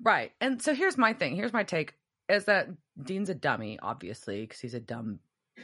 [0.00, 0.32] Right.
[0.40, 1.36] And so here's my thing.
[1.36, 1.94] Here's my take
[2.28, 2.68] is that
[3.00, 5.20] Dean's a dummy, obviously, because he's a dumb.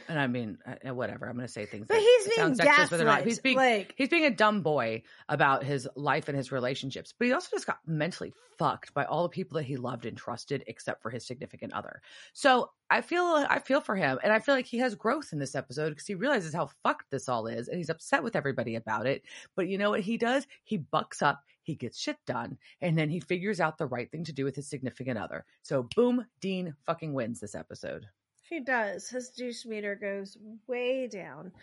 [0.07, 1.27] And I mean, uh, whatever.
[1.27, 1.87] I'm going to say things.
[1.87, 3.05] But that he's being sound sexist, but not.
[3.05, 3.27] gaslit.
[3.27, 7.13] He's being like he's being a dumb boy about his life and his relationships.
[7.17, 10.17] But he also just got mentally fucked by all the people that he loved and
[10.17, 12.01] trusted, except for his significant other.
[12.33, 15.37] So I feel I feel for him, and I feel like he has growth in
[15.39, 18.75] this episode because he realizes how fucked this all is, and he's upset with everybody
[18.75, 19.23] about it.
[19.55, 20.47] But you know what he does?
[20.63, 21.43] He bucks up.
[21.63, 24.55] He gets shit done, and then he figures out the right thing to do with
[24.55, 25.45] his significant other.
[25.61, 28.05] So boom, Dean fucking wins this episode.
[28.49, 29.09] He does.
[29.09, 30.37] His douche meter goes
[30.67, 31.53] way down.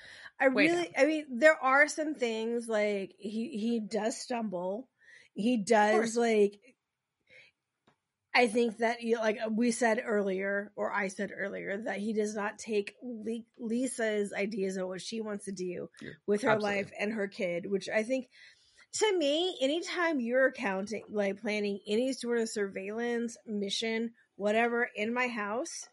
[0.40, 4.88] I Way really, I mean, there are some things like he he does stumble.
[5.34, 6.58] He does like.
[8.34, 12.34] I think that you like we said earlier, or I said earlier, that he does
[12.34, 16.78] not take Le- Lisa's ideas of what she wants to do Yeah, with her absolutely.
[16.78, 18.28] life and her kid, which I think
[18.94, 25.28] to me, anytime you're accounting, like planning any sort of surveillance mission, whatever, in my
[25.28, 25.88] house,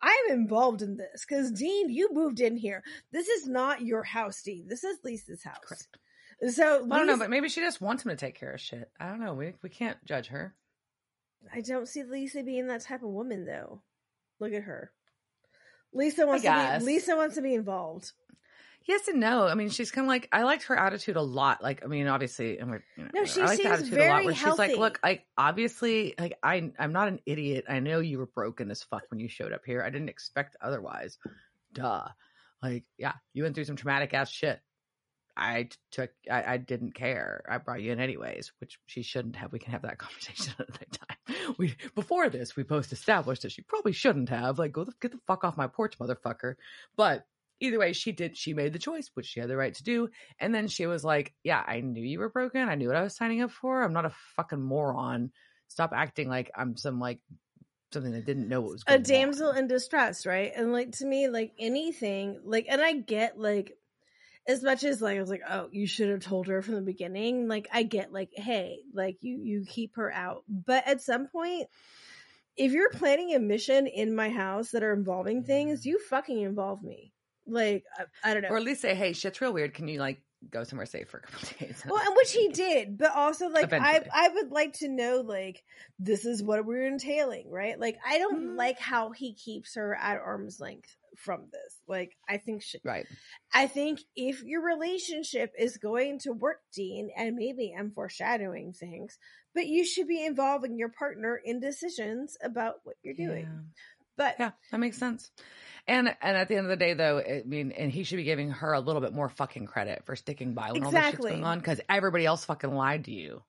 [0.00, 2.82] I'm involved in this because Dean, you moved in here.
[3.12, 4.66] This is not your house, Dean.
[4.68, 5.58] This is Lisa's house.
[5.66, 5.98] Correct.
[6.54, 8.88] So I don't know, but maybe she just wants him to take care of shit.
[9.00, 9.34] I don't know.
[9.34, 10.54] We we can't judge her.
[11.52, 13.82] I don't see Lisa being that type of woman, though.
[14.38, 14.92] Look at her.
[15.92, 16.84] Lisa wants to be.
[16.84, 18.12] Lisa wants to be involved.
[18.88, 19.46] Yes and no.
[19.46, 21.62] I mean, she's kind of like I liked her attitude a lot.
[21.62, 24.08] Like, I mean, obviously, and we're, you know, No, she I like the attitude a
[24.08, 27.66] lot where she's like, "Look, I obviously, like, I, I'm not an idiot.
[27.68, 29.82] I know you were broken as fuck when you showed up here.
[29.82, 31.18] I didn't expect otherwise.
[31.74, 32.08] Duh.
[32.62, 34.58] Like, yeah, you went through some traumatic ass shit.
[35.36, 37.44] I took, I, I didn't care.
[37.46, 39.52] I brought you in anyways, which she shouldn't have.
[39.52, 41.54] We can have that conversation another time.
[41.58, 44.58] We before this, we both established that she probably shouldn't have.
[44.58, 46.54] Like, go the, get the fuck off my porch, motherfucker.
[46.96, 47.26] But
[47.60, 48.36] either way, she did.
[48.36, 50.08] She made the choice, which she had the right to do.
[50.38, 52.68] And then she was like, "Yeah, I knew you were broken.
[52.68, 53.82] I knew what I was signing up for.
[53.82, 55.30] I'm not a fucking moron.
[55.68, 57.20] Stop acting like I'm some like
[57.92, 60.52] something that didn't know what was a damsel on." in distress, right?
[60.54, 63.72] And like to me, like anything, like, and I get like,
[64.46, 66.82] as much as like I was like, oh, you should have told her from the
[66.82, 67.48] beginning.
[67.48, 71.68] Like, I get like, hey, like you you keep her out, but at some point.
[72.60, 75.84] If you're planning a mission in my house that are involving things, mm.
[75.84, 77.12] you fucking involve me.
[77.48, 78.50] Like I, I don't know.
[78.50, 79.74] or at least say, "Hey, shit's real weird.
[79.74, 80.20] Can you like
[80.50, 83.72] go somewhere safe for a couple days?" well, and which he did, but also like
[83.72, 84.10] I Eventually.
[84.12, 85.62] I would like to know like
[85.98, 87.78] this is what we're entailing, right?
[87.78, 88.56] Like I don't Mhm.
[88.56, 91.76] like how he keeps her at arm's length from this.
[91.88, 93.06] Like I think she, right.
[93.52, 99.18] I think if your relationship is going to work, Dean, and maybe I'm foreshadowing things,
[99.54, 103.44] but you should be involving your partner in decisions about what you're doing.
[103.46, 103.97] Yeah.
[104.18, 105.30] But Yeah, that makes sense.
[105.86, 108.24] And and at the end of the day, though, I mean, and he should be
[108.24, 111.10] giving her a little bit more fucking credit for sticking by when all this shit's
[111.10, 111.30] Exactly.
[111.30, 113.42] going on because everybody else fucking lied to you.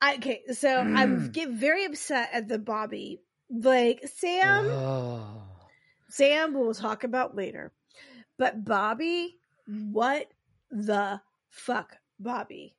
[0.00, 1.32] I, okay, so I'm Mm.
[1.32, 3.20] get very upset at the Bobby.
[3.48, 5.42] Like Sam, oh.
[6.08, 7.72] Sam we'll talk about later.
[8.38, 10.26] But Bobby, what
[10.70, 11.20] the
[11.50, 12.75] fuck, Bobby?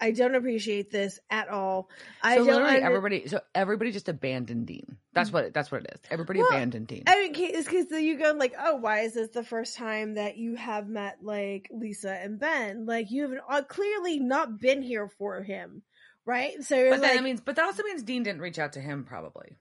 [0.00, 1.88] I don't appreciate this at all.
[2.22, 4.96] I so don't literally under- everybody, so everybody just abandoned Dean.
[5.12, 6.00] That's what that's what it is.
[6.10, 7.04] Everybody Well, abandoned Dean.
[7.06, 10.36] I mean, it's because you go like, oh, why is this the first time that
[10.36, 12.86] you have met like Lisa and Ben?
[12.86, 15.82] Like you have uh, clearly not been here for him,
[16.24, 16.62] right?
[16.62, 19.04] So but like, that means, but that also means Dean didn't reach out to him,
[19.04, 19.56] probably.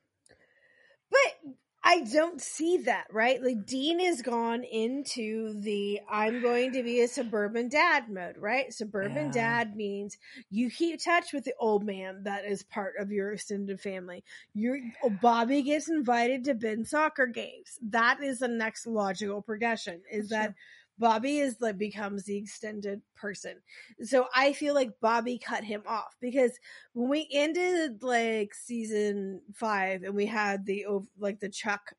[1.89, 3.41] I don't see that, right?
[3.41, 8.73] Like Dean has gone into the I'm going to be a suburban dad mode, right?
[8.73, 9.31] Suburban Yeah.
[9.31, 10.17] dad means
[10.49, 14.25] you keep touch with the old man that is part of your extended family.
[14.53, 17.79] Your oh, Bobby gets invited to Ben soccer games.
[17.81, 20.01] That is the next logical progression.
[20.11, 20.55] Is That's that
[20.99, 23.55] Bobby is like becomes the extended person.
[24.03, 26.51] So I feel like Bobby cut him off because
[26.93, 30.85] when we ended like season five and we had the
[31.19, 31.93] like the Chuck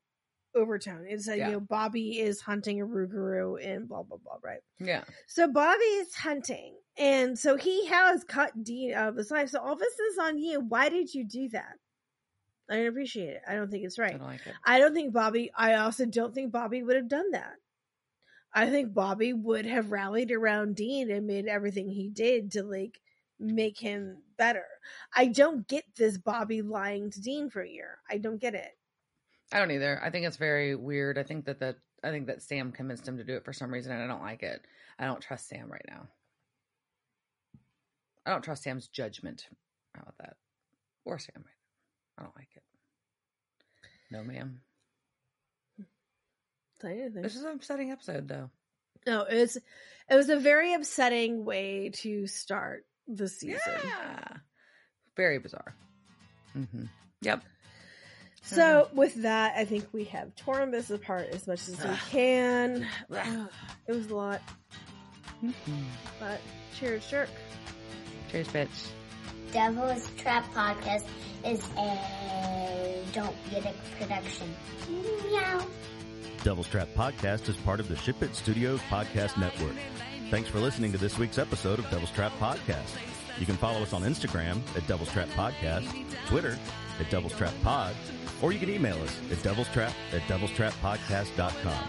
[0.55, 1.47] overtone, it said Yeah.
[1.47, 4.61] you know Bobby is hunting a Rougarou and blah blah blah, right?
[4.79, 5.05] Yeah.
[5.27, 9.51] So Bobby is hunting, and so he has cut Dean out of his life.
[9.51, 10.61] So all this is on you.
[10.61, 11.75] Why did you do that?
[12.71, 13.43] I don't appreciate it.
[13.49, 14.15] I don't think it's right.
[14.15, 14.55] I don't like it.
[14.65, 15.51] I don't think Bobby.
[15.57, 17.55] I also don't think Bobby would have done that.
[18.53, 23.01] I think Bobby would have rallied around Dean and made everything he did to like
[23.39, 24.65] make him better.
[25.15, 27.99] I don't get this Bobby lying to Dean for a year.
[28.11, 28.77] I don't get it.
[29.53, 30.01] I don't either.
[30.03, 31.19] I think it's very weird.
[31.19, 33.73] I think that that I think that Sam convinced him to do it for some
[33.73, 34.61] reason, and I don't like it.
[34.99, 36.09] I don't trust Sam right now.
[38.27, 39.47] I don't trust Sam's judgment.
[39.95, 40.37] About that?
[41.05, 41.45] Or Sam.
[42.19, 42.63] I don't like it.
[44.11, 44.61] No, ma'am.
[46.81, 47.23] Tell you anything.
[47.23, 48.51] This is an upsetting episode, though.
[49.07, 53.59] No, it's it was a very upsetting way to start the season.
[53.85, 54.29] Yeah.
[55.17, 55.75] Very bizarre.
[56.53, 56.85] hmm
[57.23, 57.43] Yep.
[58.43, 61.99] So with that, I think we have torn this apart as much as we Ugh.
[62.11, 62.87] can.
[63.11, 63.19] Ugh.
[63.27, 63.51] Ugh,
[63.89, 64.41] It was a lot,
[65.43, 65.85] Mhm.
[66.21, 66.41] but
[66.79, 67.29] cheers, jerk.
[68.31, 68.89] Cheers, bitch.
[69.53, 71.05] Devil's Trap Podcast
[71.45, 74.55] is a Don't Get It production.
[74.89, 75.67] Meow.
[76.43, 79.75] Devil's Trap Podcast is part of the Ship It Studios Podcast Network.
[80.31, 82.97] Thanks for listening to this week's episode of Devil's Trap Podcast.
[83.39, 85.87] You can follow us on Instagram at Devil's Trap Podcast,
[86.27, 86.59] Twitter
[87.01, 87.95] at Devil's Trap Pod,
[88.43, 91.89] or you can email us at Devil's Trap at devilstrappodcast.com.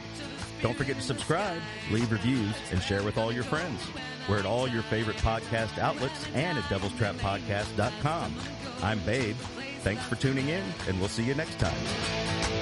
[0.61, 1.61] Don't forget to subscribe,
[1.91, 3.81] leave reviews, and share with all your friends.
[4.29, 8.35] We're at all your favorite podcast outlets and at devilstrappodcast.com.
[8.83, 9.35] I'm Babe.
[9.81, 12.58] Thanks for tuning in, and we'll see you next time.